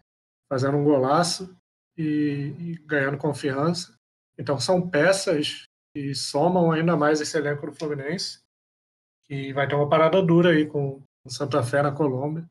fazendo 0.49 0.77
um 0.77 0.83
golaço 0.83 1.55
e, 1.97 2.53
e 2.59 2.75
ganhando 2.85 3.17
confiança. 3.17 3.97
Então 4.37 4.59
são 4.59 4.89
peças 4.89 5.63
que 5.93 6.13
somam 6.13 6.71
ainda 6.71 6.97
mais 6.97 7.21
esse 7.21 7.37
elenco 7.37 7.65
do 7.65 7.73
Fluminense, 7.73 8.41
que 9.25 9.53
vai 9.53 9.67
ter 9.67 9.75
uma 9.75 9.89
parada 9.89 10.21
dura 10.21 10.49
aí 10.49 10.65
com 10.65 11.01
o 11.25 11.29
Santa 11.29 11.63
Fé 11.63 11.81
na 11.81 11.91
Colômbia. 11.91 12.47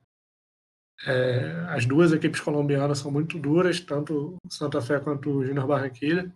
É, 1.05 1.51
as 1.69 1.85
duas 1.85 2.13
equipes 2.13 2.41
colombianas 2.41 2.99
são 2.99 3.11
muito 3.11 3.39
duras, 3.39 3.81
tanto 3.81 4.37
Santa 4.49 4.81
Fé 4.81 4.99
quanto 4.99 5.31
o 5.31 5.45
Júnior 5.45 5.67
Barranquilla. 5.67 6.33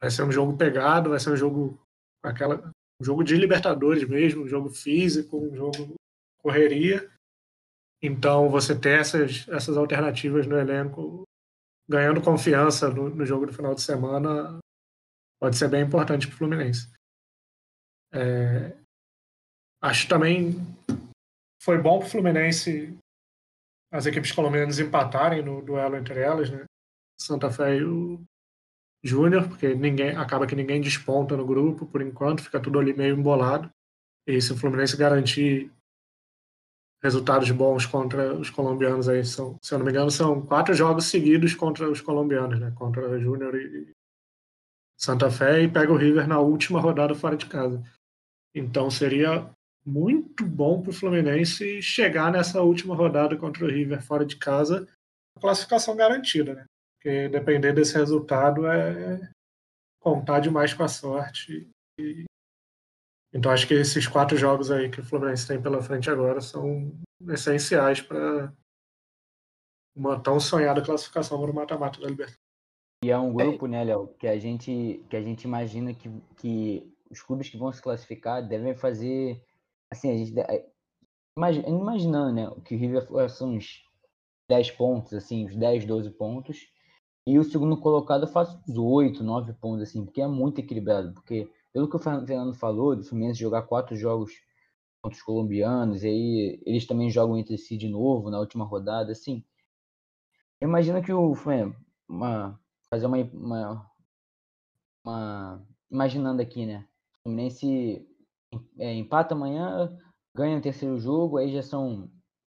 Vai 0.00 0.10
ser 0.10 0.22
um 0.24 0.32
jogo 0.32 0.56
pegado, 0.56 1.10
vai 1.10 1.20
ser 1.20 1.30
um 1.30 1.36
jogo 1.36 1.78
aquela 2.22 2.72
um 3.00 3.04
jogo 3.04 3.24
de 3.24 3.34
Libertadores 3.34 4.06
mesmo, 4.06 4.42
um 4.42 4.48
jogo 4.48 4.68
físico, 4.68 5.38
um 5.38 5.54
jogo 5.54 5.94
correria. 6.42 7.10
Então 8.02 8.50
você 8.50 8.78
ter 8.78 9.00
essas, 9.00 9.48
essas 9.48 9.76
alternativas 9.76 10.46
no 10.46 10.58
elenco, 10.58 11.22
ganhando 11.88 12.22
confiança 12.22 12.90
no, 12.90 13.08
no 13.08 13.24
jogo 13.24 13.46
do 13.46 13.52
final 13.52 13.74
de 13.74 13.80
semana, 13.80 14.58
pode 15.40 15.56
ser 15.56 15.68
bem 15.68 15.82
importante 15.82 16.26
para 16.26 16.34
o 16.34 16.38
Fluminense. 16.38 16.92
É, 18.12 18.76
acho 19.82 20.08
também 20.08 20.56
foi 21.62 21.78
bom 21.78 21.98
para 21.98 22.06
o 22.06 22.10
Fluminense 22.10 22.98
as 23.90 24.06
equipes 24.06 24.32
colombianas 24.32 24.78
empatarem 24.78 25.42
no 25.42 25.60
duelo 25.62 25.96
entre 25.96 26.20
elas, 26.20 26.50
né? 26.50 26.64
Santa 27.20 27.50
Fé 27.50 27.76
e 27.76 27.84
o 27.84 28.22
Júnior, 29.02 29.48
porque 29.48 29.74
ninguém 29.74 30.16
acaba 30.16 30.46
que 30.46 30.54
ninguém 30.54 30.80
desponta 30.80 31.36
no 31.36 31.46
grupo 31.46 31.86
por 31.86 32.02
enquanto, 32.02 32.42
fica 32.42 32.60
tudo 32.60 32.78
ali 32.78 32.94
meio 32.94 33.16
embolado. 33.16 33.70
E 34.26 34.40
se 34.40 34.52
o 34.52 34.56
Fluminense 34.56 34.96
garantir 34.96 35.72
resultados 37.02 37.50
bons 37.50 37.86
contra 37.86 38.34
os 38.34 38.50
colombianos 38.50 39.08
aí 39.08 39.24
são, 39.24 39.58
se 39.62 39.72
eu 39.72 39.78
não 39.78 39.86
me 39.86 39.90
engano, 39.90 40.10
são 40.10 40.44
quatro 40.44 40.74
jogos 40.74 41.06
seguidos 41.06 41.54
contra 41.54 41.90
os 41.90 42.00
colombianos, 42.00 42.60
né? 42.60 42.70
Contra 42.76 43.18
Júnior 43.18 43.54
e 43.56 43.90
Santa 44.98 45.30
Fé 45.30 45.62
e 45.62 45.68
pega 45.68 45.92
o 45.92 45.96
River 45.96 46.28
na 46.28 46.38
última 46.38 46.80
rodada 46.80 47.14
fora 47.14 47.36
de 47.36 47.46
casa. 47.46 47.82
Então 48.54 48.90
seria 48.90 49.50
muito 49.84 50.46
bom 50.46 50.82
para 50.82 50.90
o 50.90 50.94
Fluminense 50.94 51.82
chegar 51.82 52.30
nessa 52.30 52.62
última 52.62 52.94
rodada 52.94 53.36
contra 53.36 53.64
o 53.64 53.68
River 53.68 54.02
fora 54.02 54.24
de 54.24 54.36
casa, 54.36 54.86
classificação 55.40 55.96
garantida, 55.96 56.54
né? 56.54 56.64
Porque 56.96 57.28
depender 57.28 57.72
desse 57.72 57.94
resultado 57.94 58.66
é 58.66 59.30
contar 60.00 60.40
demais 60.40 60.74
com 60.74 60.82
a 60.82 60.88
sorte. 60.88 61.70
E... 61.98 62.24
Então 63.32 63.50
acho 63.50 63.66
que 63.66 63.74
esses 63.74 64.06
quatro 64.06 64.36
jogos 64.36 64.70
aí 64.70 64.90
que 64.90 65.00
o 65.00 65.04
Fluminense 65.04 65.46
tem 65.46 65.60
pela 65.60 65.82
frente 65.82 66.10
agora 66.10 66.40
são 66.40 66.92
essenciais 67.28 68.00
para 68.00 68.52
uma 69.94 70.20
tão 70.20 70.38
sonhada 70.38 70.82
classificação 70.82 71.40
para 71.40 71.50
o 71.50 71.54
mata-mata 71.54 72.00
da 72.00 72.08
Libertadores. 72.08 72.40
E 73.02 73.10
é 73.10 73.18
um 73.18 73.32
grupo, 73.32 73.66
né, 73.66 73.82
Léo, 73.82 74.08
que 74.18 74.26
a 74.26 74.38
gente 74.38 75.02
que 75.08 75.16
a 75.16 75.22
gente 75.22 75.44
imagina 75.44 75.94
que, 75.94 76.10
que 76.36 76.94
os 77.10 77.22
clubes 77.22 77.48
que 77.48 77.56
vão 77.56 77.72
se 77.72 77.80
classificar 77.80 78.46
devem 78.46 78.74
fazer 78.74 79.42
assim, 79.90 80.10
a 80.10 80.16
gente 80.16 80.38
é, 80.38 80.66
imaginando, 81.66 82.32
né, 82.32 82.50
que 82.64 82.74
o 82.74 82.78
River 82.78 83.28
são 83.28 83.54
uns 83.54 83.82
10 84.48 84.70
pontos, 84.72 85.12
assim, 85.12 85.46
uns 85.46 85.56
10, 85.56 85.84
12 85.84 86.10
pontos, 86.10 86.68
e 87.26 87.38
o 87.38 87.44
segundo 87.44 87.76
colocado 87.78 88.26
faz 88.26 88.56
uns 88.68 88.78
8, 88.78 89.22
9 89.22 89.52
pontos, 89.54 89.82
assim, 89.82 90.04
porque 90.04 90.22
é 90.22 90.26
muito 90.26 90.60
equilibrado, 90.60 91.12
porque 91.12 91.50
pelo 91.72 91.88
que 91.88 91.96
o 91.96 91.98
Fernando 91.98 92.54
falou, 92.54 92.96
do 92.96 93.04
Fluminense 93.04 93.38
jogar 93.38 93.62
quatro 93.62 93.96
jogos 93.96 94.32
contra 95.02 95.16
os 95.16 95.22
colombianos, 95.22 96.02
e 96.02 96.08
aí 96.08 96.62
eles 96.66 96.86
também 96.86 97.10
jogam 97.10 97.38
entre 97.38 97.56
si 97.58 97.76
de 97.76 97.88
novo 97.88 98.30
na 98.30 98.38
última 98.38 98.64
rodada, 98.64 99.12
assim, 99.12 99.44
imagina 100.62 101.02
que 101.02 101.12
o 101.12 101.34
Flamengo, 101.34 101.76
uma, 102.08 102.60
fazer 102.88 103.06
uma, 103.06 103.16
uma, 103.32 103.90
uma, 105.04 105.66
imaginando 105.90 106.42
aqui, 106.42 106.66
né, 106.66 106.86
o 107.20 107.22
Fluminense 107.22 108.09
é, 108.78 108.94
empata 108.94 109.34
amanhã, 109.34 109.96
ganha 110.34 110.58
o 110.58 110.62
terceiro 110.62 110.98
jogo, 110.98 111.38
aí 111.38 111.52
já 111.52 111.62
são 111.62 112.10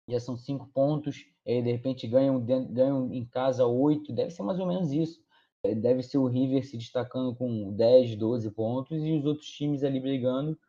já 0.07 0.19
são 0.19 0.35
cinco 0.35 0.67
pontos, 0.73 1.25
aí 1.47 1.61
de 1.61 1.71
repente 1.71 2.07
ganham, 2.07 2.43
ganham 2.43 3.13
em 3.13 3.25
casa 3.25 3.65
oito, 3.65 4.11
deve 4.11 4.31
ser 4.31 4.43
mais 4.43 4.59
ou 4.59 4.67
menos 4.67 4.91
isso. 4.91 5.23
É, 5.65 5.73
deve 5.73 6.03
ser 6.03 6.17
o 6.17 6.27
River 6.27 6.65
se 6.65 6.77
destacando 6.77 7.33
com 7.35 7.71
10, 7.73 8.17
12 8.17 8.51
pontos 8.51 9.01
e 9.01 9.13
os 9.13 9.25
outros 9.25 9.47
times 9.47 9.83
ali 9.83 9.99
brigando 9.99 10.59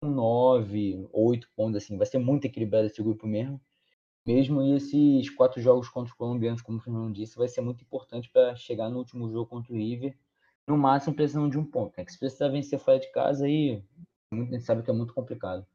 com 0.00 0.08
9, 0.08 1.08
8 1.12 1.48
pontos, 1.56 1.82
assim. 1.82 1.96
Vai 1.98 2.06
ser 2.06 2.18
muito 2.18 2.46
equilibrado 2.46 2.86
esse 2.86 3.02
grupo 3.02 3.26
mesmo. 3.26 3.60
Mesmo 4.26 4.62
esses 4.62 5.30
quatro 5.30 5.60
jogos 5.60 5.88
contra 5.88 6.12
os 6.12 6.16
colombianos, 6.16 6.62
como 6.62 6.78
o 6.78 6.80
Fernando 6.80 7.12
disse, 7.12 7.36
vai 7.36 7.48
ser 7.48 7.60
muito 7.62 7.82
importante 7.82 8.30
para 8.30 8.54
chegar 8.54 8.88
no 8.90 8.98
último 8.98 9.28
jogo 9.30 9.46
contra 9.46 9.72
o 9.72 9.76
River. 9.76 10.16
No 10.68 10.78
máximo, 10.78 11.14
precisando 11.16 11.50
de 11.50 11.58
um 11.58 11.64
ponto. 11.64 11.94
Né? 11.98 12.04
Se 12.08 12.18
precisar 12.18 12.48
vencer 12.48 12.78
fora 12.78 13.00
de 13.00 13.10
casa, 13.10 13.46
aí 13.46 13.82
a 14.32 14.36
gente 14.36 14.60
sabe 14.60 14.82
que 14.82 14.90
é 14.90 14.94
muito 14.94 15.12
complicado. 15.12 15.66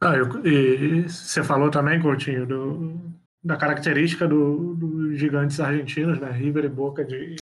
Ah, 0.00 0.14
eu, 0.14 0.46
e 0.46 1.08
você 1.08 1.42
falou 1.42 1.70
também, 1.70 2.00
Coutinho, 2.00 2.46
do, 2.46 3.00
da 3.42 3.56
característica 3.56 4.28
dos 4.28 4.78
do 4.78 5.14
gigantes 5.16 5.58
argentinos, 5.58 6.20
né? 6.20 6.30
River 6.30 6.64
e 6.64 6.68
Boca 6.68 7.04
de 7.04 7.36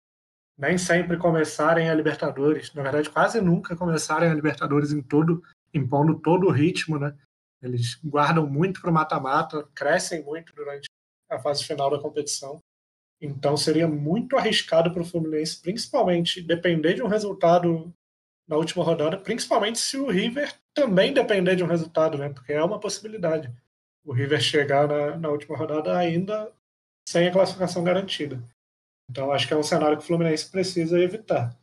nem 0.58 0.78
sempre 0.78 1.18
começarem 1.18 1.90
a 1.90 1.94
Libertadores, 1.94 2.74
na 2.74 2.82
verdade 2.82 3.10
quase 3.10 3.42
nunca 3.42 3.76
começarem 3.76 4.30
a 4.30 4.34
Libertadores 4.34 4.94
em 4.94 5.02
todo, 5.02 5.44
impondo 5.74 6.18
todo 6.22 6.48
o 6.48 6.52
ritmo, 6.52 6.98
né? 6.98 7.14
Eles 7.62 8.00
guardam 8.02 8.48
muito 8.48 8.80
para 8.80 8.90
o 8.90 8.94
mata-mata, 8.94 9.68
crescem 9.76 10.24
muito 10.24 10.56
durante 10.56 10.88
a 11.30 11.40
fase 11.40 11.66
final 11.66 11.90
da 11.90 12.00
competição. 12.00 12.60
Então 13.20 13.58
seria 13.58 13.88
muito 13.88 14.38
arriscado 14.38 14.94
para 14.94 15.02
o 15.02 15.06
Fluminense, 15.06 15.62
principalmente 15.62 16.42
depender 16.42 16.94
de 16.94 17.04
um 17.04 17.08
resultado 17.08 17.94
na 18.48 18.58
última 18.58 18.84
rodada, 18.84 19.18
principalmente 19.18 19.80
se 19.80 19.98
o 19.98 20.10
River 20.10 20.54
também 20.74 21.14
depender 21.14 21.56
de 21.56 21.64
um 21.64 21.68
resultado, 21.68 22.18
né? 22.18 22.30
Porque 22.30 22.54
é 22.54 22.64
uma 22.64 22.80
possibilidade. 22.80 23.52
O 24.04 24.14
River 24.14 24.40
chegar 24.40 24.88
na, 24.88 25.18
na 25.18 25.30
última 25.30 25.58
rodada 25.58 25.98
ainda 25.98 26.52
sem 27.08 27.28
a 27.28 27.32
classificação 27.32 27.84
garantida. 27.84 28.44
Então 29.10 29.32
acho 29.32 29.48
que 29.48 29.54
é 29.54 29.58
um 29.58 29.64
cenário 29.64 29.98
que 29.98 30.04
o 30.04 30.08
Fluminense 30.08 30.50
precisa 30.50 31.00
evitar. 31.00 31.58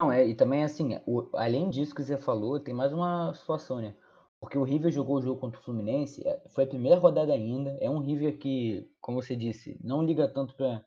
Não, 0.00 0.12
é, 0.12 0.26
e 0.26 0.34
também 0.34 0.64
assim, 0.64 0.98
o, 1.06 1.28
além 1.34 1.70
disso 1.70 1.94
que 1.94 2.02
você 2.02 2.16
falou, 2.16 2.60
tem 2.60 2.74
mais 2.74 2.92
uma 2.92 3.32
situação, 3.34 3.80
né? 3.80 3.94
Porque 4.40 4.58
o 4.58 4.64
River 4.64 4.92
jogou 4.92 5.16
o 5.16 5.22
jogo 5.22 5.40
contra 5.40 5.58
o 5.58 5.62
Fluminense, 5.62 6.26
é, 6.26 6.42
foi 6.50 6.64
a 6.64 6.66
primeira 6.66 7.00
rodada 7.00 7.32
ainda, 7.32 7.78
é 7.80 7.88
um 7.88 8.00
River 8.00 8.36
que, 8.36 8.86
como 9.00 9.22
você 9.22 9.34
disse, 9.34 9.78
não 9.82 10.02
liga 10.02 10.28
tanto 10.28 10.54
para 10.54 10.84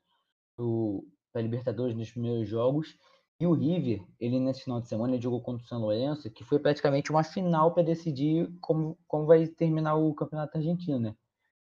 a 1.34 1.40
Libertadores 1.40 1.96
nos 1.96 2.10
primeiros 2.10 2.48
jogos, 2.48 2.96
e 3.40 3.46
o 3.46 3.52
River, 3.52 4.04
ele 4.18 4.40
nesse 4.40 4.64
final 4.64 4.80
de 4.80 4.88
semana, 4.88 5.14
ele 5.14 5.22
jogou 5.22 5.40
contra 5.40 5.64
o 5.64 5.68
São 5.68 5.80
Lourenço, 5.80 6.30
que 6.30 6.44
foi 6.44 6.58
praticamente 6.58 7.10
uma 7.10 7.22
final 7.22 7.72
para 7.72 7.82
decidir 7.82 8.50
como, 8.60 8.98
como 9.06 9.26
vai 9.26 9.46
terminar 9.46 9.94
o 9.96 10.14
Campeonato 10.14 10.56
Argentino, 10.58 10.98
né? 10.98 11.14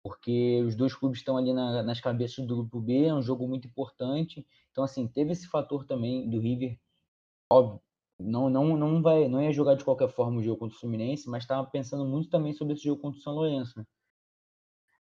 porque 0.09 0.63
os 0.67 0.75
dois 0.75 0.95
clubes 0.95 1.19
estão 1.19 1.37
ali 1.37 1.53
na, 1.53 1.83
nas 1.83 2.01
cabeças 2.01 2.47
do 2.47 2.57
grupo 2.57 2.81
B, 2.81 3.05
é 3.05 3.15
um 3.15 3.23
jogo 3.23 3.47
muito 3.47 3.69
importante. 3.69 4.47
Então, 4.71 4.83
assim, 4.83 5.07
teve 5.07 5.33
esse 5.33 5.47
fator 5.47 5.85
também 5.85 6.29
do 6.29 6.41
River, 6.41 6.79
óbvio, 7.53 7.81
não, 8.19 8.49
não, 8.49 8.77
não, 8.77 9.03
vai, 9.03 9.29
não 9.29 9.43
ia 9.43 9.53
jogar 9.53 9.75
de 9.75 9.85
qualquer 9.85 10.09
forma 10.09 10.39
o 10.39 10.43
jogo 10.43 10.59
contra 10.59 10.77
o 10.77 10.81
Fluminense, 10.81 11.29
mas 11.29 11.45
estava 11.45 11.69
pensando 11.69 12.07
muito 12.07 12.31
também 12.31 12.55
sobre 12.55 12.75
esse 12.75 12.85
jogo 12.85 13.03
contra 13.03 13.19
o 13.19 13.23
São 13.23 13.35
Lourenço. 13.35 13.79
Né? 13.79 13.85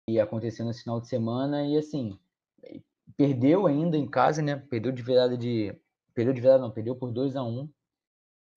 E 0.08 0.18
aconteceu 0.18 0.66
nesse 0.66 0.82
final 0.82 1.00
de 1.00 1.08
semana, 1.08 1.64
e 1.64 1.76
assim, 1.76 2.18
perdeu 3.16 3.66
ainda 3.66 3.96
em 3.96 4.08
casa, 4.08 4.42
né? 4.42 4.56
Perdeu 4.56 4.90
de 4.90 5.02
virada 5.02 5.36
de. 5.38 5.74
Perdeu 6.18 6.34
de 6.34 6.40
virada, 6.40 6.60
não, 6.60 6.72
perdeu 6.72 6.96
por 6.96 7.12
2 7.12 7.36
a 7.36 7.44
1 7.44 7.60
um. 7.60 7.70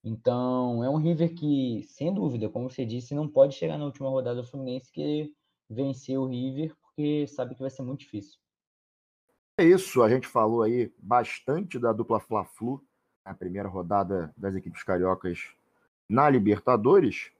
Então, 0.04 0.84
é 0.84 0.90
um 0.90 0.98
River 0.98 1.36
que, 1.36 1.84
sem 1.90 2.12
dúvida, 2.12 2.50
como 2.50 2.68
você 2.68 2.84
disse, 2.84 3.14
não 3.14 3.28
pode 3.28 3.54
chegar 3.54 3.78
na 3.78 3.86
última 3.86 4.10
rodada 4.10 4.42
do 4.42 4.48
Fluminense 4.48 4.92
que 4.92 5.32
vencer 5.70 6.18
o 6.18 6.26
River, 6.26 6.76
porque 6.82 7.28
sabe 7.28 7.54
que 7.54 7.62
vai 7.62 7.70
ser 7.70 7.84
muito 7.84 8.00
difícil. 8.00 8.40
É 9.60 9.64
isso, 9.64 10.02
a 10.02 10.10
gente 10.10 10.28
falou 10.28 10.64
aí 10.64 10.92
bastante 10.98 11.78
da 11.78 11.94
dupla 11.94 12.20
Fla-Flu, 12.20 12.84
a 13.24 13.32
primeira 13.32 13.70
rodada 13.70 14.34
das 14.36 14.56
equipes 14.56 14.82
cariocas 14.82 15.54
na 16.10 16.28
Libertadores. 16.32 17.32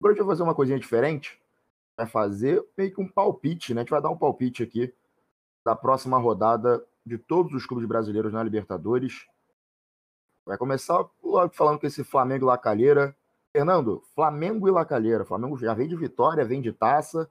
Agora 0.00 0.12
a 0.12 0.16
gente 0.16 0.26
vai 0.26 0.34
fazer 0.34 0.42
uma 0.42 0.56
coisinha 0.56 0.80
diferente, 0.80 1.40
vai 1.96 2.08
fazer 2.08 2.66
meio 2.76 2.92
que 2.92 3.00
um 3.00 3.06
palpite, 3.06 3.74
né? 3.74 3.82
A 3.82 3.84
gente 3.84 3.92
vai 3.92 4.02
dar 4.02 4.10
um 4.10 4.18
palpite 4.18 4.64
aqui 4.64 4.92
da 5.64 5.76
próxima 5.76 6.18
rodada 6.18 6.84
de 7.06 7.16
todos 7.16 7.54
os 7.54 7.64
clubes 7.64 7.86
brasileiros 7.86 8.32
na 8.32 8.42
Libertadores. 8.42 9.30
Vai 10.44 10.58
começar 10.58 11.04
logo 11.22 11.54
falando 11.54 11.78
com 11.78 11.86
esse 11.86 12.02
Flamengo 12.04 12.44
e 12.44 12.48
Lacalheira. 12.48 13.16
Fernando, 13.52 14.02
Flamengo 14.14 14.68
e 14.68 14.70
Lacalheira. 14.70 15.24
Flamengo 15.24 15.56
já 15.56 15.74
vem 15.74 15.88
de 15.88 15.96
vitória, 15.96 16.44
vem 16.44 16.60
de 16.60 16.72
taça 16.72 17.30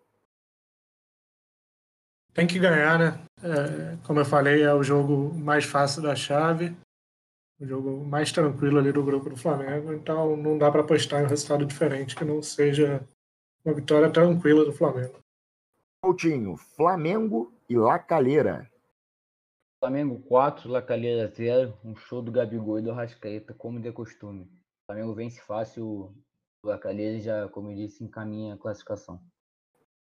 tem 2.33 2.47
que 2.47 2.59
ganhar, 2.59 2.97
né? 2.97 3.19
É, 3.43 3.97
como 4.05 4.19
eu 4.19 4.25
falei, 4.25 4.63
é 4.63 4.73
o 4.73 4.83
jogo 4.83 5.33
mais 5.33 5.65
fácil 5.65 6.01
da 6.01 6.15
chave, 6.15 6.75
o 7.59 7.65
jogo 7.65 8.05
mais 8.05 8.31
tranquilo 8.31 8.79
ali 8.79 8.91
do 8.91 9.03
grupo 9.03 9.29
do 9.29 9.37
Flamengo, 9.37 9.93
então 9.93 10.37
não 10.37 10.57
dá 10.57 10.71
para 10.71 10.81
apostar 10.81 11.21
em 11.21 11.25
um 11.25 11.29
resultado 11.29 11.65
diferente 11.65 12.15
que 12.15 12.25
não 12.25 12.41
seja 12.41 13.05
uma 13.63 13.73
vitória 13.73 14.09
tranquila 14.09 14.65
do 14.65 14.73
Flamengo. 14.73 15.19
Coutinho, 16.01 16.57
Flamengo 16.57 17.53
e 17.69 17.75
Lacalheira. 17.75 18.70
Flamengo 19.81 20.19
4, 20.27 20.69
Lacalheira 20.69 21.27
0, 21.27 21.73
um 21.83 21.95
show 21.95 22.21
do 22.21 22.31
Gabigol 22.31 22.77
e 22.77 22.83
do 22.83 22.91
Rascaeta, 22.91 23.51
como 23.51 23.79
de 23.79 23.91
costume. 23.91 24.43
O 24.43 24.85
Flamengo 24.85 25.15
vence 25.15 25.41
fácil, 25.41 26.13
o 26.63 26.67
Lacalheira 26.67 27.19
já, 27.19 27.47
como 27.47 27.71
eu 27.71 27.75
disse, 27.75 28.03
encaminha 28.03 28.53
a 28.53 28.57
classificação. 28.57 29.19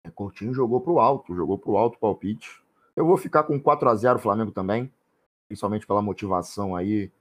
É, 0.05 0.11
Coutinho 0.11 0.53
jogou 0.53 0.81
pro 0.81 0.99
alto, 0.99 1.33
jogou 1.35 1.57
pro 1.57 1.77
alto 1.77 1.97
palpite. 1.97 2.61
Eu 2.95 3.07
vou 3.07 3.17
ficar 3.17 3.41
com 3.41 3.59
4 3.59 3.89
a 3.89 3.95
0 3.95 4.19
Flamengo 4.19 4.51
também, 4.51 4.93
principalmente 5.47 5.87
pela 5.87 5.99
motivação 5.99 6.75
aí, 6.75 7.11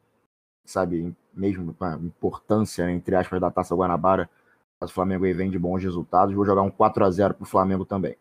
sabe, 0.66 1.16
mesmo 1.32 1.74
a 1.80 1.94
importância, 1.94 2.90
entre 2.90 3.16
aspas, 3.16 3.40
da 3.40 3.50
Taça 3.50 3.74
Guanabara. 3.74 4.28
O 4.82 4.86
Flamengo 4.86 5.24
aí 5.24 5.32
vem 5.32 5.50
de 5.50 5.58
bons 5.58 5.82
resultados. 5.82 6.34
Vou 6.34 6.44
jogar 6.44 6.60
um 6.60 6.70
4 6.70 7.06
a 7.06 7.10
0 7.10 7.32
pro 7.32 7.46
Flamengo 7.46 7.86
também. 7.86 8.18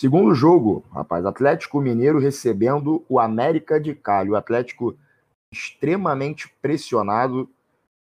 Segundo 0.00 0.34
jogo, 0.34 0.84
rapaz, 0.92 1.24
Atlético 1.24 1.80
Mineiro 1.80 2.18
recebendo 2.18 3.04
o 3.08 3.20
América 3.20 3.80
de 3.80 3.94
Cali. 3.94 4.30
O 4.30 4.36
Atlético 4.36 4.96
extremamente 5.52 6.48
pressionado, 6.60 7.48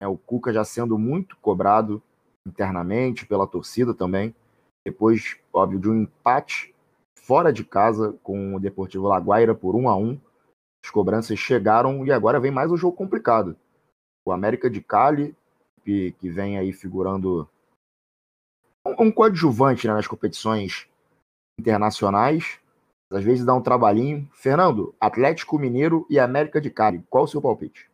né, 0.01 0.07
o 0.07 0.17
Cuca 0.17 0.53
já 0.53 0.65
sendo 0.65 0.99
muito 0.99 1.37
cobrado 1.39 2.03
internamente 2.47 3.27
pela 3.27 3.47
torcida 3.47 3.93
também 3.93 4.35
depois, 4.89 5.37
óbvio, 5.53 5.79
de 5.79 5.91
um 5.91 6.03
empate 6.03 6.75
fora 7.15 7.53
de 7.53 7.63
casa 7.63 8.19
com 8.23 8.55
o 8.55 8.61
Deportivo 8.61 9.07
Laguaira 9.07 9.55
por 9.55 9.77
1 9.77 9.89
a 9.89 9.97
1 9.97 10.19
As 10.83 10.91
cobranças 10.91 11.39
chegaram 11.39 12.07
e 12.07 12.11
agora 12.11 12.41
vem 12.41 12.51
mais 12.51 12.71
um 12.71 12.77
jogo 12.77 12.97
complicado. 12.97 13.55
O 14.27 14.33
América 14.33 14.71
de 14.71 14.81
Cali, 14.81 15.37
que, 15.83 16.13
que 16.13 16.31
vem 16.31 16.59
aí 16.59 16.73
figurando 16.73 17.47
um, 18.87 19.05
um 19.05 19.13
coadjuvante 19.13 19.87
né, 19.87 19.93
nas 19.93 20.07
competições 20.07 20.89
internacionais, 21.59 22.59
às 23.11 23.25
vezes 23.25 23.45
dá 23.45 23.55
um 23.55 23.63
trabalhinho. 23.63 24.29
Fernando, 24.33 24.95
Atlético 25.01 25.59
Mineiro 25.59 26.07
e 26.11 26.19
América 26.19 26.61
de 26.61 26.71
Cali, 26.71 27.03
qual 27.09 27.25
o 27.25 27.29
seu 27.29 27.41
palpite? 27.41 27.91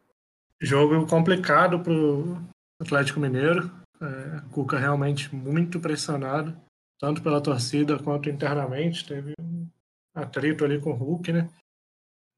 Jogo 0.61 1.07
complicado 1.07 1.81
para 1.81 1.93
o 1.93 2.39
Atlético 2.81 3.21
Mineiro. 3.21 3.71
É, 4.01 4.41
Cuca 4.51 4.79
realmente 4.79 5.35
muito 5.35 5.79
pressionado 5.79 6.57
tanto 6.99 7.23
pela 7.23 7.43
torcida 7.43 8.03
quanto 8.03 8.31
internamente. 8.31 9.07
Teve 9.07 9.35
um 9.39 9.69
atrito 10.15 10.65
ali 10.65 10.81
com 10.81 10.91
o 10.91 10.95
Hulk, 10.95 11.33
né? 11.33 11.51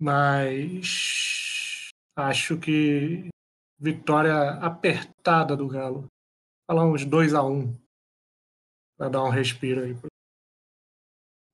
Mas 0.00 1.88
acho 2.16 2.58
que 2.58 3.28
vitória 3.78 4.34
apertada 4.60 5.56
do 5.56 5.68
Galo. 5.68 6.06
Falar 6.68 6.84
uns 6.84 7.04
2 7.04 7.34
a 7.34 7.42
1 7.42 7.52
um, 7.52 7.76
para 8.98 9.08
dar 9.08 9.22
um 9.22 9.30
respiro 9.30 9.82
aí 9.82 9.94
pro 9.94 10.08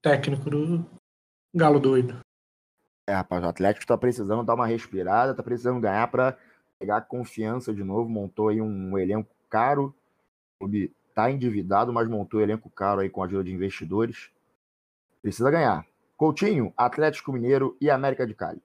técnico 0.02 0.50
do 0.50 0.84
Galo 1.54 1.78
doido. 1.78 2.18
É, 3.08 3.14
rapaz, 3.14 3.42
o 3.44 3.48
Atlético 3.48 3.84
está 3.84 3.96
precisando 3.96 4.44
dar 4.44 4.54
uma 4.54 4.66
respirada, 4.66 5.30
está 5.30 5.42
precisando 5.42 5.80
ganhar 5.80 6.08
para 6.10 6.36
pegar 6.78 7.02
confiança 7.02 7.72
de 7.72 7.84
novo. 7.84 8.08
Montou 8.08 8.48
aí 8.48 8.60
um 8.60 8.98
elenco 8.98 9.30
caro, 9.48 9.94
clube 10.58 10.92
Está 11.12 11.30
endividado, 11.30 11.92
mas 11.92 12.08
montou 12.08 12.40
elenco 12.40 12.70
caro 12.70 13.02
aí 13.02 13.10
com 13.10 13.22
a 13.22 13.26
ajuda 13.26 13.44
de 13.44 13.52
investidores. 13.52 14.30
Precisa 15.20 15.50
ganhar. 15.50 15.86
Coutinho, 16.16 16.72
Atlético 16.74 17.34
Mineiro 17.34 17.76
e 17.78 17.90
América 17.90 18.26
de 18.26 18.34
Cali. 18.34 18.62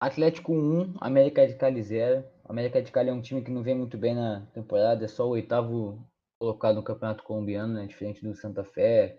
Atlético 0.00 0.54
1, 0.54 0.94
América 0.98 1.46
de 1.46 1.54
Cali 1.54 1.82
0. 1.82 2.24
América 2.46 2.80
de 2.80 2.90
Cali 2.90 3.10
é 3.10 3.12
um 3.12 3.20
time 3.20 3.42
que 3.42 3.50
não 3.50 3.62
vem 3.62 3.74
muito 3.74 3.98
bem 3.98 4.14
na 4.14 4.40
temporada, 4.54 5.04
é 5.04 5.08
só 5.08 5.26
o 5.26 5.32
oitavo 5.32 6.02
colocado 6.38 6.76
no 6.76 6.82
Campeonato 6.82 7.22
Colombiano, 7.24 7.74
né? 7.74 7.86
Diferente 7.86 8.24
do 8.24 8.34
Santa 8.34 8.64
Fé. 8.64 9.18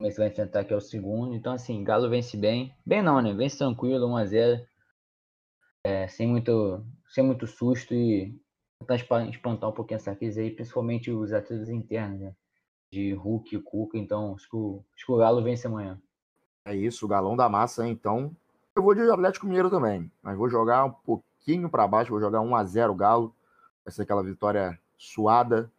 Mas 0.00 0.16
vai 0.16 0.28
enfrentar 0.28 0.64
que 0.64 0.72
é 0.72 0.76
o 0.76 0.80
segundo. 0.80 1.34
Então, 1.34 1.52
assim, 1.52 1.82
Galo 1.82 2.08
vence 2.08 2.36
bem. 2.36 2.74
Bem 2.86 3.02
não, 3.02 3.20
né? 3.20 3.32
Vence 3.34 3.58
tranquilo, 3.58 4.06
1x0. 4.08 4.64
É, 5.84 6.06
sem, 6.06 6.28
muito, 6.28 6.84
sem 7.08 7.24
muito 7.24 7.46
susto 7.46 7.94
e 7.94 8.38
tentar 8.78 8.96
espantar 9.28 9.70
um 9.70 9.72
pouquinho 9.72 9.96
essa 9.96 10.14
crise 10.14 10.40
aí, 10.40 10.50
principalmente 10.50 11.10
os 11.10 11.32
atletas 11.32 11.68
internos, 11.68 12.20
né? 12.20 12.34
De 12.92 13.12
Hulk 13.12 13.56
e 13.56 13.60
Cuca, 13.60 13.98
então 13.98 14.34
acho 14.34 14.48
que, 14.48 14.56
o, 14.56 14.84
acho 14.94 15.06
que 15.06 15.12
o 15.12 15.16
Galo 15.16 15.42
vence 15.42 15.66
amanhã. 15.66 16.00
É 16.64 16.74
isso, 16.74 17.04
o 17.06 17.08
galão 17.08 17.36
da 17.36 17.48
massa, 17.48 17.86
então. 17.86 18.34
Eu 18.76 18.82
vou 18.82 18.94
de 18.94 19.00
Atlético 19.10 19.46
Mineiro 19.46 19.70
também, 19.70 20.10
mas 20.22 20.36
vou 20.36 20.48
jogar 20.48 20.84
um 20.84 20.90
pouquinho 20.90 21.68
para 21.68 21.88
baixo, 21.88 22.10
vou 22.10 22.20
jogar 22.20 22.40
1 22.40 22.54
a 22.54 22.64
0 22.64 22.94
Galo. 22.94 23.34
Vai 23.84 23.92
ser 23.92 24.02
aquela 24.02 24.22
vitória 24.22 24.78
suada, 24.96 25.70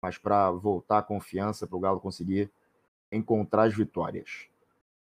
mas 0.00 0.16
para 0.16 0.50
voltar 0.50 0.98
a 0.98 1.02
confiança 1.02 1.66
para 1.66 1.76
o 1.76 1.80
Galo 1.80 2.00
conseguir 2.00 2.50
encontrar 3.10 3.64
as 3.64 3.74
vitórias. 3.74 4.48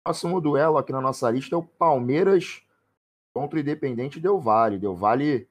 Próximo 0.03 0.41
duelo 0.41 0.79
aqui 0.79 0.93
na 0.93 1.01
nossa 1.01 1.31
lista 1.31 1.55
é 1.55 1.59
o 1.59 1.63
Palmeiras 1.63 2.63
contra 3.33 3.59
o 3.59 3.61
Independente 3.61 4.21
Del 4.21 4.41
Valle. 4.41 4.79
Del 4.79 4.97
Valle 4.97 5.49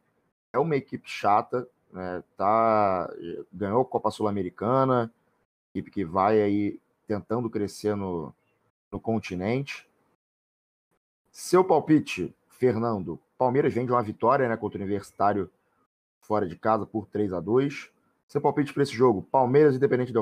é 0.51 0.59
uma 0.59 0.75
equipe 0.75 1.09
chata, 1.09 1.67
né? 1.91 2.23
Tá, 2.37 3.11
ganhou 3.51 3.81
a 3.81 3.85
Copa 3.85 4.11
Sul-Americana, 4.11 5.11
equipe 5.73 5.91
que 5.91 6.05
vai 6.05 6.41
aí 6.41 6.79
tentando 7.07 7.49
crescer 7.49 7.95
no, 7.95 8.33
no 8.91 8.99
continente. 8.99 9.87
Seu 11.31 11.63
palpite, 11.63 12.35
Fernando, 12.47 13.19
Palmeiras 13.37 13.73
vem 13.73 13.85
de 13.85 13.91
uma 13.91 14.03
vitória 14.03 14.49
né, 14.49 14.57
contra 14.57 14.77
o 14.77 14.81
Universitário 14.81 15.49
fora 16.19 16.47
de 16.47 16.57
casa 16.57 16.85
por 16.85 17.07
3 17.07 17.31
a 17.33 17.39
2 17.39 17.91
Seu 18.27 18.41
palpite 18.41 18.73
para 18.73 18.83
esse 18.83 18.91
jogo, 18.91 19.23
Palmeiras 19.23 19.75
Independente 19.75 20.11
do 20.11 20.19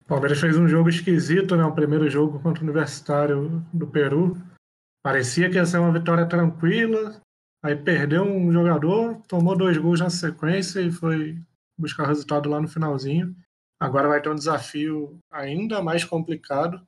Vale. 0.00 0.08
Palmeiras 0.08 0.40
fez 0.40 0.56
um 0.56 0.68
jogo 0.68 0.88
esquisito, 0.88 1.56
né? 1.56 1.64
O 1.64 1.74
primeiro 1.74 2.08
jogo 2.08 2.40
contra 2.40 2.62
o 2.62 2.64
Universitário 2.64 3.64
do 3.72 3.86
Peru. 3.86 4.36
Parecia 5.02 5.48
que 5.48 5.56
ia 5.56 5.64
ser 5.64 5.78
uma 5.78 5.92
vitória 5.92 6.26
tranquila, 6.26 7.20
aí 7.64 7.74
perdeu 7.74 8.22
um 8.22 8.52
jogador, 8.52 9.20
tomou 9.26 9.56
dois 9.56 9.78
gols 9.78 10.00
na 10.00 10.10
sequência 10.10 10.80
e 10.80 10.92
foi 10.92 11.40
buscar 11.78 12.06
resultado 12.06 12.50
lá 12.50 12.60
no 12.60 12.68
finalzinho. 12.68 13.34
Agora 13.80 14.08
vai 14.08 14.20
ter 14.20 14.28
um 14.28 14.34
desafio 14.34 15.18
ainda 15.32 15.82
mais 15.82 16.04
complicado 16.04 16.86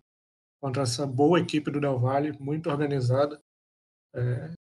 contra 0.61 0.83
essa 0.83 1.07
boa 1.07 1.41
equipe 1.41 1.71
do 1.71 1.81
Del 1.81 1.99
Valle, 1.99 2.37
muito 2.39 2.69
organizada. 2.69 3.41
É, 4.15 4.53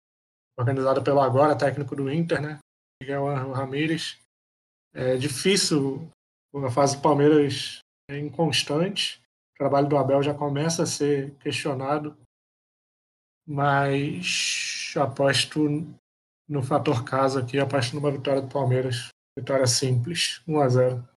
organizada 0.59 1.03
pelo 1.03 1.20
agora 1.20 1.57
técnico 1.57 1.94
do 1.94 2.11
Inter, 2.11 2.40
né? 2.40 2.59
Miguel 3.03 3.26
Ramírez. 3.53 4.18
É 4.94 5.16
difícil 5.16 6.11
a 6.55 6.70
fase 6.70 6.96
do 6.96 7.03
Palmeiras 7.03 7.82
é 8.09 8.18
inconstante. 8.18 9.22
O 9.55 9.59
trabalho 9.59 9.88
do 9.88 9.96
Abel 9.96 10.22
já 10.22 10.34
começa 10.34 10.82
a 10.82 10.86
ser 10.86 11.34
questionado, 11.36 12.16
mas 13.46 14.94
aposto 14.96 15.86
no 16.48 16.62
fator 16.62 17.05
casa 17.05 17.40
aqui, 17.40 17.59
aposto 17.59 17.94
numa 17.94 18.11
vitória 18.11 18.42
do 18.42 18.48
Palmeiras. 18.48 19.09
Vitória 19.36 19.66
simples, 19.66 20.42
1 20.46 20.61
a 20.61 20.68
0 20.68 21.09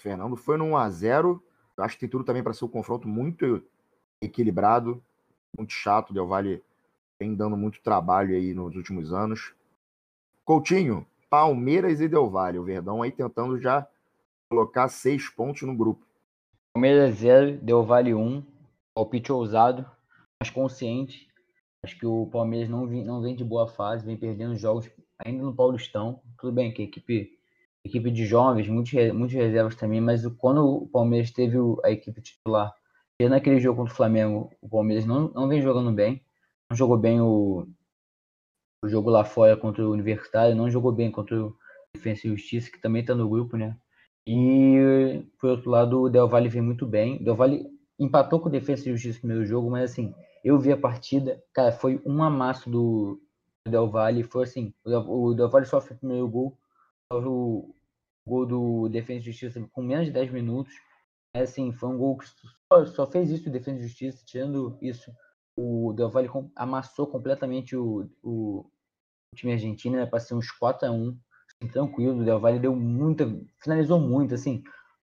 Fernando 0.00 0.36
foi 0.36 0.56
no 0.58 0.64
1 0.64 0.76
a 0.76 0.90
0 0.90 1.42
Acho 1.78 1.94
que 1.94 2.00
tem 2.00 2.08
tudo 2.08 2.24
também 2.24 2.42
para 2.42 2.52
ser 2.52 2.64
um 2.64 2.68
confronto 2.68 3.08
muito 3.08 3.62
equilibrado, 4.22 5.02
muito 5.56 5.72
chato. 5.72 6.12
Del 6.12 6.26
Valle 6.26 6.62
vem 7.18 7.34
dando 7.34 7.56
muito 7.56 7.82
trabalho 7.82 8.34
aí 8.34 8.54
nos 8.54 8.76
últimos 8.76 9.12
anos. 9.12 9.54
Coutinho, 10.44 11.06
Palmeiras 11.28 12.00
e 12.00 12.08
Del 12.08 12.30
Valle. 12.30 12.58
O 12.58 12.64
Verdão 12.64 13.02
aí 13.02 13.10
tentando 13.10 13.58
já 13.58 13.88
colocar 14.54 14.88
seis 14.88 15.28
pontos 15.28 15.62
no 15.62 15.76
grupo. 15.76 16.06
Palmeiras 16.72 17.16
0, 17.16 17.58
Del 17.58 17.82
Valle 17.82 18.14
1. 18.14 18.20
Um, 18.20 18.44
palpite 18.94 19.32
ousado, 19.32 19.84
mas 20.40 20.48
consciente. 20.48 21.26
Acho 21.82 21.98
que 21.98 22.06
o 22.06 22.26
Palmeiras 22.26 22.68
não 22.68 22.86
vem, 22.86 23.04
não 23.04 23.20
vem 23.20 23.34
de 23.34 23.44
boa 23.44 23.66
fase, 23.66 24.06
vem 24.06 24.16
perdendo 24.16 24.56
jogos 24.56 24.88
ainda 25.18 25.42
no 25.42 25.54
Paulistão. 25.54 26.22
Tudo 26.38 26.52
bem 26.52 26.72
que 26.72 26.82
a 26.82 26.84
equipe, 26.84 27.36
equipe 27.84 28.10
de 28.12 28.24
jovens, 28.24 28.68
muitos, 28.68 28.92
muitos 29.12 29.34
reservas 29.34 29.74
também, 29.74 30.00
mas 30.00 30.24
quando 30.38 30.64
o 30.64 30.86
Palmeiras 30.86 31.32
teve 31.32 31.58
a 31.84 31.90
equipe 31.90 32.22
titular, 32.22 32.72
e 33.18 33.28
naquele 33.28 33.60
jogo 33.60 33.78
contra 33.78 33.92
o 33.92 33.96
Flamengo, 33.96 34.50
o 34.60 34.68
Palmeiras 34.68 35.04
não, 35.04 35.28
não 35.30 35.48
vem 35.48 35.60
jogando 35.60 35.92
bem. 35.92 36.24
Não 36.70 36.76
jogou 36.76 36.96
bem 36.96 37.20
o, 37.20 37.66
o 38.82 38.88
jogo 38.88 39.10
lá 39.10 39.24
fora 39.24 39.56
contra 39.56 39.86
o 39.86 39.92
Universitário, 39.92 40.56
não 40.56 40.70
jogou 40.70 40.92
bem 40.92 41.10
contra 41.10 41.40
o 41.44 41.56
Defensa 41.94 42.26
e 42.26 42.30
Justiça, 42.30 42.70
que 42.70 42.80
também 42.80 43.02
está 43.02 43.14
no 43.14 43.28
grupo, 43.28 43.56
né? 43.56 43.76
E, 44.26 45.22
por 45.38 45.50
outro 45.50 45.70
lado, 45.70 46.02
o 46.02 46.08
Del 46.08 46.28
Valle 46.28 46.48
vem 46.48 46.62
muito 46.62 46.86
bem. 46.86 47.16
O 47.16 47.24
Del 47.24 47.36
Valle 47.36 47.66
empatou 47.98 48.40
com 48.40 48.48
o 48.48 48.52
Defensa 48.52 48.88
e 48.88 48.92
Justiça 48.92 49.18
no 49.18 49.20
primeiro 49.20 49.46
jogo, 49.46 49.70
mas 49.70 49.90
assim, 49.90 50.14
eu 50.42 50.58
vi 50.58 50.72
a 50.72 50.76
partida, 50.76 51.42
cara, 51.52 51.72
foi 51.72 52.00
um 52.04 52.22
amasso 52.22 52.70
do, 52.70 53.20
Del 53.66 53.88
Valle. 53.88 54.22
Foi 54.22 54.44
assim, 54.44 54.74
o 54.84 55.34
Del 55.34 55.48
Valle 55.48 55.66
sofre 55.66 55.94
o 55.94 55.98
primeiro 55.98 56.28
gol, 56.28 56.58
sofre 57.12 57.28
o 57.28 57.74
gol 58.26 58.46
do 58.46 58.88
Defensa 58.88 59.20
e 59.20 59.32
Justiça 59.32 59.68
com 59.72 59.82
menos 59.82 60.06
de 60.06 60.12
10 60.12 60.32
minutos. 60.32 60.72
É 61.34 61.42
assim, 61.42 61.72
foi 61.72 61.88
um 61.88 61.98
gol 61.98 62.18
que 62.18 62.26
só, 62.28 62.86
só 62.86 63.06
fez 63.06 63.30
isso 63.30 63.48
o 63.48 63.52
Defensa 63.52 63.80
e 63.80 63.88
Justiça, 63.88 64.24
tirando 64.24 64.78
isso, 64.80 65.10
o 65.56 65.92
Del 65.92 66.10
Valle 66.10 66.28
amassou 66.54 67.06
completamente 67.06 67.76
o, 67.76 68.08
o, 68.22 68.70
time 69.34 69.52
argentino, 69.52 69.96
né, 69.96 70.06
para 70.06 70.20
ser 70.20 70.34
uns 70.34 70.50
4 70.50 70.88
a 70.88 70.92
1 70.92 71.18
tranquilo. 71.70 72.20
O 72.20 72.24
Del 72.24 72.40
Valle 72.40 72.58
deu 72.58 72.74
muita, 72.74 73.26
finalizou 73.62 74.00
muito, 74.00 74.34
assim, 74.34 74.62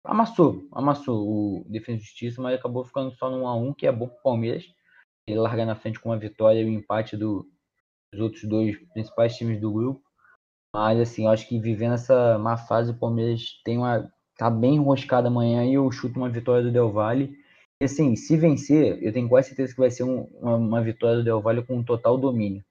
amassou, 0.03 0.67
amassou 0.71 1.27
o 1.27 1.65
Defesa 1.67 1.99
e 1.99 2.01
Justiça, 2.01 2.41
mas 2.41 2.57
acabou 2.57 2.83
ficando 2.83 3.11
só 3.15 3.29
no 3.29 3.43
1x1, 3.43 3.75
que 3.75 3.87
é 3.87 3.91
bom 3.91 4.07
para 4.07 4.17
o 4.17 4.23
Palmeiras. 4.23 4.65
Ele 5.27 5.39
larga 5.39 5.65
na 5.65 5.75
frente 5.75 5.99
com 5.99 6.09
uma 6.09 6.17
vitória 6.17 6.61
e 6.61 6.65
um 6.65 6.73
empate 6.73 7.15
do, 7.15 7.47
dos 8.11 8.21
outros 8.21 8.43
dois 8.43 8.77
principais 8.93 9.35
times 9.35 9.59
do 9.59 9.71
grupo. 9.71 10.01
Mas, 10.73 10.99
assim, 10.99 11.25
eu 11.25 11.31
acho 11.31 11.47
que 11.47 11.59
vivendo 11.59 11.93
essa 11.93 12.37
má 12.37 12.57
fase, 12.57 12.91
o 12.91 12.97
Palmeiras 12.97 13.61
tem 13.63 13.77
uma. 13.77 14.11
tá 14.37 14.49
bem 14.49 14.75
enroscado 14.75 15.27
amanhã 15.27 15.65
e 15.65 15.73
eu 15.73 15.91
chuto 15.91 16.19
uma 16.19 16.29
vitória 16.29 16.63
do 16.63 16.71
Del 16.71 16.91
Valle. 16.91 17.37
E, 17.81 17.85
assim, 17.85 18.15
se 18.15 18.37
vencer, 18.37 19.01
eu 19.01 19.13
tenho 19.13 19.29
quase 19.29 19.49
certeza 19.49 19.73
que 19.73 19.79
vai 19.79 19.91
ser 19.91 20.03
um, 20.03 20.23
uma, 20.41 20.55
uma 20.57 20.81
vitória 20.81 21.17
do 21.17 21.23
Del 21.23 21.41
Valle 21.41 21.63
com 21.65 21.77
um 21.77 21.83
total 21.83 22.17
domínio 22.17 22.63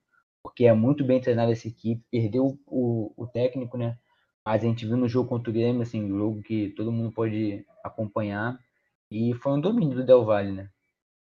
porque 0.49 0.65
é 0.65 0.73
muito 0.73 1.05
bem 1.05 1.21
treinada 1.21 1.53
essa 1.53 1.69
equipe, 1.69 2.03
perdeu 2.11 2.59
o, 2.67 3.13
o 3.17 3.27
técnico, 3.27 3.77
né? 3.77 3.99
Mas 4.45 4.63
a 4.65 4.67
gente 4.67 4.87
viu 4.87 4.97
no 4.97 5.09
jogo 5.09 5.29
contra 5.29 5.51
o 5.51 5.53
Grêmio, 5.53 5.83
assim, 5.83 6.03
um 6.03 6.17
jogo 6.17 6.43
que 6.43 6.71
todo 6.71 6.91
mundo 6.91 7.13
pode 7.13 7.67
acompanhar, 7.85 8.59
e 9.11 9.35
foi 9.35 9.53
um 9.53 9.61
domínio 9.61 9.97
do 9.97 10.05
Del 10.05 10.25
Valle, 10.25 10.53
né? 10.53 10.71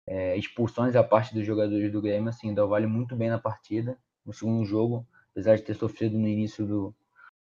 É, 0.08 0.38
expulsões 0.38 0.96
a 0.96 1.04
parte 1.04 1.34
dos 1.34 1.46
jogadores 1.46 1.92
do 1.92 2.02
Grêmio, 2.02 2.30
assim, 2.30 2.52
o 2.52 2.56
Del 2.56 2.68
Valle 2.68 2.88
muito 2.88 3.16
bem 3.16 3.30
na 3.30 3.38
partida, 3.38 3.98
no 4.26 4.34
segundo 4.34 4.66
jogo, 4.66 5.06
apesar 5.32 5.58
de 5.58 5.64
ter 5.64 5.76
sofrido 5.76 6.18
no 6.18 6.28
início 6.28 6.66
do, 6.66 6.96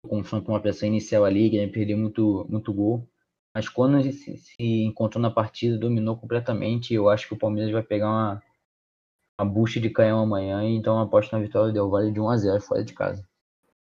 confronto 0.09 0.51
uma 0.51 0.61
pressão 0.61 0.89
inicial 0.89 1.25
ali, 1.25 1.51
que 1.51 1.67
perdeu 1.69 1.97
muito, 1.97 2.47
muito 2.49 2.73
gol, 2.73 3.09
mas 3.55 3.69
quando 3.69 4.03
se, 4.13 4.37
se 4.37 4.85
encontrou 4.85 5.23
na 5.23 5.31
partida, 5.31 5.79
dominou 5.79 6.17
completamente, 6.17 6.93
eu 6.93 7.09
acho 7.09 7.27
que 7.27 7.35
o 7.35 7.39
Palmeiras 7.39 7.73
vai 7.73 7.83
pegar 7.83 8.11
uma 8.11 8.43
a 9.37 9.45
bucha 9.45 9.81
de 9.81 9.91
canhão 9.91 10.21
amanhã, 10.21 10.63
então 10.65 10.99
aposto 10.99 11.33
na 11.33 11.41
vitória 11.41 11.69
do 11.69 11.75
Del 11.75 11.91
Valle 11.91 12.13
de 12.13 12.21
1 12.21 12.29
a 12.29 12.37
0 12.37 12.61
fora 12.61 12.85
de 12.85 12.93
casa. 12.93 13.27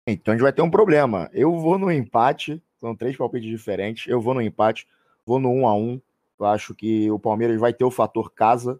Então 0.05 0.31
a 0.31 0.35
gente 0.35 0.43
vai 0.43 0.53
ter 0.53 0.61
um 0.61 0.69
problema. 0.69 1.29
Eu 1.33 1.57
vou 1.57 1.77
no 1.77 1.91
empate, 1.91 2.61
são 2.79 2.95
três 2.95 3.15
palpites 3.15 3.49
diferentes. 3.49 4.07
Eu 4.07 4.21
vou 4.21 4.33
no 4.33 4.41
empate, 4.41 4.87
vou 5.25 5.39
no 5.39 5.51
1 5.51 5.67
a 5.67 5.75
1. 5.75 6.01
Eu 6.39 6.45
acho 6.45 6.73
que 6.73 7.09
o 7.11 7.19
Palmeiras 7.19 7.59
vai 7.59 7.73
ter 7.73 7.83
o 7.83 7.91
fator 7.91 8.31
casa, 8.31 8.79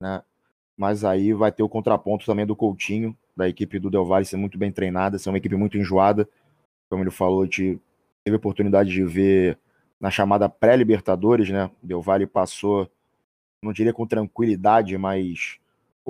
né? 0.00 0.22
Mas 0.76 1.04
aí 1.04 1.32
vai 1.32 1.52
ter 1.52 1.62
o 1.62 1.68
contraponto 1.68 2.24
também 2.24 2.46
do 2.46 2.56
Coutinho, 2.56 3.16
da 3.36 3.48
equipe 3.48 3.78
do 3.78 3.90
Del 3.90 4.04
Valle 4.04 4.24
ser 4.24 4.36
muito 4.36 4.58
bem 4.58 4.72
treinada, 4.72 5.18
ser 5.18 5.28
uma 5.28 5.38
equipe 5.38 5.54
muito 5.54 5.76
enjoada. 5.76 6.28
Como 6.88 7.02
ele 7.02 7.10
falou, 7.10 7.42
a 7.42 7.44
gente 7.44 7.78
teve 8.24 8.34
a 8.34 8.38
oportunidade 8.38 8.90
de 8.90 9.04
ver 9.04 9.58
na 10.00 10.10
chamada 10.10 10.48
pré-Libertadores, 10.48 11.50
né? 11.50 11.70
Del 11.82 12.00
Valle 12.00 12.26
passou, 12.26 12.90
não 13.62 13.72
diria 13.72 13.92
com 13.92 14.06
tranquilidade, 14.06 14.96
mas 14.96 15.60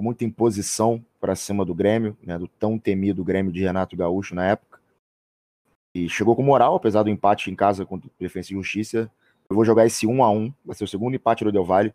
com 0.01 0.05
muita 0.05 0.25
imposição 0.25 1.05
para 1.21 1.37
cima 1.37 1.63
do 1.63 1.75
Grêmio, 1.75 2.17
né, 2.23 2.39
do 2.39 2.49
tão 2.49 2.79
temido 2.79 3.23
Grêmio 3.23 3.53
de 3.53 3.61
Renato 3.61 3.95
Gaúcho 3.95 4.35
na 4.35 4.47
época. 4.47 4.81
E 5.95 6.09
chegou 6.09 6.35
com 6.35 6.43
moral, 6.43 6.75
apesar 6.75 7.03
do 7.03 7.11
empate 7.11 7.51
em 7.51 7.55
casa 7.55 7.85
contra 7.85 8.09
o 8.09 8.13
Defensa 8.19 8.51
e 8.51 8.57
Justiça. 8.57 9.13
Eu 9.51 9.55
vou 9.55 9.63
jogar 9.63 9.85
esse 9.85 10.07
1 10.07 10.25
a 10.25 10.31
1 10.31 10.55
vai 10.65 10.75
ser 10.75 10.85
o 10.85 10.89
segundo 10.89 11.15
empate 11.15 11.45
do 11.45 11.53
Del 11.53 11.67
Valle, 11.67 11.95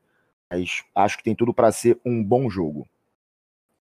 mas 0.52 0.84
acho 0.94 1.18
que 1.18 1.24
tem 1.24 1.34
tudo 1.34 1.52
para 1.52 1.72
ser 1.72 2.00
um 2.06 2.24
bom 2.24 2.48
jogo. 2.48 2.88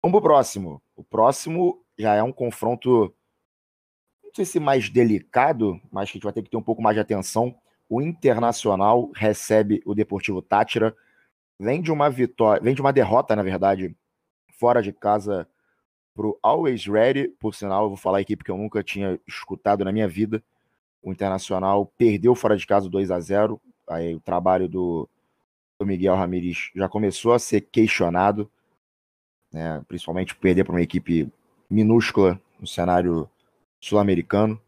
Vamos 0.02 0.20
pro 0.20 0.28
próximo. 0.28 0.82
O 0.94 1.02
próximo 1.02 1.82
já 1.98 2.14
é 2.14 2.22
um 2.22 2.32
confronto, 2.32 3.14
não 4.22 4.34
sei 4.34 4.44
se 4.44 4.60
mais 4.60 4.90
delicado, 4.90 5.80
mas 5.90 6.10
que 6.10 6.12
a 6.12 6.18
gente 6.18 6.24
vai 6.24 6.32
ter 6.34 6.42
que 6.42 6.50
ter 6.50 6.58
um 6.58 6.62
pouco 6.62 6.82
mais 6.82 6.94
de 6.94 7.00
atenção. 7.00 7.54
O 7.88 8.02
Internacional 8.02 9.10
recebe 9.14 9.80
o 9.86 9.94
Deportivo 9.94 10.42
Tátira. 10.42 10.94
Vem 11.58 11.80
de 11.80 11.90
uma 11.90 12.10
vitória, 12.10 12.62
vem 12.62 12.74
de 12.74 12.82
uma 12.82 12.92
derrota, 12.92 13.34
na 13.34 13.42
verdade, 13.42 13.94
fora 14.60 14.82
de 14.82 14.92
casa 14.92 15.48
pro 16.14 16.38
Always 16.42 16.84
Ready, 16.84 17.28
por 17.40 17.54
sinal, 17.54 17.84
eu 17.84 17.88
vou 17.88 17.96
falar 17.96 18.18
a 18.18 18.20
equipe 18.20 18.44
que 18.44 18.50
eu 18.50 18.58
nunca 18.58 18.84
tinha 18.84 19.18
escutado 19.26 19.82
na 19.82 19.90
minha 19.90 20.06
vida. 20.06 20.42
O 21.02 21.10
Internacional 21.10 21.90
perdeu 21.96 22.34
fora 22.34 22.58
de 22.58 22.66
casa 22.66 22.90
2 22.90 23.10
a 23.10 23.18
0 23.18 23.58
Aí 23.88 24.14
o 24.14 24.20
trabalho 24.20 24.68
do, 24.68 25.08
do 25.78 25.86
Miguel 25.86 26.14
Ramírez 26.14 26.70
já 26.76 26.88
começou 26.88 27.32
a 27.32 27.38
ser 27.38 27.62
questionado, 27.62 28.48
né? 29.50 29.82
principalmente 29.88 30.36
perder 30.36 30.64
para 30.64 30.74
uma 30.74 30.82
equipe 30.82 31.28
minúscula 31.68 32.40
no 32.60 32.66
cenário 32.66 33.28
sul-americano. 33.80 34.60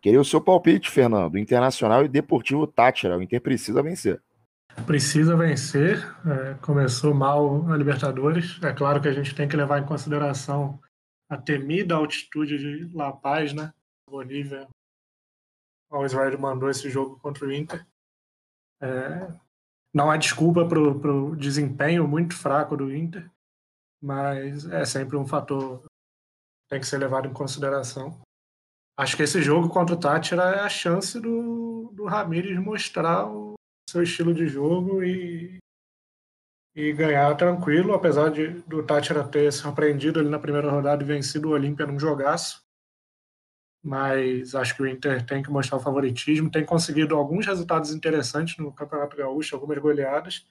Queria 0.00 0.20
o 0.20 0.24
seu 0.24 0.40
palpite, 0.40 0.88
Fernando. 0.88 1.36
Internacional 1.36 2.04
e 2.04 2.08
Deportivo 2.08 2.66
Tátira. 2.66 3.18
O 3.18 3.22
Inter 3.22 3.42
precisa 3.42 3.82
vencer 3.82 4.22
precisa 4.86 5.36
vencer. 5.36 5.98
É, 6.26 6.54
começou 6.54 7.14
mal 7.14 7.70
a 7.70 7.76
Libertadores. 7.76 8.62
É 8.62 8.72
claro 8.72 9.00
que 9.00 9.08
a 9.08 9.12
gente 9.12 9.34
tem 9.34 9.48
que 9.48 9.56
levar 9.56 9.80
em 9.80 9.86
consideração 9.86 10.80
a 11.28 11.36
temida 11.36 11.94
altitude 11.94 12.58
de 12.58 12.96
La 12.96 13.12
Paz, 13.12 13.52
né? 13.52 13.72
Bolívia. 14.08 14.68
O 15.90 16.04
Israel 16.04 16.38
mandou 16.38 16.70
esse 16.70 16.88
jogo 16.88 17.18
contra 17.20 17.46
o 17.46 17.52
Inter. 17.52 17.86
É, 18.80 19.28
não 19.92 20.10
há 20.10 20.16
desculpa 20.16 20.66
para 20.66 20.78
o 20.78 21.36
desempenho 21.36 22.06
muito 22.06 22.36
fraco 22.36 22.76
do 22.76 22.94
Inter, 22.94 23.30
mas 24.00 24.64
é 24.66 24.84
sempre 24.84 25.16
um 25.16 25.26
fator 25.26 25.80
que 25.80 25.88
tem 26.70 26.80
que 26.80 26.86
ser 26.86 26.98
levado 26.98 27.28
em 27.28 27.32
consideração. 27.32 28.20
Acho 28.96 29.16
que 29.16 29.22
esse 29.22 29.42
jogo 29.42 29.68
contra 29.68 29.94
o 29.94 29.98
Tátira 29.98 30.42
é 30.42 30.60
a 30.60 30.68
chance 30.68 31.18
do, 31.18 31.90
do 31.92 32.04
Ramires 32.04 32.58
mostrar 32.58 33.26
o, 33.26 33.49
seu 33.90 34.02
estilo 34.02 34.32
de 34.32 34.46
jogo 34.46 35.02
e 35.02 35.60
e 36.74 36.92
ganhar 36.92 37.34
tranquilo, 37.36 37.94
apesar 37.94 38.30
de 38.30 38.48
do 38.62 38.82
Tátira 38.84 39.26
ter 39.26 39.52
surpreendido 39.52 40.20
ali 40.20 40.28
na 40.28 40.38
primeira 40.38 40.70
rodada 40.70 41.02
e 41.02 41.06
vencido 41.06 41.48
o 41.48 41.52
Olímpia 41.52 41.86
num 41.86 41.98
jogaço. 41.98 42.62
Mas 43.82 44.54
acho 44.54 44.76
que 44.76 44.82
o 44.82 44.86
Inter 44.86 45.24
tem 45.24 45.42
que 45.42 45.50
mostrar 45.50 45.78
o 45.78 45.82
favoritismo, 45.82 46.50
tem 46.50 46.64
conseguido 46.64 47.16
alguns 47.16 47.46
resultados 47.46 47.92
interessantes 47.92 48.58
no 48.58 48.72
Campeonato 48.72 49.16
Gaúcho, 49.16 49.54
algumas 49.54 49.78
goleadas, 49.78 50.46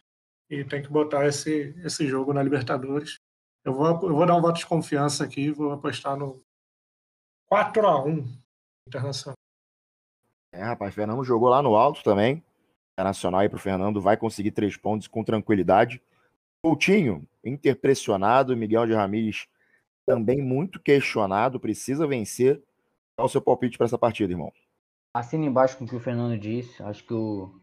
e 0.49 0.63
tem 0.63 0.81
que 0.81 0.89
botar 0.89 1.27
esse, 1.27 1.75
esse 1.83 2.07
jogo 2.07 2.33
na 2.33 2.41
Libertadores. 2.41 3.19
Eu 3.63 3.73
vou, 3.73 3.87
eu 3.87 4.15
vou 4.15 4.25
dar 4.25 4.35
um 4.35 4.41
voto 4.41 4.57
de 4.57 4.65
confiança 4.65 5.23
aqui, 5.23 5.51
vou 5.51 5.71
apostar 5.71 6.17
no 6.17 6.41
4 7.47 7.87
a 7.87 8.03
1 8.03 8.39
Internacional. 8.87 9.35
É, 10.51 10.63
rapaz, 10.63 10.95
Fernando 10.95 11.23
jogou 11.23 11.49
lá 11.49 11.61
no 11.61 11.75
alto 11.75 12.03
também. 12.03 12.43
Internacional 12.99 13.39
aí 13.39 13.47
pro 13.47 13.57
Fernando, 13.57 14.01
vai 14.01 14.17
conseguir 14.17 14.51
três 14.51 14.75
pontos 14.75 15.07
com 15.07 15.23
tranquilidade. 15.23 16.01
Coutinho, 16.61 17.25
interpressionado, 17.41 18.57
Miguel 18.57 18.85
de 18.85 18.93
Ramírez 18.93 19.47
também 20.05 20.41
muito 20.41 20.81
questionado, 20.81 21.59
precisa 21.59 22.05
vencer. 22.05 22.61
Qual 23.15 23.27
o 23.27 23.29
seu 23.29 23.41
palpite 23.41 23.77
para 23.77 23.85
essa 23.85 23.97
partida, 23.97 24.33
irmão? 24.33 24.51
Assina 25.15 25.45
embaixo 25.45 25.77
com 25.77 25.85
o 25.85 25.87
que 25.87 25.95
o 25.95 25.99
Fernando 25.99 26.37
disse. 26.37 26.83
Acho 26.83 27.05
que 27.05 27.13
o... 27.13 27.53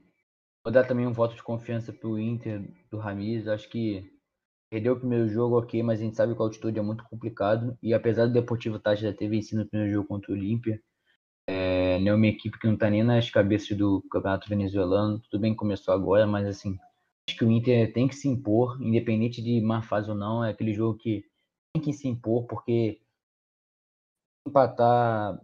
vou 0.65 0.73
dar 0.73 0.85
também 0.85 1.07
um 1.07 1.13
voto 1.13 1.35
de 1.35 1.43
confiança 1.43 1.93
pro 1.93 2.19
Inter 2.19 2.63
do 2.91 2.97
Ramírez. 2.97 3.47
Acho 3.47 3.69
que 3.69 4.11
perdeu 4.71 4.95
o 4.95 4.99
primeiro 4.99 5.29
jogo, 5.29 5.59
ok, 5.59 5.83
mas 5.83 6.01
a 6.01 6.05
gente 6.05 6.17
sabe 6.17 6.35
que 6.35 6.41
a 6.41 6.45
altitude 6.45 6.79
é 6.79 6.83
muito 6.83 7.05
complicado. 7.05 7.77
E 7.83 7.93
apesar 7.93 8.27
do 8.27 8.33
Deportivo 8.33 8.79
Táchira 8.79 9.13
ter 9.13 9.29
vencido 9.29 9.63
o 9.63 9.69
primeiro 9.69 9.93
jogo 9.93 10.09
contra 10.09 10.33
o 10.33 10.35
Olímpia, 10.35 10.81
é, 11.49 11.99
não 12.01 12.13
é 12.13 12.15
uma 12.15 12.27
equipe 12.27 12.59
que 12.59 12.67
não 12.67 12.75
está 12.75 12.91
nem 12.91 13.05
nas 13.05 13.31
cabeças 13.31 13.77
do 13.77 14.03
campeonato 14.11 14.49
venezuelano. 14.49 15.21
Tudo 15.21 15.41
bem 15.41 15.53
que 15.53 15.59
começou 15.59 15.95
agora, 15.95 16.27
mas 16.27 16.47
assim, 16.47 16.79
acho 17.29 17.39
que 17.39 17.45
o 17.45 17.51
Inter 17.51 17.93
tem 17.93 18.09
que 18.09 18.17
se 18.17 18.29
impor, 18.29 18.81
independente 18.83 19.43
de 19.43 19.61
má 19.61 19.83
fase 19.83 20.11
ou 20.11 20.17
não. 20.17 20.45
É 20.45 20.51
aquele 20.51 20.73
jogo 20.75 20.99
que 20.99 21.25
tem 21.73 21.83
que 21.83 21.93
se 21.93 22.09
impor, 22.09 22.47
porque 22.47 23.01
empatar. 24.47 25.39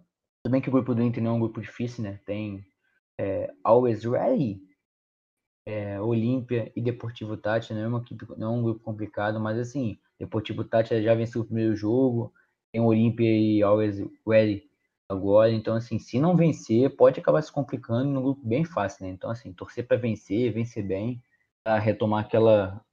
Tudo 0.45 0.53
bem 0.53 0.61
que 0.61 0.69
o 0.69 0.73
grupo 0.73 0.95
do 0.95 1.03
Inter 1.03 1.23
não 1.23 1.33
é 1.33 1.35
um 1.35 1.41
grupo 1.41 1.61
difícil, 1.61 2.03
né? 2.03 2.21
Tem 2.27 2.65
é, 3.19 3.53
Always 3.63 4.05
Ready, 4.05 4.61
é, 5.67 6.01
Olímpia 6.01 6.73
e 6.75 6.81
Deportivo 6.83 7.37
Tati, 7.37 7.73
não 7.73 7.81
é 7.81 7.87
uma 7.87 8.01
equipe, 8.01 8.27
não 8.37 8.55
é 8.55 8.59
um 8.59 8.63
grupo 8.63 8.81
complicado, 8.81 9.39
mas 9.39 9.57
assim, 9.57 9.99
Deportivo 10.19 10.65
Tati 10.65 11.01
já 11.01 11.15
venceu 11.15 11.43
o 11.43 11.45
primeiro 11.45 11.77
jogo, 11.77 12.33
tem 12.73 12.81
Olímpia 12.81 13.25
e 13.25 13.63
Always 13.63 13.99
Ready 14.27 14.72
agora. 15.13 15.51
Então, 15.51 15.75
assim, 15.75 15.99
se 15.99 16.19
não 16.19 16.37
vencer, 16.37 16.95
pode 16.97 17.21
acabar 17.21 17.43
se 17.43 17.53
complicando 17.53 18.11
no 18.11 18.23
grupo 18.23 18.41
bem 18.45 18.65
fácil, 18.65 19.05
né? 19.05 19.11
Então, 19.11 19.31
assim, 19.31 19.53
torcer 19.53 19.87
para 19.87 19.97
vencer, 19.97 20.53
vencer 20.53 20.85
bem, 20.85 21.23
para 21.65 21.79
retomar 21.79 22.25
aquela, 22.25 22.85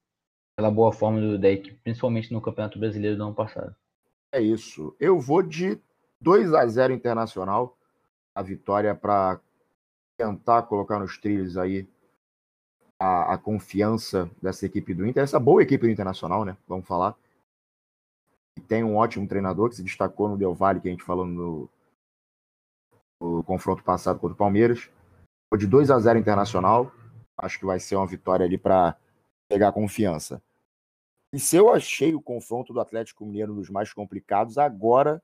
aquela 0.55 0.72
boa 0.72 0.91
forma 0.91 1.20
do, 1.20 1.39
da 1.39 1.49
equipe, 1.49 1.80
principalmente 1.84 2.32
no 2.32 2.41
Campeonato 2.41 2.80
Brasileiro 2.80 3.17
do 3.17 3.24
ano 3.24 3.36
passado. 3.36 3.76
É 4.32 4.39
isso. 4.41 4.95
Eu 4.99 5.20
vou 5.20 5.41
de 5.41 5.82
2 6.22 6.53
a 6.53 6.67
0 6.67 6.93
Internacional. 6.93 7.78
A 8.36 8.43
vitória 8.43 8.93
para 8.93 9.41
tentar 10.17 10.63
colocar 10.63 10.99
nos 10.99 11.17
trilhos 11.17 11.57
aí 11.57 11.88
a, 12.99 13.34
a, 13.34 13.38
confiança 13.38 14.30
dessa 14.41 14.65
equipe 14.65 14.93
do 14.93 15.07
Inter, 15.07 15.24
essa 15.24 15.39
boa 15.39 15.63
equipe 15.63 15.88
do 15.88 15.91
Internacional, 15.91 16.43
né? 16.43 16.57
Vamos 16.67 16.86
falar. 16.86 17.15
Tem 18.67 18.84
um 18.84 18.97
ótimo 18.97 19.28
treinador 19.28 19.70
que 19.70 19.78
se 19.78 19.84
destacou 19.84 20.28
no 20.28 20.38
Del 20.38 20.53
Valle, 20.53 20.82
que 20.82 20.89
a 20.89 20.91
gente 20.91 21.03
falou 21.03 21.26
no, 21.26 21.70
o 23.20 23.43
confronto 23.43 23.84
passado 23.84 24.20
contra 24.20 24.34
o 24.34 24.38
Palmeiras. 24.38 24.89
Foi 25.49 25.59
de 25.59 25.67
2 25.67 25.91
a 25.91 25.99
0 25.99 26.20
Internacional. 26.20 26.91
Acho 27.38 27.59
que 27.59 27.65
vai 27.65 27.80
ser 27.80 27.95
uma 27.95 28.07
vitória 28.07 28.45
ali 28.45 28.57
para 28.57 28.95
pegar 29.49 29.72
confiança. 29.72 30.41
E 31.34 31.39
se 31.39 31.55
eu 31.55 31.74
achei 31.74 32.13
o 32.15 32.22
confronto 32.22 32.74
do 32.74 32.80
Atlético 32.80 33.26
Mineiro 33.26 33.53
dos 33.53 33.70
mais 33.70 33.93
complicados, 33.93 34.57
agora, 34.57 35.22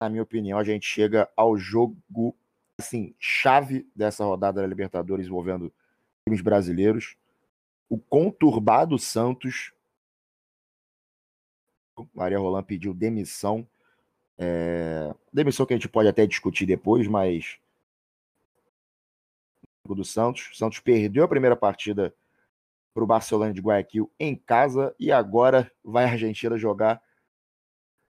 na 0.00 0.08
minha 0.08 0.22
opinião, 0.22 0.58
a 0.58 0.64
gente 0.64 0.86
chega 0.86 1.28
ao 1.36 1.56
jogo 1.56 2.36
assim, 2.78 3.14
chave 3.18 3.88
dessa 3.94 4.24
rodada 4.24 4.60
da 4.60 4.66
Libertadores 4.66 5.26
envolvendo 5.26 5.72
times 6.26 6.40
brasileiros. 6.40 7.16
O 7.88 7.98
conturbado 7.98 8.98
Santos. 8.98 9.72
Maria 12.12 12.38
Roland 12.38 12.64
pediu 12.64 12.92
demissão 12.92 13.68
é, 14.38 15.14
demissão 15.32 15.64
que 15.66 15.72
a 15.72 15.76
gente 15.76 15.88
pode 15.88 16.08
até 16.08 16.26
discutir 16.26 16.66
depois, 16.66 17.06
mas 17.06 17.58
do 19.86 20.04
Santos. 20.04 20.50
O 20.52 20.56
Santos 20.56 20.78
perdeu 20.78 21.24
a 21.24 21.28
primeira 21.28 21.56
partida 21.56 22.14
para 22.94 23.04
o 23.04 23.06
Barcelona 23.06 23.52
de 23.52 23.60
Guayaquil 23.60 24.10
em 24.18 24.34
casa 24.36 24.94
e 24.98 25.10
agora 25.10 25.70
vai 25.84 26.04
a 26.04 26.12
Argentina 26.12 26.56
jogar 26.56 27.02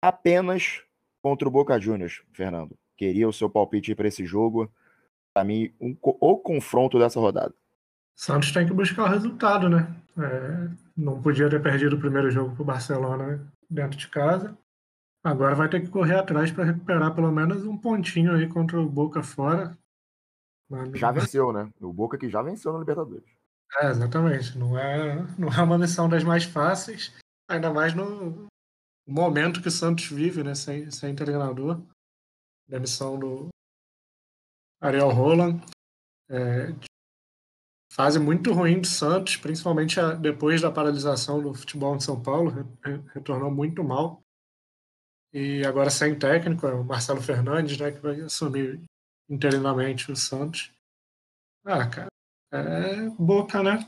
apenas 0.01 0.83
contra 1.21 1.47
o 1.47 1.51
Boca 1.51 1.79
Juniors, 1.79 2.21
Fernando. 2.33 2.77
Queria 2.97 3.27
o 3.27 3.33
seu 3.33 3.49
palpite 3.49 3.95
para 3.95 4.07
esse 4.07 4.25
jogo. 4.25 4.71
Para 5.33 5.45
mim, 5.45 5.73
um, 5.79 5.95
o 6.01 6.37
confronto 6.37 6.99
dessa 6.99 7.19
rodada. 7.19 7.53
Santos 8.15 8.51
tem 8.51 8.67
que 8.67 8.73
buscar 8.73 9.03
o 9.05 9.09
resultado, 9.09 9.69
né? 9.69 9.95
É, 10.19 10.69
não 10.95 11.19
podia 11.21 11.49
ter 11.49 11.61
perdido 11.61 11.95
o 11.95 11.99
primeiro 11.99 12.29
jogo 12.29 12.53
para 12.53 12.61
o 12.61 12.65
Barcelona 12.65 13.51
dentro 13.69 13.97
de 13.97 14.07
casa. 14.07 14.55
Agora 15.23 15.55
vai 15.55 15.69
ter 15.69 15.81
que 15.81 15.89
correr 15.89 16.15
atrás 16.15 16.51
para 16.51 16.65
recuperar 16.65 17.15
pelo 17.15 17.31
menos 17.31 17.65
um 17.65 17.77
pontinho 17.77 18.35
aí 18.35 18.47
contra 18.47 18.79
o 18.79 18.89
Boca 18.89 19.23
fora. 19.23 19.77
Já 20.93 21.11
venceu, 21.11 21.53
né? 21.53 21.69
O 21.79 21.93
Boca 21.93 22.17
que 22.17 22.29
já 22.29 22.41
venceu 22.41 22.73
no 22.73 22.79
Libertadores. 22.79 23.29
É, 23.79 23.89
exatamente. 23.89 24.57
Não 24.57 24.77
é, 24.77 25.15
não 25.37 25.47
é 25.47 25.61
uma 25.61 25.77
missão 25.77 26.09
das 26.09 26.23
mais 26.23 26.43
fáceis, 26.43 27.15
ainda 27.47 27.71
mais 27.71 27.93
no 27.93 28.47
momento 29.07 29.61
que 29.61 29.67
o 29.67 29.71
Santos 29.71 30.05
vive, 30.07 30.43
né? 30.43 30.55
Sem, 30.55 30.91
sem 30.91 31.15
treinador. 31.15 31.81
Demissão 32.67 33.17
do 33.17 33.49
Ariel 34.81 35.09
Roland. 35.09 35.61
É, 36.29 36.73
fase 37.91 38.19
muito 38.19 38.51
ruim 38.51 38.81
do 38.81 38.87
Santos, 38.87 39.37
principalmente 39.37 39.95
depois 40.19 40.61
da 40.61 40.71
paralisação 40.71 41.41
do 41.41 41.53
futebol 41.53 41.95
de 41.95 42.03
São 42.03 42.21
Paulo. 42.21 42.51
Retornou 43.13 43.51
muito 43.51 43.83
mal. 43.83 44.22
E 45.33 45.65
agora 45.65 45.89
sem 45.89 46.17
técnico, 46.17 46.67
é 46.67 46.73
o 46.73 46.83
Marcelo 46.83 47.21
Fernandes, 47.21 47.77
né, 47.79 47.91
que 47.91 47.99
vai 47.99 48.21
assumir 48.21 48.79
interinamente 49.27 50.11
o 50.11 50.15
Santos. 50.15 50.71
Ah, 51.65 51.87
cara, 51.87 52.09
é 52.51 53.09
boca, 53.17 53.63
né? 53.63 53.79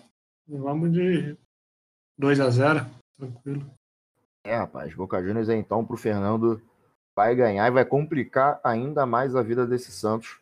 Vamos 0.48 0.92
de 0.92 1.38
2 2.18 2.40
a 2.40 2.50
0 2.50 2.86
tranquilo. 3.18 3.70
É, 4.44 4.56
rapaz, 4.56 4.94
Boca 4.94 5.22
Juniors 5.22 5.50
é 5.50 5.56
então 5.56 5.86
pro 5.86 5.98
Fernando 5.98 6.62
vai 7.16 7.36
ganhar 7.36 7.68
e 7.68 7.72
vai 7.72 7.86
complicar 7.86 8.60
ainda 8.64 9.06
mais 9.06 9.36
a 9.36 9.42
vida 9.42 9.66
desse 9.66 9.92
Santos. 9.92 10.40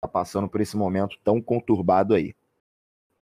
Tá 0.00 0.08
passando 0.08 0.48
por 0.48 0.60
esse 0.60 0.76
momento 0.76 1.18
tão 1.24 1.40
conturbado 1.40 2.14
aí. 2.14 2.34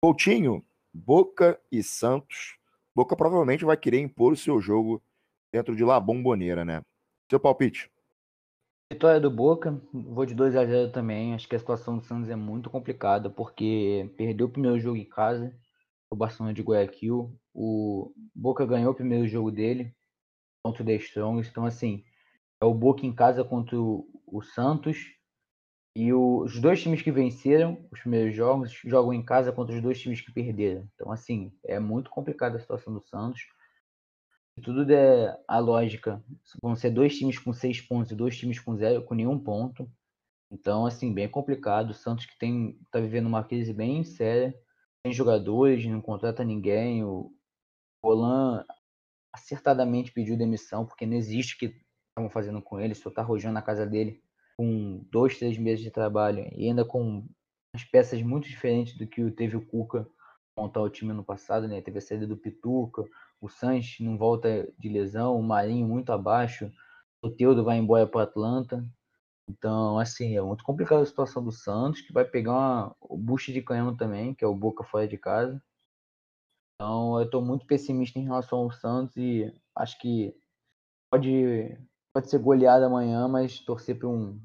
Coutinho, 0.02 0.64
Boca 0.94 1.60
e 1.72 1.84
Santos. 1.84 2.58
Boca 2.96 3.16
provavelmente 3.16 3.66
vai 3.66 3.78
querer 3.78 4.00
impor 4.00 4.34
o 4.34 4.38
seu 4.38 4.60
jogo 4.60 5.02
dentro 5.52 5.76
de 5.76 5.84
La 5.84 6.00
Bombonera, 6.00 6.64
né? 6.64 6.82
Seu 7.30 7.40
palpite. 7.42 7.92
Vitória 8.90 9.20
do 9.20 9.30
Boca, 9.30 9.82
vou 9.92 10.26
de 10.26 10.34
2 10.34 10.56
a 10.56 10.66
0 10.66 10.94
também. 10.94 11.34
Acho 11.34 11.46
que 11.46 11.58
a 11.58 11.60
situação 11.60 11.98
do 11.98 12.06
Santos 12.06 12.30
é 12.30 12.38
muito 12.38 12.70
complicada, 12.70 13.30
porque 13.30 14.10
perdeu 14.16 14.48
o 14.48 14.50
primeiro 14.50 14.80
jogo 14.80 14.96
em 14.96 15.04
casa, 15.04 15.54
o 16.10 16.16
Barcelona 16.16 16.54
de 16.54 16.62
Guayaquil. 16.62 17.38
O 17.54 18.14
Boca 18.34 18.66
ganhou 18.66 18.94
o 18.94 18.96
primeiro 18.96 19.28
jogo 19.28 19.52
dele 19.52 19.94
contra 20.64 20.84
o 20.84 20.86
The 20.86 20.96
Strongest. 20.96 21.52
Então, 21.52 21.66
assim, 21.66 22.06
é 22.62 22.66
o 22.66 22.74
Boca 22.74 23.06
em 23.06 23.14
casa 23.14 23.44
contra 23.44 23.78
o, 23.78 24.42
Santos. 24.42 24.98
E 25.94 26.14
o, 26.14 26.44
os 26.44 26.62
dois 26.62 26.82
times 26.82 27.02
que 27.02 27.12
venceram 27.12 27.86
os 27.92 28.00
primeiros 28.00 28.34
jogos 28.34 28.72
jogam 28.86 29.14
em 29.14 29.26
casa 29.26 29.52
contra 29.52 29.76
os 29.76 29.82
dois 29.82 30.00
times 30.00 30.22
que 30.22 30.32
perderam. 30.32 30.88
Então, 30.96 31.12
assim, 31.12 31.52
é 31.66 31.78
muito 31.78 32.10
complicada 32.10 32.56
a 32.56 32.60
situação 32.62 32.94
do 32.94 33.02
Santos 33.02 33.42
tudo 34.62 34.86
der 34.86 35.40
a 35.48 35.60
lógica, 35.60 36.24
vão 36.62 36.76
ser 36.76 36.90
dois 36.90 37.18
times 37.18 37.38
com 37.38 37.54
seis 37.54 37.80
pontos 37.80 38.12
e 38.12 38.16
dois 38.16 38.38
times 38.38 38.60
com 38.60 38.76
zero, 38.76 39.04
com 39.04 39.14
nenhum 39.14 39.38
ponto. 39.38 39.90
Então, 40.52 40.86
assim, 40.86 41.14
bem 41.14 41.30
complicado. 41.30 41.92
O 41.92 41.94
Santos 41.94 42.26
que 42.26 42.38
tem, 42.38 42.80
tá 42.92 43.00
vivendo 43.00 43.28
uma 43.28 43.44
crise 43.44 43.74
bem 43.74 44.04
séria. 44.04 44.58
Tem 45.04 45.14
jogadores, 45.14 45.86
não 45.86 46.02
contrata 46.02 46.44
ninguém. 46.44 47.04
O 47.04 47.32
Roland 48.04 48.66
acertadamente 49.34 50.12
pediu 50.12 50.38
demissão, 50.38 50.86
porque 50.86 51.06
não 51.06 51.16
existe 51.16 51.56
o 51.56 51.60
que 51.60 51.82
estavam 52.10 52.30
fazendo 52.30 52.62
com 52.62 52.80
ele. 52.80 52.96
Só 52.96 53.12
tá 53.12 53.22
arrojando 53.22 53.54
na 53.54 53.62
casa 53.62 53.86
dele 53.86 54.22
com 54.58 55.06
dois, 55.12 55.38
três 55.38 55.58
meses 55.58 55.84
de 55.84 55.92
trabalho 55.92 56.50
e 56.56 56.68
ainda 56.68 56.84
com 56.84 57.28
as 57.76 57.84
peças 57.84 58.22
muito 58.24 58.48
diferentes 58.48 58.98
do 58.98 59.06
que 59.06 59.30
teve 59.32 59.56
o 59.56 59.66
Cuca 59.66 60.10
montar 60.58 60.82
o 60.82 60.90
time 60.90 61.14
no 61.14 61.24
passado, 61.24 61.68
né? 61.68 61.80
Teve 61.82 62.00
a 62.00 62.02
saída 62.02 62.26
do 62.26 62.36
Pituca, 62.36 63.04
o 63.42 63.50
Sanches 63.50 64.00
não 64.06 64.18
volta 64.18 64.68
de 64.78 64.90
lesão, 64.90 65.38
o 65.38 65.44
Marinho 65.44 65.88
muito 65.88 66.12
abaixo, 66.12 66.72
o 67.22 67.30
Teudo 67.30 67.64
vai 67.64 67.78
embora 67.78 68.08
para 68.08 68.24
Atlanta. 68.24 68.86
Então, 69.50 69.98
assim, 69.98 70.36
é 70.36 70.42
muito 70.42 70.64
complicada 70.64 71.02
a 71.02 71.06
situação 71.06 71.44
do 71.44 71.52
Santos, 71.52 72.02
que 72.02 72.12
vai 72.12 72.26
pegar 72.26 72.52
uma, 72.52 72.96
o 73.00 73.18
bucho 73.18 73.54
de 73.54 73.62
canhão 73.62 73.96
também, 73.96 74.34
que 74.34 74.44
é 74.44 74.48
o 74.48 74.56
Boca 74.56 74.84
fora 74.84 75.08
de 75.08 75.18
casa. 75.18 75.62
Então 76.76 77.18
eu 77.18 77.26
estou 77.26 77.42
muito 77.42 77.66
pessimista 77.66 78.20
em 78.20 78.24
relação 78.24 78.60
ao 78.60 78.72
Santos 78.72 79.18
e 79.18 79.52
acho 79.76 80.00
que 80.00 80.36
pode, 81.12 81.76
pode 82.14 82.30
ser 82.30 82.38
goleada 82.38 82.86
amanhã, 82.86 83.28
mas 83.28 83.60
torcer 83.60 83.98
para 83.98 84.08
um 84.08 84.40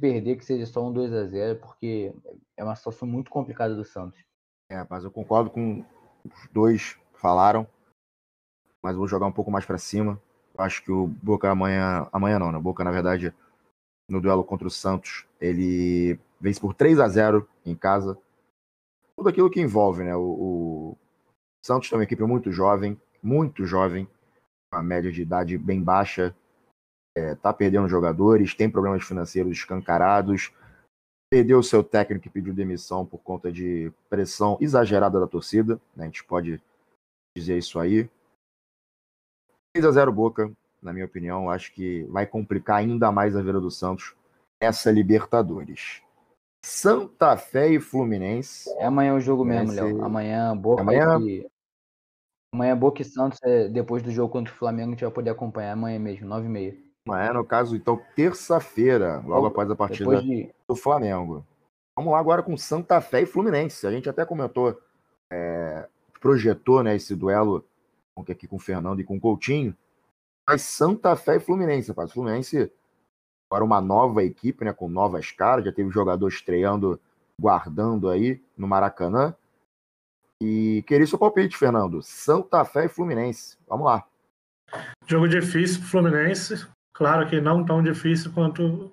perder 0.00 0.36
que 0.36 0.44
seja 0.44 0.66
só 0.66 0.84
um 0.84 0.92
2 0.92 1.12
a 1.12 1.26
0 1.26 1.60
porque 1.60 2.12
é 2.56 2.64
uma 2.64 2.74
situação 2.74 3.06
muito 3.06 3.30
complicada 3.30 3.74
do 3.74 3.84
Santos. 3.84 4.20
É, 4.68 4.84
mas 4.90 5.04
eu 5.04 5.12
concordo 5.12 5.48
com 5.48 5.84
os 6.24 6.48
dois 6.52 6.98
falaram, 7.14 7.66
mas 8.86 8.96
vou 8.96 9.08
jogar 9.08 9.26
um 9.26 9.32
pouco 9.32 9.50
mais 9.50 9.64
para 9.64 9.78
cima. 9.78 10.20
Acho 10.56 10.80
que 10.84 10.92
o 10.92 11.08
Boca 11.08 11.50
amanhã, 11.50 12.06
amanhã 12.12 12.38
não, 12.38 12.52
né? 12.52 12.58
O 12.58 12.62
Boca 12.62 12.84
na 12.84 12.92
verdade 12.92 13.34
no 14.08 14.20
duelo 14.20 14.44
contra 14.44 14.68
o 14.68 14.70
Santos, 14.70 15.26
ele 15.40 16.20
vence 16.40 16.60
por 16.60 16.72
3 16.72 17.00
a 17.00 17.08
0 17.08 17.48
em 17.64 17.74
casa. 17.74 18.16
Tudo 19.16 19.28
aquilo 19.28 19.50
que 19.50 19.60
envolve, 19.60 20.04
né? 20.04 20.14
O, 20.14 20.22
o 20.22 20.96
Santos 21.64 21.88
tem 21.88 21.98
uma 21.98 22.04
equipe 22.04 22.22
muito 22.22 22.52
jovem, 22.52 22.96
muito 23.20 23.66
jovem, 23.66 24.08
uma 24.72 24.84
média 24.84 25.10
de 25.10 25.22
idade 25.22 25.58
bem 25.58 25.82
baixa, 25.82 26.32
é, 27.16 27.34
tá 27.34 27.52
perdendo 27.52 27.88
jogadores, 27.88 28.54
tem 28.54 28.70
problemas 28.70 29.02
financeiros 29.02 29.50
escancarados, 29.50 30.52
perdeu 31.28 31.60
seu 31.60 31.82
técnico 31.82 32.28
e 32.28 32.30
pediu 32.30 32.54
demissão 32.54 33.04
por 33.04 33.18
conta 33.18 33.50
de 33.50 33.92
pressão 34.08 34.56
exagerada 34.60 35.18
da 35.18 35.26
torcida, 35.26 35.80
né? 35.96 36.04
a 36.04 36.06
gente 36.06 36.22
pode 36.22 36.62
dizer 37.36 37.58
isso 37.58 37.80
aí. 37.80 38.08
3 39.76 39.84
a 39.84 39.90
0 39.90 40.10
Boca, 40.10 40.50
na 40.82 40.90
minha 40.90 41.04
opinião, 41.04 41.50
acho 41.50 41.70
que 41.74 42.04
vai 42.04 42.26
complicar 42.26 42.78
ainda 42.78 43.12
mais 43.12 43.36
a 43.36 43.42
vida 43.42 43.60
do 43.60 43.70
Santos 43.70 44.14
essa 44.58 44.90
Libertadores. 44.90 46.00
Santa 46.64 47.36
Fé 47.36 47.68
e 47.68 47.78
Fluminense. 47.78 48.70
É 48.78 48.86
amanhã 48.86 49.14
o 49.14 49.20
jogo 49.20 49.44
mesmo, 49.44 49.72
ser... 49.72 49.82
Léo. 49.82 50.02
Amanhã 50.02 50.56
Boca 50.56 50.80
amanhã... 50.80 51.20
E... 51.20 51.46
Amanhã 52.54 52.74
Boca 52.74 53.02
e 53.02 53.04
Santos, 53.04 53.38
é 53.42 53.68
depois 53.68 54.02
do 54.02 54.10
jogo 54.10 54.32
contra 54.32 54.50
o 54.50 54.56
Flamengo, 54.56 54.88
a 54.88 54.90
gente 54.92 55.04
vai 55.04 55.12
poder 55.12 55.30
acompanhar 55.30 55.72
amanhã 55.72 55.98
mesmo, 55.98 56.26
9h30. 56.26 56.78
Amanhã, 57.06 57.34
no 57.34 57.44
caso, 57.44 57.76
então, 57.76 58.00
terça-feira, 58.14 59.22
logo 59.26 59.46
após 59.46 59.70
a 59.70 59.76
partida 59.76 60.22
de... 60.22 60.48
do 60.66 60.74
Flamengo. 60.74 61.44
Vamos 61.94 62.12
lá 62.12 62.18
agora 62.18 62.42
com 62.42 62.56
Santa 62.56 62.98
Fé 63.02 63.22
e 63.22 63.26
Fluminense. 63.26 63.86
A 63.86 63.90
gente 63.90 64.08
até 64.08 64.24
comentou, 64.24 64.80
é, 65.30 65.86
projetou 66.18 66.82
né, 66.82 66.96
esse 66.96 67.14
duelo 67.14 67.62
aqui 68.18 68.46
com 68.46 68.56
o 68.56 68.60
Fernando 68.60 69.00
e 69.00 69.04
com 69.04 69.16
o 69.16 69.20
Coutinho. 69.20 69.76
Mas 70.48 70.62
Santa 70.62 71.14
Fé 71.16 71.36
e 71.36 71.40
Fluminense, 71.40 71.88
rapaz. 71.88 72.12
Fluminense 72.12 72.72
agora 73.50 73.64
uma 73.64 73.80
nova 73.80 74.22
equipe, 74.22 74.64
né, 74.64 74.72
com 74.72 74.88
novas 74.88 75.30
caras, 75.30 75.64
já 75.64 75.72
teve 75.72 75.90
jogador 75.90 76.28
estreando, 76.28 77.00
guardando 77.40 78.08
aí 78.08 78.42
no 78.56 78.66
Maracanã. 78.66 79.34
E 80.42 80.84
queria 80.86 81.06
seu 81.06 81.18
palpite, 81.18 81.56
Fernando. 81.56 82.02
Santa 82.02 82.64
Fé 82.64 82.86
e 82.86 82.88
Fluminense. 82.88 83.56
Vamos 83.66 83.86
lá. 83.86 84.06
Jogo 85.06 85.28
difícil 85.28 85.80
pro 85.80 85.88
Fluminense. 85.88 86.66
Claro 86.94 87.28
que 87.28 87.40
não 87.40 87.64
tão 87.64 87.82
difícil 87.82 88.32
quanto 88.32 88.92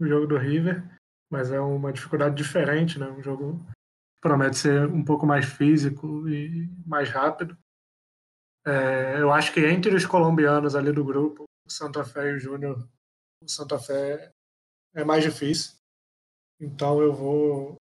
o 0.00 0.06
jogo 0.06 0.26
do 0.26 0.36
River, 0.36 0.84
mas 1.30 1.50
é 1.50 1.60
uma 1.60 1.92
dificuldade 1.92 2.34
diferente, 2.34 2.98
né? 2.98 3.06
Um 3.10 3.22
jogo 3.22 3.58
que 3.58 4.20
promete 4.20 4.56
ser 4.56 4.86
um 4.86 5.04
pouco 5.04 5.26
mais 5.26 5.44
físico 5.44 6.28
e 6.28 6.68
mais 6.86 7.10
rápido. 7.10 7.56
É, 8.66 9.20
eu 9.20 9.32
acho 9.32 9.52
que 9.52 9.60
entre 9.60 9.94
os 9.94 10.04
colombianos 10.04 10.74
ali 10.74 10.92
do 10.92 11.04
grupo, 11.04 11.44
o 11.66 11.70
Santa 11.70 12.04
Fé 12.04 12.30
e 12.30 12.34
o 12.34 12.38
Júnior 12.38 12.88
o 13.42 13.48
Santa 13.48 13.78
Fé 13.78 14.32
é 14.94 15.04
mais 15.04 15.22
difícil. 15.22 15.76
Então 16.60 17.00
eu 17.00 17.14
vou. 17.14 17.76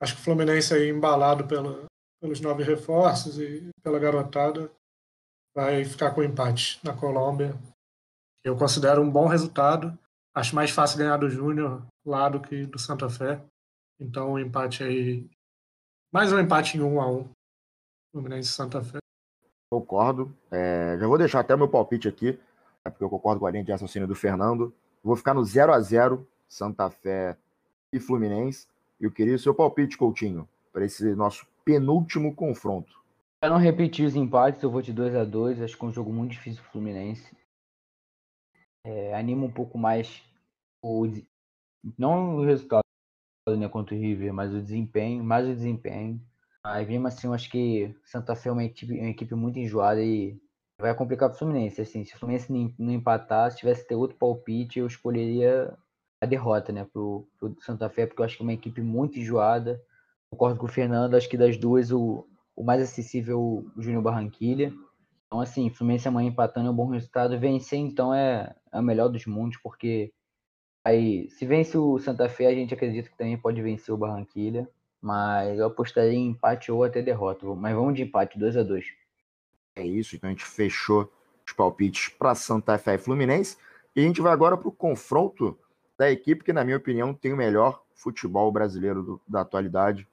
Acho 0.00 0.14
que 0.14 0.20
o 0.20 0.24
Fluminense 0.24 0.74
aí 0.74 0.88
embalado 0.88 1.46
pela, 1.46 1.86
pelos 2.20 2.40
nove 2.40 2.64
reforços 2.64 3.38
e 3.38 3.70
pela 3.82 3.98
garotada 3.98 4.70
vai 5.54 5.84
ficar 5.84 6.12
com 6.14 6.22
empate 6.22 6.84
na 6.84 6.96
Colômbia. 6.96 7.54
Eu 8.42 8.56
considero 8.56 9.00
um 9.00 9.10
bom 9.10 9.28
resultado. 9.28 9.96
Acho 10.34 10.54
mais 10.54 10.70
fácil 10.70 10.98
ganhar 10.98 11.16
do 11.16 11.30
Júnior 11.30 11.86
lá 12.04 12.28
do 12.28 12.40
que 12.40 12.66
do 12.66 12.78
Santa 12.78 13.08
Fé. 13.08 13.40
Então 14.00 14.32
um 14.32 14.38
empate 14.38 14.82
aí. 14.82 15.30
Mais 16.12 16.32
um 16.32 16.40
empate 16.40 16.76
em 16.76 16.80
um 16.80 17.00
a 17.00 17.08
um. 17.08 17.30
Fluminense 18.12 18.50
e 18.50 18.52
Santa 18.52 18.82
Fé. 18.82 19.03
Concordo. 19.74 20.32
É, 20.52 20.96
já 21.00 21.06
vou 21.08 21.18
deixar 21.18 21.40
até 21.40 21.56
meu 21.56 21.68
palpite 21.68 22.06
aqui 22.06 22.38
é 22.84 22.90
porque 22.90 23.02
eu 23.02 23.08
concordo 23.08 23.40
com 23.40 23.46
a 23.46 23.50
linha 23.50 23.64
de 23.64 23.72
raciocínio 23.72 24.06
do 24.06 24.14
Fernando. 24.14 24.72
Vou 25.02 25.16
ficar 25.16 25.34
no 25.34 25.42
0 25.42 25.72
a 25.72 25.80
0 25.80 26.24
Santa 26.46 26.88
Fé 26.90 27.36
e 27.92 27.98
Fluminense. 27.98 28.68
E 29.00 29.04
eu 29.04 29.10
queria 29.10 29.34
o 29.34 29.38
seu 29.38 29.52
palpite, 29.52 29.96
Coutinho, 29.96 30.48
para 30.72 30.84
esse 30.84 31.14
nosso 31.16 31.44
penúltimo 31.64 32.34
confronto. 32.34 33.02
Para 33.40 33.50
não 33.50 33.58
repetir 33.58 34.06
os 34.06 34.14
empates, 34.14 34.62
eu 34.62 34.70
vou 34.70 34.80
de 34.80 34.92
2 34.92 35.16
a 35.16 35.24
2 35.24 35.60
Acho 35.60 35.76
que 35.76 35.84
é 35.84 35.88
um 35.88 35.92
jogo 35.92 36.12
muito 36.12 36.32
difícil 36.32 36.62
para 36.62 36.68
o 36.68 36.72
Fluminense. 36.72 37.36
É, 38.86 39.14
anima 39.14 39.46
um 39.46 39.50
pouco 39.50 39.76
mais 39.76 40.22
o 40.82 41.06
não 41.98 42.36
o 42.36 42.44
resultado 42.44 42.84
né, 43.48 43.68
contra 43.68 43.94
o 43.94 43.98
River, 43.98 44.32
mas 44.32 44.54
o 44.54 44.60
desempenho, 44.60 45.24
mais 45.24 45.48
o 45.48 45.54
desempenho. 45.54 46.20
Mas 46.64 46.88
mesmo 46.88 47.06
assim, 47.06 47.26
eu 47.26 47.34
acho 47.34 47.50
que 47.50 47.94
Santa 48.04 48.34
Fé 48.34 48.48
é 48.48 48.52
uma 48.52 48.64
equipe, 48.64 48.98
uma 48.98 49.10
equipe 49.10 49.34
muito 49.34 49.58
enjoada 49.58 50.02
e 50.02 50.40
vai 50.80 50.94
complicar 50.94 51.28
para 51.28 51.36
o 51.36 51.38
Fluminense. 51.38 51.80
Assim, 51.80 52.04
se 52.04 52.14
o 52.14 52.18
Fluminense 52.18 52.50
não 52.78 52.92
empatar, 52.92 53.50
se 53.50 53.58
tivesse 53.58 53.86
ter 53.86 53.94
outro 53.94 54.16
palpite, 54.16 54.78
eu 54.78 54.86
escolheria 54.86 55.76
a 56.20 56.26
derrota, 56.26 56.72
né, 56.72 56.84
pro, 56.90 57.28
pro 57.38 57.54
Santa 57.60 57.88
Fé, 57.90 58.06
porque 58.06 58.22
eu 58.22 58.24
acho 58.24 58.36
que 58.36 58.42
é 58.42 58.46
uma 58.46 58.52
equipe 58.54 58.80
muito 58.80 59.18
enjoada. 59.18 59.80
Concordo 60.30 60.58
com 60.58 60.66
o 60.66 60.68
Fernando, 60.68 61.14
acho 61.14 61.28
que 61.28 61.36
das 61.36 61.56
duas 61.58 61.92
o, 61.92 62.26
o 62.56 62.64
mais 62.64 62.82
acessível 62.82 63.34
é 63.76 63.78
o 63.78 63.82
Júnior 63.82 64.02
Barranquilha. 64.02 64.72
Então, 65.26 65.40
assim, 65.40 65.68
Fluminense 65.68 66.08
amanhã 66.08 66.28
empatando 66.28 66.68
é 66.68 66.70
um 66.70 66.74
bom 66.74 66.86
resultado. 66.86 67.38
Vencer, 67.38 67.78
então, 67.78 68.14
é, 68.14 68.54
é 68.72 68.80
o 68.80 68.82
melhor 68.82 69.08
dos 69.08 69.26
mundos, 69.26 69.58
porque 69.62 70.12
aí, 70.84 71.28
se 71.30 71.44
vence 71.44 71.76
o 71.76 71.98
Santa 71.98 72.28
Fé, 72.28 72.46
a 72.46 72.54
gente 72.54 72.72
acredita 72.72 73.10
que 73.10 73.18
também 73.18 73.36
pode 73.36 73.60
vencer 73.60 73.94
o 73.94 73.98
Barranquilha. 73.98 74.68
Mas 75.04 75.58
eu 75.58 75.66
apostaria 75.66 76.14
em 76.14 76.28
empate 76.28 76.72
ou 76.72 76.82
até 76.82 77.02
derrota. 77.02 77.46
Mas 77.54 77.74
vamos 77.74 77.94
de 77.94 78.02
empate, 78.02 78.38
2 78.38 78.56
a 78.56 78.62
2 78.62 79.04
é 79.76 79.84
isso, 79.84 80.14
então 80.14 80.28
a 80.28 80.32
gente 80.32 80.44
fechou 80.44 81.12
os 81.46 81.52
palpites 81.52 82.08
para 82.08 82.34
Santa 82.34 82.78
Fé 82.78 82.94
e 82.94 82.98
Fluminense. 82.98 83.56
E 83.94 84.00
a 84.00 84.02
gente 84.02 84.20
vai 84.20 84.32
agora 84.32 84.56
para 84.56 84.68
o 84.68 84.72
confronto 84.72 85.58
da 85.98 86.10
equipe 86.10 86.44
que, 86.44 86.52
na 86.52 86.64
minha 86.64 86.76
opinião, 86.76 87.12
tem 87.12 87.32
o 87.32 87.36
melhor 87.36 87.82
futebol 87.94 88.50
brasileiro 88.50 89.02
do, 89.02 89.20
da 89.26 89.40
atualidade. 89.40 90.06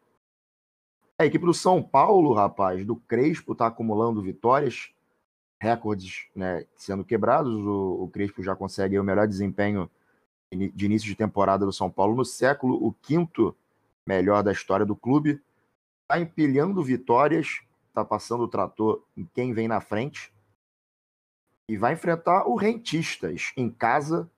A 1.17 1.25
equipe 1.25 1.45
do 1.45 1.53
São 1.53 1.81
Paulo, 1.81 2.33
rapaz, 2.33 2.85
do 2.85 2.95
Crespo, 2.95 3.53
está 3.53 3.67
acumulando 3.67 4.21
vitórias, 4.21 4.91
recordes 5.59 6.27
né, 6.35 6.65
sendo 6.75 7.03
quebrados. 7.03 7.53
O, 7.53 8.03
o 8.03 8.09
Crespo 8.09 8.43
já 8.43 8.55
consegue 8.55 8.99
o 8.99 9.03
melhor 9.03 9.27
desempenho 9.27 9.89
de 10.51 10.85
início 10.85 11.07
de 11.07 11.15
temporada 11.15 11.65
do 11.65 11.71
São 11.71 11.89
Paulo 11.89 12.15
no 12.15 12.25
século, 12.25 12.75
o 12.85 12.91
quinto 12.91 13.55
melhor 14.05 14.43
da 14.43 14.51
história 14.51 14.85
do 14.85 14.95
clube. 14.95 15.41
Está 16.03 16.19
empilhando 16.19 16.83
vitórias, 16.83 17.61
tá 17.93 18.03
passando 18.03 18.43
o 18.43 18.47
trator 18.47 19.03
em 19.15 19.25
quem 19.33 19.53
vem 19.53 19.67
na 19.67 19.81
frente. 19.81 20.33
E 21.67 21.77
vai 21.77 21.93
enfrentar 21.93 22.47
o 22.47 22.55
Rentistas 22.55 23.53
em 23.55 23.69
casa. 23.69 24.29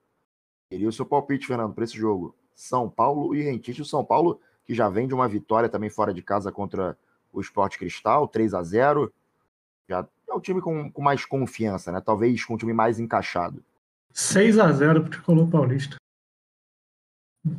Queria 0.70 0.90
o 0.90 0.94
seu 0.94 1.06
palpite, 1.06 1.48
Fernando, 1.48 1.74
para 1.74 1.84
esse 1.84 1.98
jogo. 1.98 2.36
São 2.54 2.90
Paulo 2.90 3.36
e 3.36 3.42
Rentistas. 3.42 3.88
O 3.88 3.90
São 3.90 4.06
Paulo, 4.06 4.40
que 4.66 4.74
já 4.74 4.90
vem 4.90 5.08
de 5.08 5.14
uma 5.14 5.28
vitória 5.28 5.70
também 5.70 5.90
fora 5.90 6.14
de 6.14 6.22
casa 6.22 6.52
contra 6.52 6.98
o 7.32 7.42
Esporte 7.42 7.80
Cristal, 7.80 8.28
3 8.28 8.54
a 8.54 8.62
0 8.62 9.12
Já 9.90 10.08
é 10.30 10.34
o 10.34 10.40
time 10.40 10.62
com, 10.62 10.92
com 10.92 11.02
mais 11.02 11.26
confiança, 11.26 11.92
né? 11.92 12.00
Talvez 12.00 12.46
com 12.46 12.54
um 12.54 12.58
time 12.58 12.74
mais 12.74 13.00
encaixado. 13.00 13.64
6 14.12 14.60
a 14.60 14.72
0 14.72 15.02
pro 15.02 15.10
Tricolor 15.10 15.50
Paulista. 15.50 15.96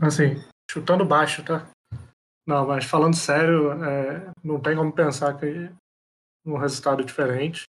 Assim, 0.00 0.42
chutando 0.70 1.05
baixo, 1.05 1.44
tá? 1.44 1.68
Não, 2.47 2.66
mas 2.66 2.84
falando 2.84 3.16
sério, 3.16 3.72
é, 3.82 4.32
não 4.42 4.61
tem 4.61 4.76
como 4.76 4.92
pensar 4.92 5.38
que 5.38 5.70
um 6.45 6.59
resultado 6.59 7.05
diferente. 7.05 7.64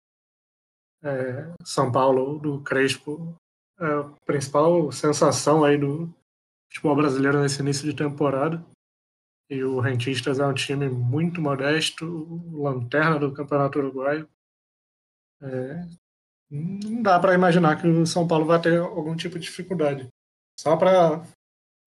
É, 1.04 1.54
São 1.64 1.92
Paulo 1.92 2.40
do 2.40 2.62
Crespo 2.62 3.36
é 3.80 3.86
a 3.86 4.04
principal 4.26 4.92
sensação 4.92 5.64
aí 5.64 5.78
do 5.78 6.12
futebol 6.72 6.96
brasileiro 6.96 7.42
nesse 7.42 7.62
início 7.62 7.86
de 7.86 7.96
temporada. 7.96 8.64
E 9.50 9.64
o 9.64 9.80
Rentistas 9.80 10.40
é 10.40 10.46
um 10.46 10.54
time 10.54 10.90
muito 10.90 11.42
modesto, 11.42 12.06
lanterna 12.52 13.20
do 13.20 13.34
Campeonato 13.34 13.78
Uruguaio. 13.78 14.28
É, 15.42 15.86
não 16.50 17.02
dá 17.04 17.20
para 17.20 17.34
imaginar 17.36 17.80
que 17.80 17.88
o 17.88 18.08
São 18.08 18.28
Paulo 18.28 18.46
vai 18.46 18.60
ter 18.62 18.80
algum 18.80 19.16
tipo 19.16 19.38
de 19.38 19.46
dificuldade. 19.46 20.08
Só 20.60 20.78
para 20.78 21.24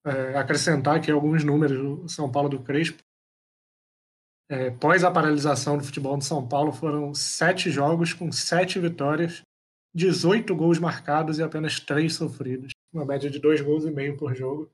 é, 0.07 0.37
acrescentar 0.37 0.95
aqui 0.95 1.11
alguns 1.11 1.43
números 1.43 1.77
do 1.77 2.09
São 2.09 2.31
Paulo 2.31 2.49
do 2.49 2.63
Crespo. 2.63 3.01
É, 4.49 4.71
pós 4.71 5.03
a 5.03 5.11
paralisação 5.11 5.77
do 5.77 5.83
futebol 5.83 6.17
de 6.17 6.25
São 6.25 6.47
Paulo, 6.47 6.71
foram 6.71 7.13
sete 7.13 7.69
jogos 7.69 8.13
com 8.13 8.31
sete 8.31 8.79
vitórias, 8.79 9.41
18 9.93 10.55
gols 10.55 10.79
marcados 10.79 11.37
e 11.37 11.43
apenas 11.43 11.79
três 11.79 12.15
sofridos. 12.15 12.71
Uma 12.93 13.05
média 13.05 13.29
de 13.29 13.39
dois 13.39 13.59
gols 13.59 13.83
e 13.83 13.91
meio 13.91 14.15
por 14.15 14.33
jogo. 14.33 14.71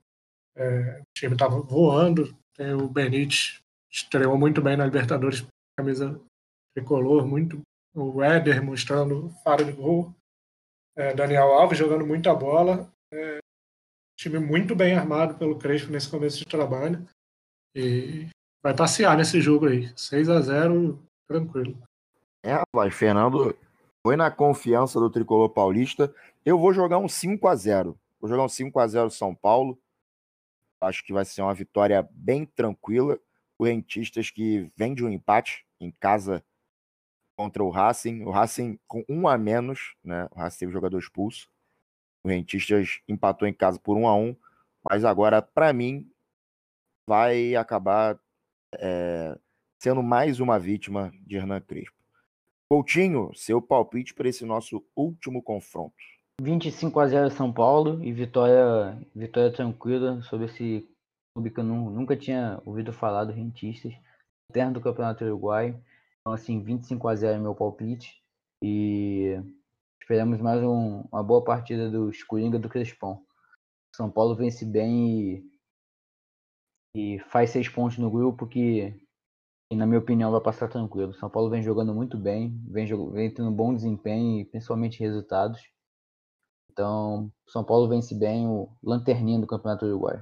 É, 0.55 0.99
o 1.01 1.03
time 1.17 1.34
estava 1.34 1.59
voando. 1.59 2.38
Tem 2.55 2.73
o 2.73 2.88
Benítez 2.88 3.63
estreou 3.93 4.38
muito 4.38 4.59
bem 4.59 4.75
na 4.75 4.86
Libertadores, 4.86 5.45
camisa 5.77 6.19
tricolor, 6.75 7.27
muito. 7.27 7.61
O 7.95 8.23
Éder 8.23 8.63
mostrando 8.63 9.29
faro 9.43 9.63
de 9.63 9.71
gol. 9.71 10.11
É, 10.97 11.13
Daniel 11.13 11.53
Alves 11.53 11.77
jogando 11.77 12.05
muita 12.05 12.34
bola. 12.34 12.91
É, 13.13 13.38
time 14.16 14.39
muito 14.39 14.76
bem 14.76 14.95
armado 14.95 15.36
pelo 15.36 15.57
Crespo 15.57 15.91
nesse 15.91 16.09
começo 16.09 16.38
de 16.38 16.45
trabalho. 16.45 17.07
E 17.76 18.28
vai 18.61 18.76
passear 18.76 19.18
nesse 19.18 19.41
jogo 19.41 19.68
aí. 19.68 19.91
6 19.95 20.30
a 20.30 20.41
0 20.41 21.03
tranquilo. 21.28 21.78
É, 22.43 22.53
rapaz, 22.53 22.93
Fernando 22.93 23.55
foi 24.05 24.16
na 24.16 24.30
confiança 24.30 24.99
do 24.99 25.09
tricolor 25.09 25.49
paulista. 25.49 26.14
Eu 26.45 26.59
vou 26.59 26.74
jogar 26.74 26.97
um 26.97 27.07
5 27.07 27.47
a 27.47 27.55
0 27.55 27.97
Vou 28.20 28.30
jogar 28.30 28.43
um 28.43 28.49
5 28.49 28.80
a 28.80 28.88
0 28.88 29.09
São 29.09 29.34
Paulo. 29.34 29.78
Acho 30.80 31.03
que 31.05 31.14
vai 31.14 31.26
ser 31.26 31.41
uma 31.41 31.53
vitória 31.53 32.07
bem 32.11 32.45
tranquila. 32.45 33.20
O 33.57 33.66
Rentistas 33.66 34.30
que 34.30 34.72
vem 34.76 34.93
de 34.93 35.03
um 35.03 35.09
empate 35.09 35.66
em 35.80 35.91
casa 35.91 36.43
contra 37.38 37.64
o 37.64 37.70
Racing. 37.70 38.24
O 38.24 38.32
Racing 38.32 38.80
com 38.88 39.03
um 39.07 39.28
a 39.28 39.38
menos, 39.38 39.95
né? 40.03 40.28
O 40.32 40.39
Racing 40.39 40.59
teve 40.59 40.72
jogador 40.72 40.97
expulso. 40.99 41.49
O 42.26 42.30
Rentistas 42.30 43.01
empatou 43.07 43.47
em 43.47 43.53
casa 43.53 43.80
por 43.80 43.97
um 43.97 44.07
a 44.07 44.15
um. 44.15 44.36
Mas 44.89 45.03
agora, 45.03 45.41
para 45.41 45.74
mim, 45.74 46.09
vai 47.07 47.55
acabar 47.55 48.19
é, 48.76 49.38
sendo 49.82 50.01
mais 50.01 50.39
uma 50.39 50.57
vítima 50.57 51.11
de 51.21 51.36
Hernan 51.36 51.61
Crespo. 51.61 51.97
Coutinho, 52.71 53.32
seu 53.36 53.61
palpite 53.61 54.13
para 54.13 54.28
esse 54.28 54.45
nosso 54.45 54.84
último 54.95 55.43
confronto. 55.43 55.95
25 56.41 56.99
a 56.99 57.07
0 57.07 57.30
São 57.30 57.53
Paulo 57.53 58.03
e 58.03 58.11
vitória, 58.11 58.97
vitória 59.15 59.51
tranquila 59.51 60.21
sobre 60.24 60.47
esse 60.47 60.88
clube 61.36 61.51
que 61.51 61.59
eu 61.59 61.63
nunca 61.63 62.17
tinha 62.17 62.61
ouvido 62.65 62.91
falar 62.91 63.26
do 63.26 63.32
Rentistas, 63.32 63.93
interno 64.49 64.74
do 64.74 64.82
Campeonato 64.82 65.24
Uruguai. 65.24 65.80
Então, 66.21 66.34
assim, 66.34 66.63
25 66.63 67.07
a 67.07 67.15
0 67.15 67.36
é 67.36 67.39
meu 67.39 67.53
palpite. 67.53 68.21
E 68.63 69.39
esperamos 70.04 70.41
mais 70.41 70.62
um, 70.62 71.06
uma 71.10 71.24
boa 71.24 71.41
partida 71.41 71.89
do 71.89 72.12
Coringa 72.28 72.60
do 72.60 72.68
Crespão. 72.68 73.26
São 73.95 74.12
Paulo 74.12 74.36
vence 74.36 74.66
bem 74.66 75.45
e, 76.93 77.16
e 77.16 77.20
faz 77.30 77.51
seis 77.51 77.70
pontos 77.70 77.97
no 77.97 78.12
grupo 78.12 78.45
que, 78.45 78.93
na 79.72 79.86
minha 79.86 79.99
opinião, 79.99 80.30
vai 80.30 80.41
passar 80.41 80.68
tranquilo. 80.68 81.14
São 81.14 81.30
Paulo 81.30 81.49
vem 81.49 81.64
jogando 81.64 81.95
muito 81.95 82.18
bem, 82.18 82.62
vem, 82.68 82.86
vem 83.14 83.34
tendo 83.34 83.49
bom 83.49 83.74
desempenho 83.74 84.41
e 84.41 84.45
principalmente 84.45 84.99
resultados. 84.99 85.62
Então, 86.70 87.32
São 87.47 87.64
Paulo 87.64 87.88
vence 87.88 88.14
bem 88.14 88.45
o 88.45 88.70
lanterninho 88.84 89.39
do 89.39 89.47
Campeonato 89.47 89.86
Uruguai. 89.86 90.22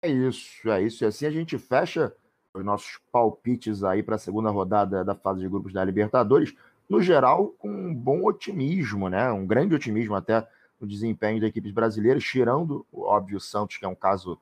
É 0.00 0.08
isso, 0.08 0.70
é 0.70 0.80
isso. 0.80 1.02
E 1.02 1.06
assim 1.08 1.26
a 1.26 1.30
gente 1.30 1.58
fecha 1.58 2.14
os 2.54 2.64
nossos 2.64 3.00
palpites 3.10 3.82
aí 3.82 4.00
para 4.00 4.14
a 4.14 4.18
segunda 4.18 4.50
rodada 4.50 5.04
da 5.04 5.14
fase 5.16 5.40
de 5.40 5.48
grupos 5.48 5.72
da 5.72 5.84
Libertadores, 5.84 6.54
no 6.88 7.00
geral, 7.00 7.48
com 7.58 7.68
um 7.68 7.94
bom 7.94 8.24
otimismo, 8.24 9.08
né? 9.08 9.30
Um 9.32 9.46
grande 9.46 9.74
otimismo 9.74 10.14
até 10.14 10.46
no 10.80 10.86
desempenho 10.86 11.40
das 11.40 11.48
equipes 11.48 11.72
brasileiras, 11.72 12.24
tirando, 12.24 12.84
óbvio, 12.92 13.36
o 13.36 13.40
Santos, 13.40 13.76
que 13.76 13.84
é 13.84 13.88
um 13.88 13.94
caso 13.94 14.38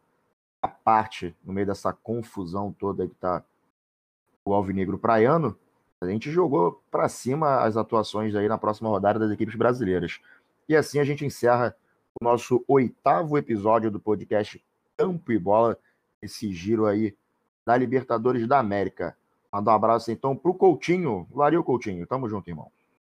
à 0.63 0.69
parte 0.69 1.35
no 1.45 1.53
meio 1.53 1.67
dessa 1.67 1.93
confusão 1.93 2.73
toda 2.73 3.07
que 3.07 3.13
está 3.13 3.45
o 4.45 4.55
Alvinegro 4.55 4.99
Praiano. 4.99 5.57
A 6.01 6.07
gente 6.07 6.31
jogou 6.31 6.83
para 6.91 7.09
cima 7.09 7.61
as 7.61 7.77
atuações 7.77 8.35
aí 8.35 8.49
na 8.49 8.57
próxima 8.57 8.89
rodada 8.89 9.19
das 9.19 9.31
equipes 9.31 9.55
brasileiras. 9.55 10.19
E 10.69 10.75
assim 10.75 10.99
a 10.99 11.05
gente 11.05 11.25
encerra 11.25 11.77
o 12.19 12.25
nosso 12.25 12.65
oitavo 12.67 13.37
episódio 13.37 13.91
do 13.91 14.01
podcast 14.01 14.63
Campo 14.97 15.31
e 15.33 15.39
Bola, 15.39 15.79
esse 16.23 16.53
giro 16.53 16.87
aí 16.87 17.15
da 17.67 17.77
Libertadores 17.77 18.47
da 18.49 18.59
América. 18.59 19.17
Mandar 19.53 19.73
um 19.73 19.75
abraço 19.75 20.13
então 20.13 20.37
pro 20.37 20.55
Coutinho. 20.55 21.27
Valeu, 21.31 21.65
Coutinho. 21.65 22.07
Tamo 22.07 22.29
junto, 22.29 22.49
irmão. 22.49 22.71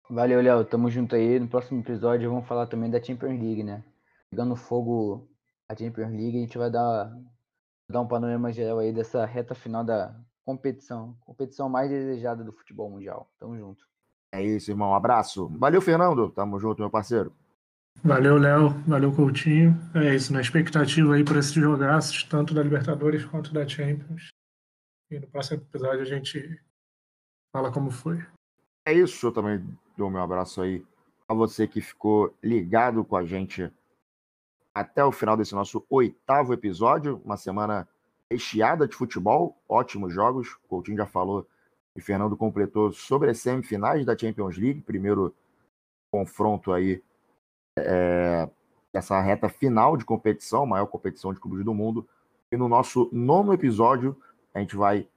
Valeu, 0.09 0.41
Léo. 0.41 0.63
Tamo 0.65 0.89
junto 0.89 1.15
aí. 1.15 1.39
No 1.39 1.47
próximo 1.47 1.81
episódio 1.81 2.29
vamos 2.29 2.47
falar 2.47 2.65
também 2.67 2.89
da 2.89 3.01
Champions 3.01 3.39
League, 3.39 3.63
né? 3.63 3.83
Pegando 4.29 4.55
fogo 4.55 5.27
a 5.67 5.75
Champions 5.75 6.11
League, 6.11 6.37
a 6.37 6.41
gente 6.41 6.57
vai 6.57 6.71
dar, 6.71 7.15
dar 7.89 8.01
um 8.01 8.07
panorama 8.07 8.51
geral 8.51 8.79
aí 8.79 8.91
dessa 8.91 9.25
reta 9.25 9.53
final 9.53 9.83
da 9.83 10.15
competição. 10.45 11.15
Competição 11.25 11.69
mais 11.69 11.89
desejada 11.89 12.43
do 12.43 12.51
futebol 12.51 12.89
mundial. 12.89 13.29
Tamo 13.39 13.57
junto. 13.57 13.85
É 14.31 14.41
isso, 14.43 14.71
irmão. 14.71 14.91
Um 14.91 14.95
abraço. 14.95 15.47
Valeu, 15.57 15.81
Fernando. 15.81 16.29
Tamo 16.29 16.59
junto, 16.59 16.79
meu 16.79 16.89
parceiro. 16.89 17.33
Valeu, 18.03 18.37
Léo. 18.37 18.69
Valeu, 18.87 19.11
Coutinho. 19.11 19.77
É 19.93 20.15
isso, 20.15 20.31
na 20.31 20.39
expectativa 20.39 21.15
aí 21.15 21.23
por 21.23 21.35
esses 21.35 21.51
jogaços, 21.51 22.23
tanto 22.23 22.53
da 22.53 22.63
Libertadores 22.63 23.25
quanto 23.25 23.53
da 23.53 23.67
Champions. 23.67 24.29
E 25.11 25.19
no 25.19 25.27
próximo 25.27 25.61
episódio 25.61 26.01
a 26.01 26.05
gente 26.05 26.61
fala 27.51 27.71
como 27.71 27.89
foi. 27.89 28.23
É 28.85 28.93
isso, 28.93 29.27
eu 29.27 29.31
também 29.31 29.65
dou 29.97 30.09
meu 30.09 30.21
abraço 30.21 30.61
aí 30.61 30.85
a 31.27 31.33
você 31.33 31.67
que 31.67 31.81
ficou 31.81 32.35
ligado 32.43 33.03
com 33.03 33.15
a 33.15 33.25
gente 33.25 33.71
até 34.73 35.03
o 35.03 35.11
final 35.11 35.35
desse 35.35 35.55
nosso 35.55 35.85
oitavo 35.89 36.53
episódio. 36.53 37.21
Uma 37.25 37.37
semana 37.37 37.87
recheada 38.31 38.87
de 38.87 38.95
futebol, 38.95 39.57
ótimos 39.67 40.13
jogos. 40.13 40.53
O 40.63 40.67
Coutinho 40.67 40.97
já 40.97 41.05
falou 41.05 41.47
e 41.95 42.01
Fernando 42.01 42.37
completou 42.37 42.91
sobre 42.93 43.31
as 43.31 43.39
semifinais 43.39 44.05
da 44.05 44.17
Champions 44.17 44.57
League, 44.57 44.81
primeiro 44.81 45.35
confronto 46.11 46.71
aí 46.71 47.01
é, 47.77 48.49
essa 48.93 49.19
reta 49.19 49.49
final 49.49 49.97
de 49.97 50.05
competição, 50.05 50.65
maior 50.65 50.85
competição 50.85 51.33
de 51.33 51.39
clubes 51.39 51.65
do 51.65 51.73
mundo. 51.73 52.07
E 52.51 52.57
no 52.57 52.67
nosso 52.67 53.09
nono 53.11 53.53
episódio, 53.53 54.15
a 54.53 54.59
gente 54.59 54.75
vai 54.75 55.07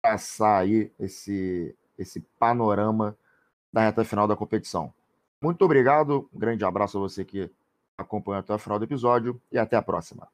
passar 0.00 0.58
aí 0.58 0.90
esse, 0.98 1.74
esse 1.98 2.20
panorama 2.38 3.16
da 3.72 3.82
reta 3.82 4.04
final 4.04 4.26
da 4.26 4.36
competição. 4.36 4.92
Muito 5.40 5.64
obrigado, 5.64 6.28
um 6.32 6.38
grande 6.38 6.64
abraço 6.64 6.98
a 6.98 7.00
você 7.00 7.24
que 7.24 7.50
acompanha 7.96 8.40
até 8.40 8.54
o 8.54 8.58
final 8.58 8.78
do 8.78 8.84
episódio 8.84 9.40
e 9.50 9.58
até 9.58 9.76
a 9.76 9.82
próxima. 9.82 10.28